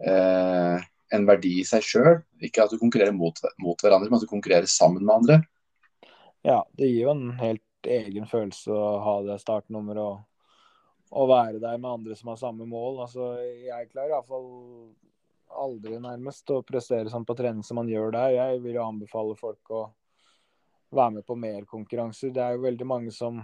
[0.06, 2.22] eh, en verdi i seg sjøl.
[2.46, 5.40] Ikke at du konkurrerer mot, mot, hverandre, men at du konkurrerer sammen med andre.
[6.46, 10.24] Ja, det gir jo en helt egen følelse å ha det startnummeret og,
[11.16, 13.04] og være der med andre som har samme mål.
[13.06, 14.50] Altså, jeg klarer iallfall
[15.50, 18.36] aldri nærmest å prestere sånn på trening som man gjør der.
[18.36, 19.88] Jeg vil jo anbefale folk å
[20.96, 22.34] være med på mer konkurranser.
[22.34, 23.42] Det er jo veldig mange som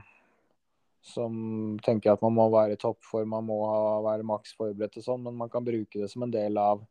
[1.06, 3.60] som tenker at man må være i toppform, man må
[4.06, 6.82] være maks forberedt og sånn, men man kan bruke det som en del av,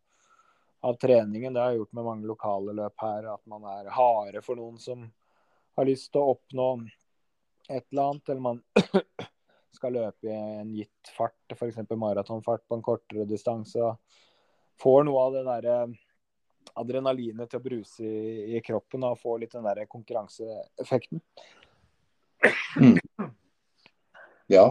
[0.86, 1.50] av, treningen.
[1.50, 4.78] Det har jeg gjort med mange lokale løp her, at man er harde for noen
[4.78, 5.02] som
[5.74, 6.68] har lyst til å oppnå
[7.66, 8.62] et eller annet, eller man
[9.74, 11.82] skal løpe i en gitt fart, f.eks.
[11.90, 13.94] maratonfart på en kortere distanse.
[14.78, 15.78] Får noe av det derre
[16.78, 21.18] adrenalinet til å bruse i, i kroppen og få litt den der konkurranseeffekten.
[22.78, 23.33] Mm.
[24.52, 24.68] Ja.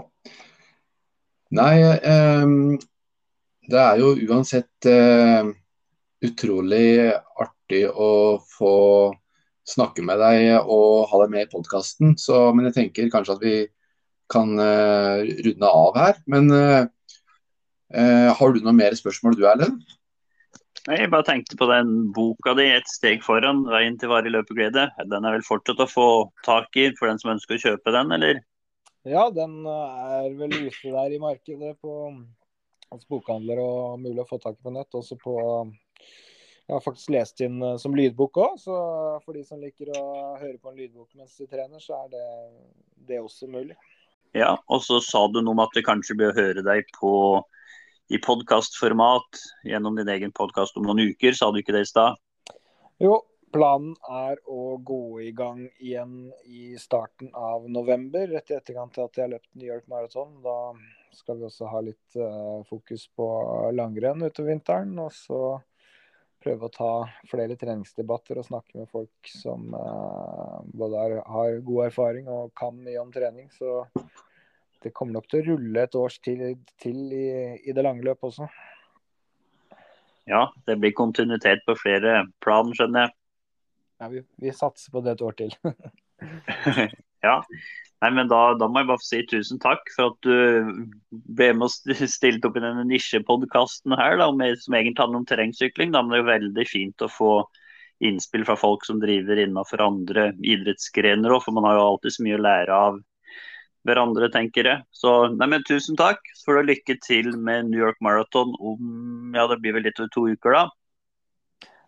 [1.53, 2.45] Nei, eh,
[3.69, 5.49] det er jo uansett eh,
[6.23, 8.75] utrolig artig å få
[9.67, 12.17] snakke med deg og ha deg med i podkasten.
[12.55, 13.55] Men jeg tenker kanskje at vi
[14.33, 16.21] kan eh, runde av her.
[16.27, 19.83] Men eh, har du noen mer spørsmål du, Erlend?
[20.83, 24.89] Jeg bare tenkte på den boka di 'Et steg foran', 'Veien til varig løpeglede'.
[25.07, 26.07] Den er vel fortsatt å få
[26.43, 28.41] tak i for den som ønsker å kjøpe den, eller?
[29.03, 31.93] Ja, den er vel ute der i markedet på
[32.93, 34.93] hos bokhandler og mulig å få tak i på nett.
[34.95, 35.35] Også på
[36.63, 38.75] Jeg har faktisk lest inn eh, som lydbok òg, så
[39.25, 40.03] for de som liker å
[40.39, 42.27] høre på en lydbok mens de trener, så er det,
[43.09, 43.75] det også mulig.
[44.31, 47.11] Ja, og så sa du noe om at det kanskje bør høre deg på
[48.15, 52.15] i podkastformat gjennom din egen podkast om noen uker, sa du ikke det i stad?
[53.03, 53.19] Jo,
[53.53, 59.05] Planen er å gå i gang igjen i starten av november, rett i etterkant til
[59.05, 60.39] at jeg har løpt New York Marathon.
[60.41, 60.55] Da
[61.13, 63.27] skal vi også ha litt uh, fokus på
[63.77, 64.97] langrenn utover vinteren.
[65.05, 65.43] Og så
[66.41, 66.91] prøve å ta
[67.30, 72.81] flere treningsdebatter og snakke med folk som uh, både er, har god erfaring og kan
[72.81, 73.53] mye om trening.
[73.53, 73.85] Så
[74.81, 76.47] det kommer nok til å rulle et års til,
[76.81, 77.27] til i,
[77.61, 78.49] i det lange løp også.
[80.25, 83.19] Ja, det blir kontinuitet på flere plan, skjønner jeg.
[84.03, 85.53] Ja, vi, vi, satser på det et år til.
[87.27, 87.38] ja.
[88.03, 90.89] Nei, men da, da, må jeg bare si tusen takk for at du
[91.38, 95.30] ble med og stilte opp i denne nisjepodkasten her, da, med, som egentlig handler om
[95.30, 95.95] terrengsykling.
[95.95, 97.31] Da, men det er jo veldig fint å få
[98.03, 102.27] innspill fra folk som driver innenfor andre idrettsgrener òg, for man har jo alltid så
[102.27, 102.99] mye å lære av
[103.88, 104.84] hverandre, tenker jeg.
[104.91, 106.19] Så nei, men tusen takk.
[106.43, 110.11] Får du lykke til med New York Marathon om ja, det blir vel litt over
[110.11, 110.67] to uker, da.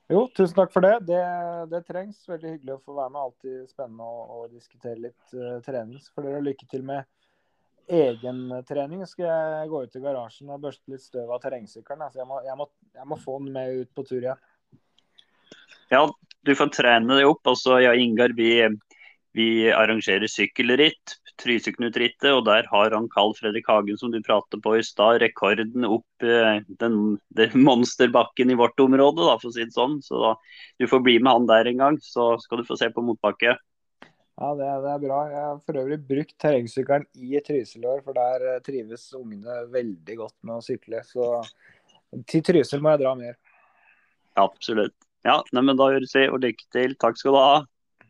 [0.07, 0.99] Jo, tusen takk for det.
[1.07, 1.21] det.
[1.71, 1.81] det.
[1.87, 2.21] trengs.
[2.29, 3.21] Veldig hyggelig å få være med.
[3.23, 6.01] Alltid spennende å, å diskutere litt uh, trening.
[6.13, 7.07] Får dere lykke til med
[7.89, 9.01] egentrening.
[9.09, 12.05] Skal jeg gå ut i garasjen og børste litt støv av terrengsykkelen.
[12.05, 12.69] Altså, jeg, må, jeg,
[12.99, 14.45] jeg, må, få den med ut på tur igjen.
[15.93, 16.05] Ja,
[16.45, 17.41] du får trene deg opp.
[17.49, 18.51] Altså, ja, Ingar, vi,
[19.35, 24.77] vi arrangerer sykkelritt Tryseknut-rittet, og der har han Carl Fredrik Hagen, som du pratet på
[24.77, 29.65] i stad, rekorden opp eh, den, den, monsterbakken i vårt område, da, for å si
[29.65, 29.97] det sånn.
[30.05, 30.33] Så da,
[30.79, 33.57] du får bli med han der en gang, så skal du få se på motbakke.
[34.35, 35.19] Ja, det, det, er bra.
[35.31, 40.17] Jeg har for øvrig brukt terrengsykkelen i Trysil år, for der eh, trives ungene veldig
[40.21, 41.03] godt med å sykle.
[41.07, 41.27] Så
[42.31, 43.35] til Trysil må jeg dra mer.
[44.39, 44.95] Absolutt.
[45.27, 46.95] Ja, nei, men da gjøres vi, og lykke til.
[47.01, 47.61] Takk skal du ha.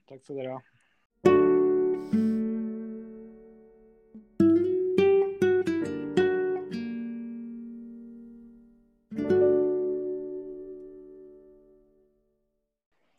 [0.06, 0.64] Takk skal dere ha.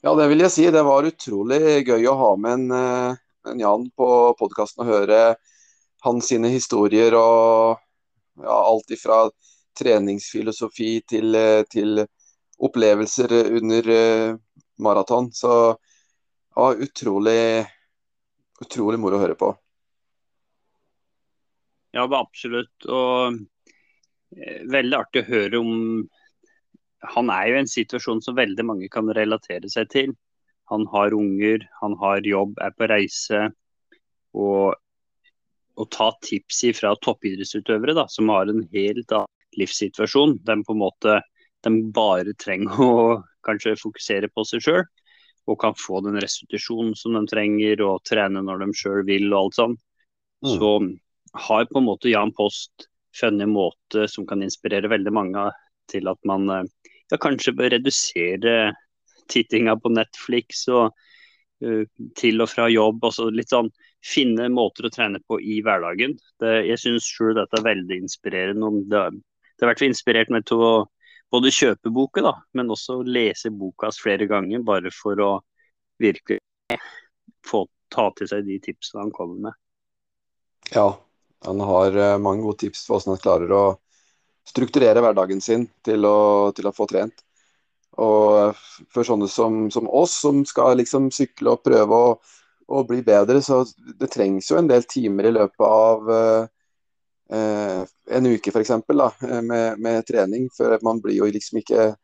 [0.07, 0.65] Ja, det vil jeg si.
[0.71, 3.17] Det var utrolig gøy å ha med en, eh,
[3.51, 4.07] en Jan på
[4.39, 5.17] podkasten og høre
[6.07, 7.81] hans sine historier og
[8.39, 9.25] ja, alt ifra
[9.75, 12.05] treningsfilosofi til, eh, til
[12.69, 14.37] opplevelser under uh,
[14.79, 15.33] maraton.
[15.35, 17.67] Så ja, utrolig,
[18.63, 19.51] utrolig moro å høre på.
[21.99, 22.87] Ja, absolutt.
[22.87, 23.43] Og
[24.71, 25.75] veldig artig å høre om
[27.05, 30.15] han er jo i en situasjon som veldig mange kan relatere seg til.
[30.73, 33.47] Han har unger, han har jobb, er på reise.
[34.37, 34.75] Og
[35.77, 40.39] å ta tips fra toppidrettsutøvere da, som har en helt annen livssituasjon.
[40.45, 41.21] De på en måte
[41.67, 42.93] de bare trenger å
[43.47, 44.85] kanskje fokusere på seg sjøl.
[45.47, 49.45] Og kan få den restitusjonen som de trenger, og trene når de sjøl vil og
[49.45, 49.83] alt sånt.
[50.43, 50.57] Mm.
[50.57, 50.71] Så
[51.47, 55.47] har på en måte Jan Post funnet en måte som kan inspirere veldig mange
[55.91, 56.69] til at man eh,
[57.11, 58.57] ja, kanskje bør redusere
[59.31, 60.95] tittinga på Netflix og
[61.65, 61.85] uh,
[62.19, 63.03] til og fra jobb.
[63.09, 63.71] Altså litt sånn
[64.07, 66.15] finne måter å trene på i hverdagen.
[66.43, 68.71] Det, jeg syns sjøl dette er veldig inspirerende.
[68.91, 69.03] Det,
[69.57, 70.75] det har vært inspirert meg til å
[71.35, 75.33] både kjøpe boka, da, men også lese boka flere ganger, bare for å
[76.03, 76.39] virkelig
[77.47, 79.59] få ta til seg de tipsene han kommer med.
[80.75, 80.89] Ja,
[81.47, 83.65] han har eh, mange gode tips for hvordan han klarer å
[84.47, 87.25] strukturere hverdagen sin til å, til å, få trent.
[88.03, 88.57] Og
[88.93, 92.17] for sånne som, som oss, som skal liksom sykle og prøve å,
[92.69, 93.63] å, bli bedre, så
[94.01, 97.85] det trengs jo en del timer i løpet av eh,
[98.19, 98.75] en uke f.eks.
[98.87, 100.51] Med, med trening.
[100.55, 101.95] For man blir jo liksom ikke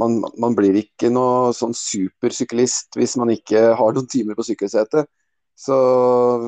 [0.00, 5.06] man, man, blir ikke noe sånn supersyklist hvis man ikke har noen timer på sykkelsetet.
[5.54, 5.76] Så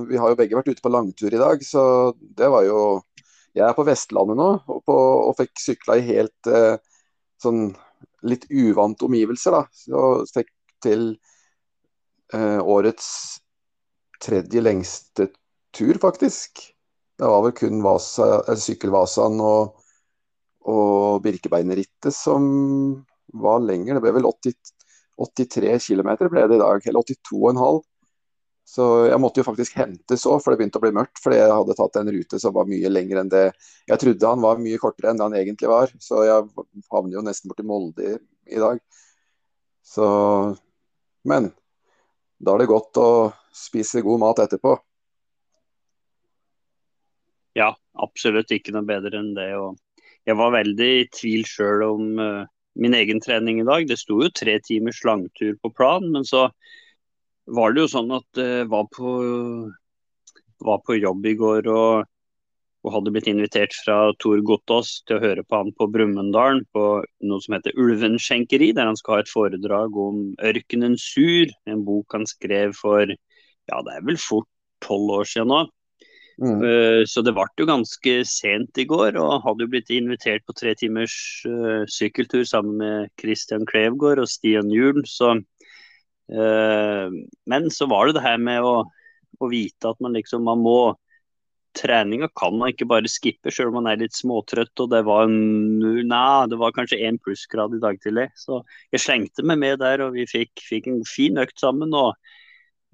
[0.09, 2.81] vi har jo begge vært ute på langtur i dag, så det var jo
[3.57, 6.77] jeg er på Vestlandet nå og, på, og fikk sykla i helt eh,
[7.43, 7.70] sånn
[8.27, 9.57] litt uvante omgivelser.
[9.57, 10.03] da, Så
[10.35, 10.53] fikk
[10.85, 11.09] til
[12.35, 13.09] eh, årets
[14.23, 15.31] tredje lengste
[15.77, 16.62] tur, faktisk.
[17.16, 19.77] Det var vel kun Vasa, Sykkelvasaen og,
[20.69, 22.47] og Birkebeinerrittet som
[23.33, 23.97] var lenger.
[23.97, 24.57] Det ble vel 80,
[25.16, 27.81] 83 km ble det i dag, eller 82,5.
[28.67, 31.21] Så jeg måtte jo faktisk hentes òg, for det begynte å bli mørkt.
[31.23, 33.45] Fordi jeg hadde tatt en rute som var mye lengre enn det
[33.87, 35.93] Jeg trodde han var mye kortere enn det han egentlig var.
[36.03, 36.49] Så jeg
[36.91, 38.83] havner jo nesten borti Molde i dag.
[39.87, 40.09] Så
[41.27, 41.53] Men
[42.43, 43.11] da er det godt å
[43.55, 44.75] spise god mat etterpå.
[47.57, 49.49] Ja, absolutt ikke noe bedre enn det.
[49.57, 49.79] Og
[50.29, 52.45] jeg var veldig i tvil sjøl om uh,
[52.77, 53.87] min egen trening i dag.
[53.89, 56.49] Det sto jo tre timers langtur på plan, men så
[57.47, 59.10] var det jo sånn at jeg uh, var, på,
[60.66, 62.09] var på jobb i går og,
[62.85, 66.89] og, hadde blitt invitert fra Tor Gottaas til å høre på han på Brumunddal på
[67.31, 72.18] noe som heter Ulvenskjenkeri, der han skal ha et foredrag om ørkenen sur, en bok
[72.18, 74.51] han skrev for ja, det er vel fort
[74.85, 75.64] tolv år siden nå.
[76.36, 76.59] Mm.
[76.60, 80.52] Uh, så det ble jo ganske sent i går, og hadde jo blitt invitert på
[80.59, 81.14] tre timers
[81.48, 85.01] uh, sykkeltur sammen med Christian Klevgård og Stian Juel.
[85.09, 85.56] Så Eh,
[86.27, 88.81] men så var det det her med å,
[89.39, 90.78] å vite at man liksom man må
[91.77, 94.73] Treninga kan man ikke bare skippe, selv om man er litt småtrøtt.
[94.81, 98.31] og Det var, en, nei, det var kanskje én plussgrad i dag tidlig.
[98.39, 98.62] Så
[98.94, 101.93] jeg slengte meg med der, og vi fikk, fikk en fin økt sammen.
[101.93, 102.16] og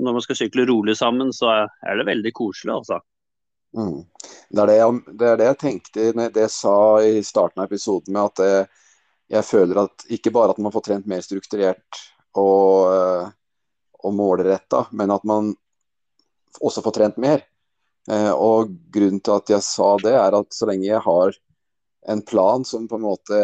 [0.02, 2.98] Når man skal sykle rolig sammen, så er det veldig koselig, altså.
[3.72, 4.02] Mm.
[4.50, 7.70] Det, er det, jeg, det, er det, jeg, tenkte det jeg sa i starten av
[7.70, 8.66] episoden, med at jeg,
[9.38, 12.02] jeg føler at ikke bare at man får trent mer strukturert
[12.38, 13.30] og, eh,
[14.02, 15.52] og målretta, men at man
[16.60, 17.44] også får trent mer.
[18.10, 21.36] Eh, og grunnen til at jeg sa det, er at så lenge jeg har
[22.12, 23.36] en plan som på en måte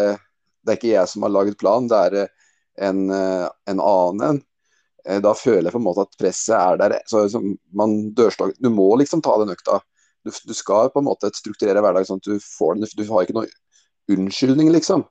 [0.67, 2.33] Det er ikke jeg som har laget plan, det er eh,
[2.89, 4.41] en, en annen en.
[5.23, 6.95] Da føler jeg på en måte at presset er der.
[7.09, 7.23] Så
[7.73, 9.79] man dørslag, du må liksom ta den økta.
[10.27, 12.91] Du, du, skal på en måte strukturere hverdagen sånn at du får den.
[12.93, 13.55] Du har ikke noen
[14.13, 15.07] unnskyldning, liksom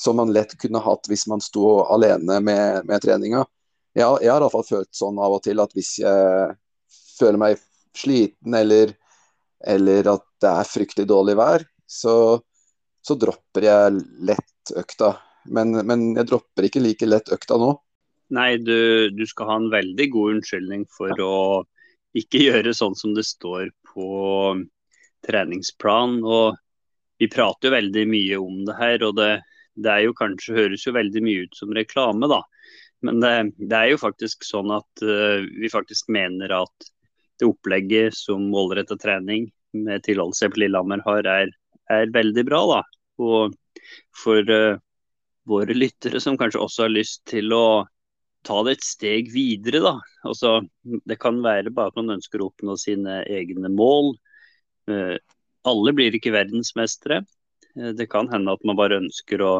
[0.00, 3.44] som man lett kunne hatt hvis man sto alene med, med treninga.
[3.92, 6.54] Jeg, jeg har iallfall følt sånn av og til at hvis jeg
[7.18, 7.60] føler meg
[7.96, 8.94] sliten eller,
[9.66, 12.14] eller at det er fryktelig dårlig vær, så,
[13.02, 14.00] så dropper jeg
[14.30, 15.12] lett økta.
[15.50, 17.74] Men, men, jeg dropper ikke like lett økta nå.
[18.32, 21.36] Nei, du, du, skal ha en veldig god unnskyldning for å
[22.16, 24.08] ikke gjøre sånn som det står på
[25.26, 26.20] treningsplan.
[27.20, 29.32] Vi prater jo veldig mye om det her, og det,
[29.78, 32.40] det er jo kanskje høres jo veldig mye ut som reklame, da.
[33.06, 33.32] Men det,
[33.70, 36.90] det er jo faktisk sånn at uh, vi faktisk mener at
[37.40, 41.54] det opplegget som målretta trening med tilholdelse på Lillehammer har, er,
[41.92, 42.60] er, veldig bra.
[42.74, 42.82] da.
[43.24, 43.56] Og
[44.16, 44.76] for uh,
[45.48, 47.86] våre lyttere som kanskje også har lyst til å
[48.44, 49.96] ta det et steg videre, da.
[50.28, 54.14] Altså, det kan være bare at man ønsker å oppnå sine egne mål.
[54.90, 55.16] Uh,
[55.68, 57.22] alle blir ikke verdensmestere.
[57.74, 59.52] Det kan hende at man bare ønsker å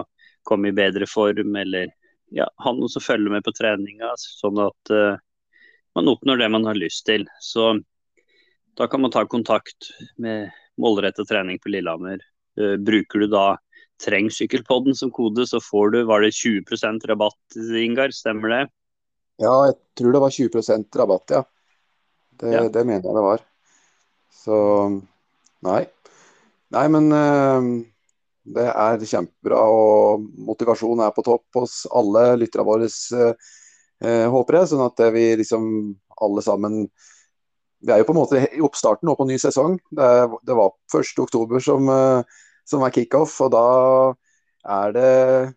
[0.46, 1.92] komme i bedre form, eller
[2.34, 5.18] ja, ha noen som følger med på treninga, sånn at uh,
[5.98, 7.26] man oppnår det man har lyst til.
[7.42, 7.72] Så
[8.78, 10.50] da kan man ta kontakt med
[10.80, 12.22] målrettet trening på Lillehammer.
[12.60, 13.48] Uh, bruker du da
[14.00, 18.60] Treng sykkelpodden som kode, så får du var det 20% rabatt, Ingar, stemmer det?
[19.44, 21.42] Ja, jeg tror det var 20% rabatt, ja.
[22.40, 22.62] Det, ja.
[22.72, 23.42] det mener jeg det var.
[24.32, 24.56] Så
[25.66, 25.82] nei.
[26.72, 27.68] Nei, men uh,
[28.44, 34.70] det er kjempebra, og motivasjonen er på topp hos alle lytterne våre, eh, håper jeg.
[34.72, 35.64] Sånn at vi liksom
[36.20, 36.84] alle sammen
[37.80, 39.78] Vi er jo på en måte i oppstarten nå på ny sesong.
[39.96, 40.08] Det,
[40.44, 43.62] det var 1.10 som, eh, som er kickoff, og da
[44.68, 45.54] er det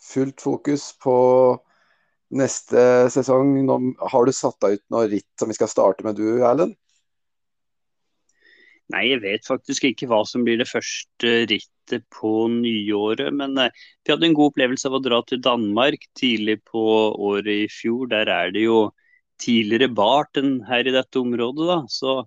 [0.00, 1.16] fullt fokus på
[2.40, 3.52] neste sesong.
[3.68, 6.72] Nå, har du satt deg ut noe ritt som vi skal starte med du, Erlend?
[8.94, 13.32] Nei, jeg vet faktisk ikke hva som blir det første rittet på nyåret.
[13.34, 16.84] Men eh, vi hadde en god opplevelse av å dra til Danmark tidlig på
[17.28, 18.06] året i fjor.
[18.12, 18.90] Der er det jo
[19.42, 21.80] tidligere bart enn her i dette området, da.
[21.90, 22.20] Så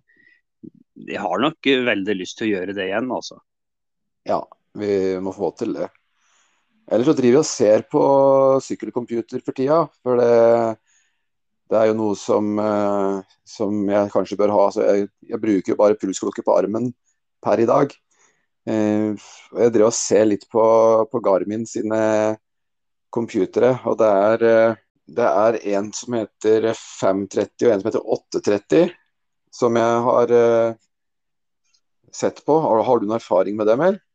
[1.08, 3.40] jeg har nok veldig lyst til å gjøre det igjen, altså.
[4.28, 4.44] Ja,
[4.78, 4.92] vi
[5.24, 5.88] må få til det.
[6.90, 8.04] Ellers så driver vi og ser på
[8.66, 9.84] sykkelcomputer for tida.
[10.04, 10.30] For det
[11.70, 14.66] det er jo noe som, eh, som jeg kanskje bør ha.
[14.70, 16.90] Altså, jeg, jeg, bruker jo bare pulsklokke på armen
[17.46, 17.94] per i dag.
[18.70, 19.14] Eh,
[19.62, 20.64] jeg drev og ser litt på,
[21.12, 22.02] på Garmin sine
[23.14, 24.82] computere, og det er, eh,
[25.20, 28.92] det er en som heter 530 og en som heter 830,
[29.62, 30.36] som jeg har
[32.14, 32.60] sett på.
[32.66, 34.06] Har, du noen erfaring med dem, eller?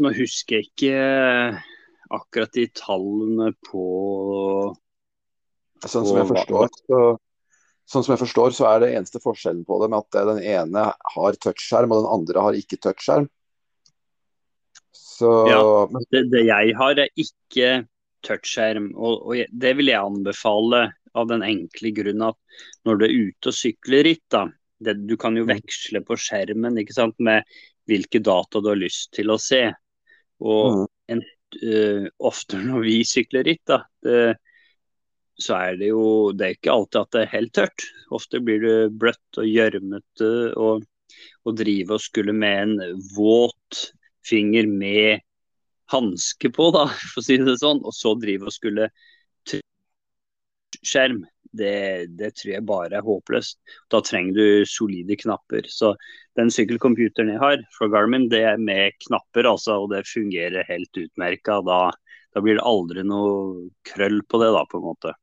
[0.00, 0.96] nå husker jeg ikke
[2.14, 3.84] akkurat de tallene på
[5.84, 7.00] Sånn som forstår, så,
[7.86, 11.40] sånn som jeg forstår, så er det eneste forskjellen på dem at den ene har
[11.42, 13.28] touchskjerm, og den andre har ikke touchskjerm.
[15.16, 15.60] Så ja,
[16.12, 17.70] det, det, jeg har, er ikke
[18.26, 18.90] touchskjerm.
[18.96, 20.82] Og, og, det vil jeg anbefale
[21.16, 24.44] av den enkle grunn at når du er ute og sykler ritt, da,
[24.84, 25.52] det, du kan jo mm.
[25.54, 27.46] veksle på skjermen ikke sant, med
[27.88, 29.62] hvilke data du har lyst til å se.
[30.44, 30.84] Og mm.
[31.14, 31.22] en,
[31.62, 34.36] uh, ofte når vi sykler ritt, da, det,
[35.36, 37.86] så er det jo Det er ikke alltid at det er helt tørt.
[38.16, 40.86] Ofte blir det bløtt og gjørmete og,
[41.44, 43.82] og drive og skulle med en våt
[44.26, 45.22] finger med
[45.92, 48.90] hanske på, da, for å si det sånn, og så drive og skulle
[50.86, 51.24] skjerm.
[51.56, 53.56] Det, det, tror jeg bare er håpløst.
[53.92, 55.64] Da trenger du solide knapper.
[55.72, 55.94] Så
[56.36, 61.00] den sykkelcomputeren jeg har fra Garmin, det er med knapper, altså, og det fungerer helt
[61.00, 61.62] utmerka.
[61.64, 61.78] Da,
[62.36, 65.14] da blir det aldri noe krøll på det, da, på en måte.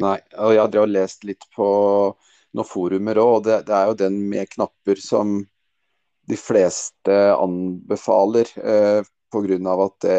[0.00, 1.68] Nei, og jeg har lest litt på
[2.56, 5.40] noen forumer òg, og det, det, er jo den med knapper som
[6.30, 8.50] de fleste anbefaler.
[8.58, 9.00] Eh,
[9.30, 9.74] Pga.
[9.84, 10.14] at det,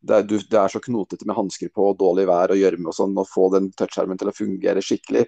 [0.00, 2.94] det, er, det, er, så knotete med hansker på, og dårlig vær og gjørme og
[2.94, 5.24] sånn, å få den touchskjermen til å fungere skikkelig.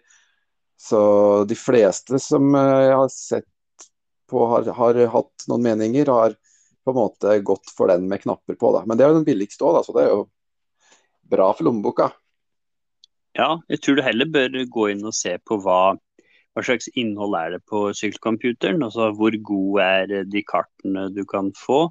[0.81, 1.01] Så
[1.49, 3.89] de fleste som eh, jeg har sett
[4.31, 6.37] på, har, har hatt noen meninger, har
[6.85, 8.71] på en måte gått for den med knapper på.
[8.77, 8.85] Da.
[8.87, 10.25] Men det er jo den billigste òg, så det er jo
[11.31, 12.13] bra for lommeboka.
[13.39, 15.95] Ja, jeg tror du heller bør gå inn og se på hva,
[16.55, 18.83] hva slags innhold er det på sykkelcomputeren.
[18.87, 21.83] Altså hvor gode er de kartene du kan få,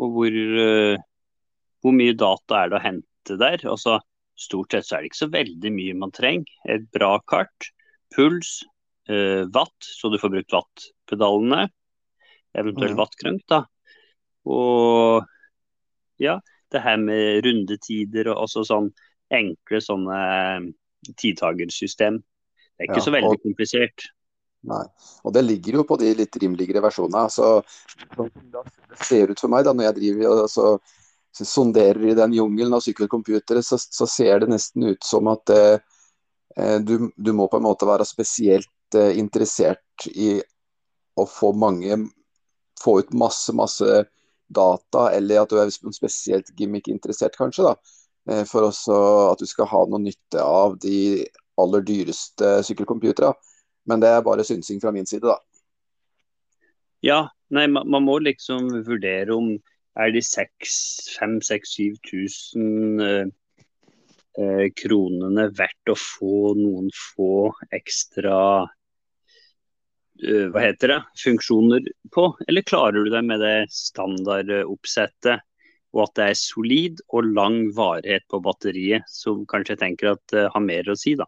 [0.00, 0.96] og hvor, uh,
[1.84, 3.66] hvor mye data er det å hente der.
[3.68, 3.98] Altså,
[4.40, 6.48] stort sett så er det ikke så veldig mye man trenger.
[6.72, 7.68] Et bra kart,
[8.14, 8.62] puls,
[9.08, 11.66] eh, watt, så du får brukt wattpedalene.
[12.56, 13.42] Eventuelt mm.
[13.52, 13.60] da.
[14.48, 15.28] Og
[16.20, 16.38] ja,
[16.72, 18.90] det her med rundetider og også sånn
[19.34, 20.70] enkle sånne eh,
[21.20, 22.20] tidtagersystem.
[22.20, 24.06] Det er ikke ja, så veldig og, komplisert.
[24.70, 24.82] Nei,
[25.24, 27.28] og det ligger jo på de litt rimeligere versjonene.
[27.32, 27.60] Så,
[28.16, 30.66] det ser ut for meg da, når jeg driver og så,
[31.32, 35.54] så sonderer i den jungelen av sykkelcomputere, så, så, ser det nesten ut som at
[35.54, 35.76] eh,
[36.56, 40.38] eh, du, du, må på en måte være spesielt eh, interessert i
[41.16, 42.06] å få mange
[42.80, 43.84] Få ut masse, masse
[44.48, 47.66] data, eller at du er spesielt gimmick-interessert, kanskje.
[47.66, 47.74] da
[48.46, 48.96] for også
[49.30, 51.24] at du skal ha noe nytte av de
[51.60, 53.32] aller dyreste sykkelcomputerne.
[53.88, 55.38] Men det er bare synsing fra min side, da.
[57.04, 59.58] Ja, nei, man, man må liksom vurdere om
[59.98, 63.26] er de 5000-7000 eh,
[64.38, 68.68] eh, kronene verdt å få noen få ekstra
[70.22, 71.80] eh, hva heter det, funksjoner
[72.14, 72.36] på?
[72.46, 75.38] Eller klarer du deg med det standardoppsettet,
[75.94, 80.48] og at det er solid og lang varighet på batteriet, som kanskje tenker at uh,
[80.54, 81.26] har mer å si, da?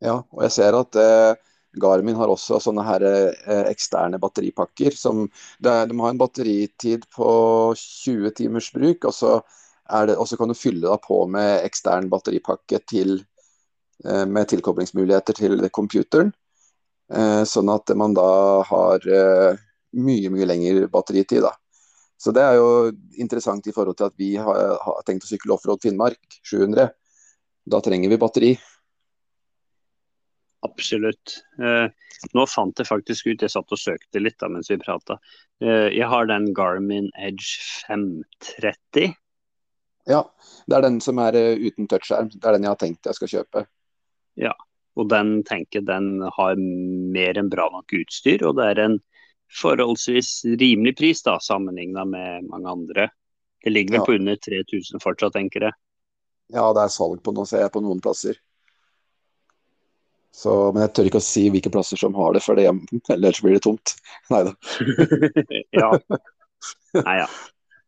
[0.00, 1.34] Ja, og jeg ser at uh,
[1.80, 4.94] Garmin har også sånne her uh, eksterne batteripakker.
[4.96, 5.24] som
[5.58, 7.30] det, De har en batteritid på
[7.76, 9.40] 20 timers bruk, og så,
[10.06, 13.18] det, og så kan du fylle deg på med ekstern batteripakke til,
[14.00, 16.30] med tilkoblingsmuligheter til computeren.
[17.44, 18.30] Sånn at man da
[18.64, 21.42] har mye, mye lengre batteritid.
[21.44, 21.52] da.
[22.20, 22.90] Så det er jo
[23.22, 26.90] interessant i forhold til at vi har, har tenkt å sykle offroad Finnmark 700.
[27.70, 28.50] Da trenger vi batteri.
[30.66, 31.38] Absolutt.
[31.56, 31.86] Eh,
[32.36, 35.16] nå fant jeg faktisk ut, jeg satt og søkte litt da mens vi prata.
[35.64, 39.14] Eh, jeg har den Garmin Edge 530.
[40.10, 40.24] Ja,
[40.68, 42.30] det er den som er uh, uten touchskjerm.
[42.34, 43.64] Det er den jeg har tenkt jeg skal kjøpe.
[44.40, 44.54] Ja,
[44.98, 48.44] og den tenker den har mer enn bra nok utstyr.
[48.48, 48.98] Og det er en
[49.60, 53.08] forholdsvis rimelig pris da, sammenligna med mange andre.
[53.64, 54.06] Det ligger vel ja.
[54.06, 55.76] på under 3000 fortsatt, tenker jeg.
[56.54, 58.38] Ja, det er salg på noe, på noen plasser.
[60.34, 62.68] Så, men jeg tør ikke å si hvilke plasser som har det, for det,
[63.12, 63.96] ellers blir det tomt.
[64.32, 64.54] Nei da.
[65.82, 65.90] ja.
[67.00, 67.30] Nei ja.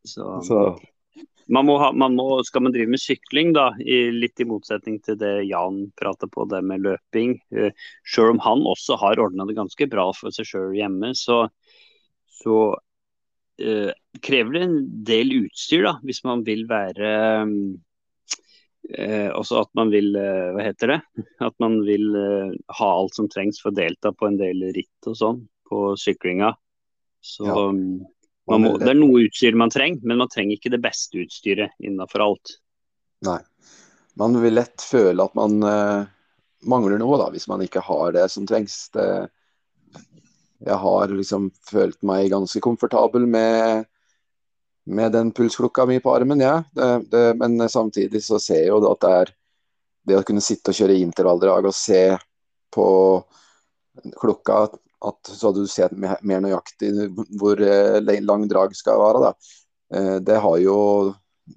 [0.02, 0.62] Så, Så.
[1.50, 5.00] Man må ha, man må, skal man drive med sykling, da, i, litt i motsetning
[5.04, 7.70] til det Jan prater på, det med løping, uh,
[8.08, 11.44] selv om han også har ordna det ganske bra for seg sjøl hjemme, så,
[12.42, 13.90] så uh,
[14.22, 14.76] krever det en
[15.08, 17.16] del utstyr, da, hvis man vil være
[18.90, 20.98] Eh, også at man vil eh, Hva heter det?
[21.46, 25.08] At man vil eh, ha alt som trengs for å delta på en del ritt
[25.08, 25.38] og sånn
[25.70, 26.50] på syklinga.
[27.22, 27.54] Så ja.
[28.60, 32.24] Må, det er noe utstyr man trenger, men man trenger ikke det beste utstyret innafor
[32.26, 32.56] alt.
[33.26, 33.38] Nei.
[34.20, 36.08] Man vil lett føle at man uh,
[36.68, 38.76] mangler noe, da, hvis man ikke har det som trengs.
[38.92, 39.06] Det,
[40.62, 43.88] jeg har liksom følt meg ganske komfortabel med
[44.84, 46.64] med den pulsklokka mi på armen, ja.
[46.74, 49.32] Det, det, men samtidig så ser jeg jo at det er
[50.10, 52.02] det å kunne sitte og kjøre intervalldrag og se
[52.74, 52.86] på
[54.18, 54.64] klokka
[55.08, 56.92] at så hadde du sett mer nøyaktig
[57.40, 59.22] hvor eh, lang drag skal være.
[59.24, 59.32] Da.
[59.94, 60.78] Eh, det har jo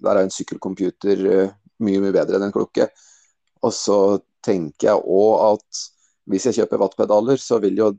[0.01, 1.51] Der er en sykkelcomputer eh,
[1.85, 2.87] mye mye bedre enn en klokke.
[3.61, 3.99] Og så
[4.45, 5.83] tenker jeg òg at
[6.29, 7.91] hvis jeg kjøper wattpedaler, så vil, jo,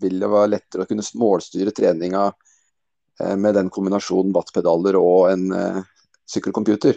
[0.00, 2.28] vil det være lettere å kunne målstyre treninga
[3.38, 5.48] med den kombinasjonen wattpedaler og en
[6.30, 6.96] sykkelcomputer.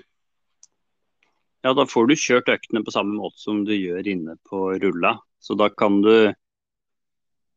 [1.65, 5.15] Ja, da får du kjørt øktene på samme måte som du gjør inne på rulla.
[5.41, 6.33] Så da kan du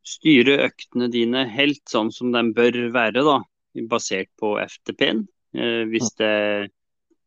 [0.09, 3.39] styre øktene dine helt sånn som de bør være, da,
[3.91, 5.27] basert på FTP-en.
[5.57, 6.35] Eh, hvis det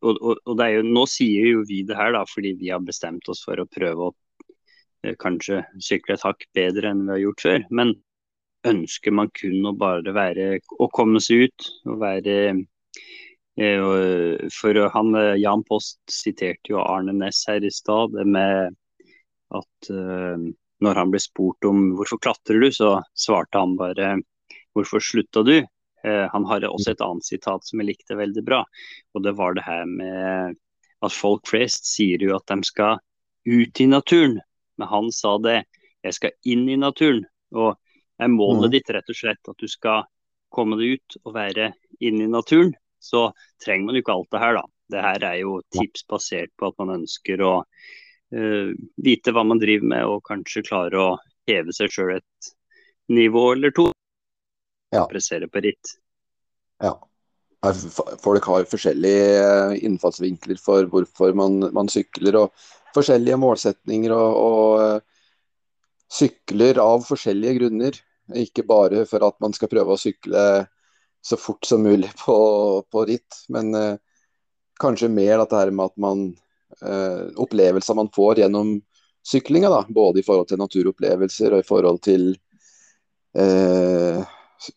[0.01, 2.81] og, og, og det jo, Nå sier jo vi det her da, fordi vi har
[2.85, 4.13] bestemt oss for å prøve å
[5.05, 7.65] eh, kanskje sykle et hakk bedre enn vi har gjort før.
[7.69, 7.95] Men
[8.67, 15.15] ønsker man kun å bare være å komme seg ut og være eh, For han,
[15.41, 18.77] Jan Post siterte jo Arne Næss her i stad med
[19.51, 20.49] at eh,
[20.81, 24.15] når han ble spurt om hvorfor klatrer du, så svarte han bare
[24.75, 25.57] hvorfor slutta du?
[26.03, 28.63] Eh, han har også et annet sitat som jeg likte veldig bra,
[29.13, 30.57] og det var det her med
[31.01, 33.01] at folk flest sier jo at de skal
[33.49, 34.39] ut i naturen,
[34.77, 35.61] men han sa det,
[36.05, 37.23] jeg skal inn i naturen.
[37.57, 37.75] Og
[38.21, 38.73] er målet mm.
[38.75, 40.05] ditt rett og slett at du skal
[40.53, 41.71] komme deg ut og være
[42.03, 43.31] inne i naturen, så
[43.63, 44.63] trenger man jo ikke alt det her, da.
[44.91, 47.53] Det her er jo tips basert på at man ønsker å
[48.31, 51.07] vite hva man driver med, og kanskje klare å
[51.49, 52.51] heve seg sjøl et
[53.11, 53.89] nivå eller to.
[54.95, 55.05] Ja.
[55.11, 55.95] Pressere på ritt.
[56.83, 56.95] Ja.
[58.23, 64.15] Folk har forskjellige eh, innfallsvinkler for hvorfor man, man sykler, og forskjellige målsetninger.
[64.15, 65.01] og, og eh,
[66.11, 67.99] sykler av forskjellige grunner.
[68.37, 70.45] Ikke bare for at man skal prøve å sykle
[71.21, 72.35] så fort som mulig på,
[72.91, 73.99] på ritt, men eh,
[74.81, 76.39] kanskje mer dette her med at man eh,
[77.41, 78.75] Opplevelser man får gjennom
[79.27, 82.31] syklinga, da, både i forhold til naturopplevelser og i forhold til
[83.37, 84.21] eh,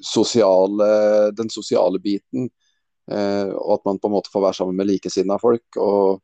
[0.01, 0.91] sosiale,
[1.37, 2.51] den sosiale biten.
[3.11, 5.65] Eh, og at man på en måte får være sammen med likesinnede folk.
[5.77, 6.21] og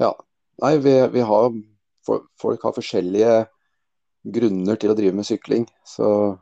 [0.00, 0.12] ja,
[0.62, 1.50] nei, vi, vi har,
[2.06, 3.30] Folk har forskjellige
[4.30, 5.64] grunner til å drive med sykling.
[5.82, 6.36] Så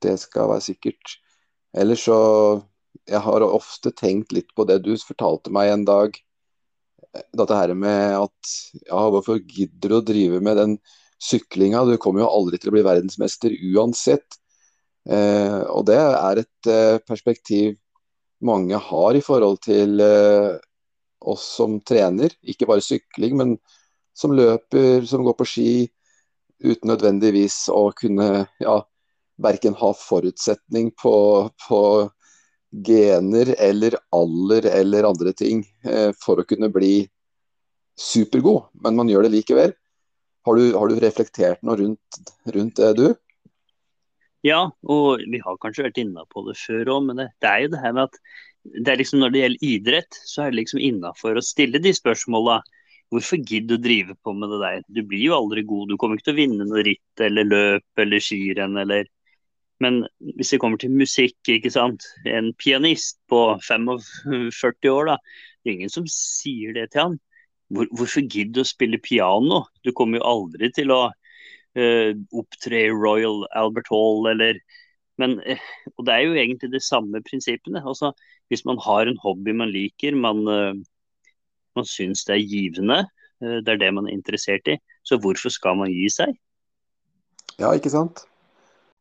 [0.00, 1.18] det skal være sikkert.
[1.76, 2.18] Ellers så
[3.08, 6.16] Jeg har ofte tenkt litt på det du fortalte meg en dag
[7.12, 8.54] dette her med at
[8.86, 10.76] ja, hvorfor gidder du å drive med den
[11.22, 11.84] syklinga?
[11.88, 14.38] Du kommer jo aldri til å bli verdensmester uansett.
[15.08, 17.76] Eh, og det er et eh, perspektiv
[18.44, 20.58] mange har i forhold til eh,
[21.18, 22.34] oss som trener.
[22.42, 23.56] Ikke bare sykling, men
[24.18, 25.72] som løper, som går på ski,
[26.58, 28.78] uten nødvendigvis å kunne ja,
[29.38, 31.14] verken ha forutsetning på,
[31.68, 31.80] på
[32.70, 37.08] gener eller alder eller andre ting eh, for å kunne bli
[37.98, 39.72] supergod, men man gjør det likevel.
[40.46, 42.20] Har du, har du reflektert noe rundt,
[42.54, 43.08] rundt, det, du?
[44.46, 47.64] Ja, og vi har kanskje vært inne på det før òg, men det, det, er
[47.64, 48.20] jo det her med at
[48.68, 51.92] det er liksom når det gjelder idrett, så er det liksom innafor å stille de
[51.96, 52.60] spørsmåla.
[53.12, 54.80] Hvorfor gidder du å drive på med det der?
[54.92, 55.88] Du blir jo aldri god.
[55.88, 59.08] Du kommer ikke til å vinne noe ritt eller løp eller skirenn eller
[59.82, 60.02] men
[60.36, 62.06] hvis det kommer til musikk, ikke sant.
[62.26, 65.16] En pianist på 45 år, da.
[65.62, 67.16] Det er ingen som sier det til han.
[67.74, 69.62] Hvor, hvorfor gidder du å spille piano?
[69.84, 72.10] Du kommer jo aldri til å uh,
[72.40, 74.58] opptre i Royal Albert Hall eller
[75.20, 77.82] men, uh, Og det er jo egentlig de samme prinsippene.
[77.84, 78.12] Altså,
[78.50, 80.72] hvis man har en hobby man liker, man, uh,
[81.78, 83.04] man syns det er givende,
[83.38, 84.74] det er det man er interessert i,
[85.06, 86.32] så hvorfor skal man gi seg?
[87.60, 88.24] Ja, ikke sant.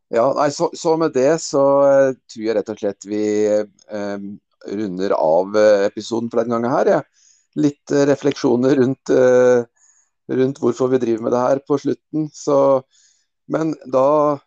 [0.09, 4.19] Ja, nei, så, så, med det så uh, tror jeg rett og slett vi uh,
[4.71, 6.91] runder av uh, episoden for denne gangen her.
[6.95, 7.01] Ja.
[7.57, 9.09] Litt refleksjoner rundt,
[10.29, 12.27] rundt, hvorfor vi driver med det her på slutten.
[12.29, 12.57] Så,
[13.49, 14.37] men da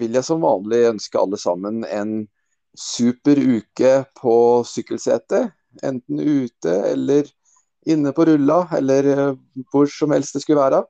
[0.00, 2.24] vil jeg som vanlig ønske alle sammen en
[2.74, 4.34] super uke på
[4.66, 5.54] sykkelsetet.
[5.86, 7.30] Enten ute eller
[7.86, 9.12] inne på rulla, eller
[9.70, 10.82] hvor som helst det skulle være.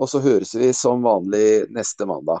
[0.00, 2.40] Og så høres vi som vanlig neste mandag.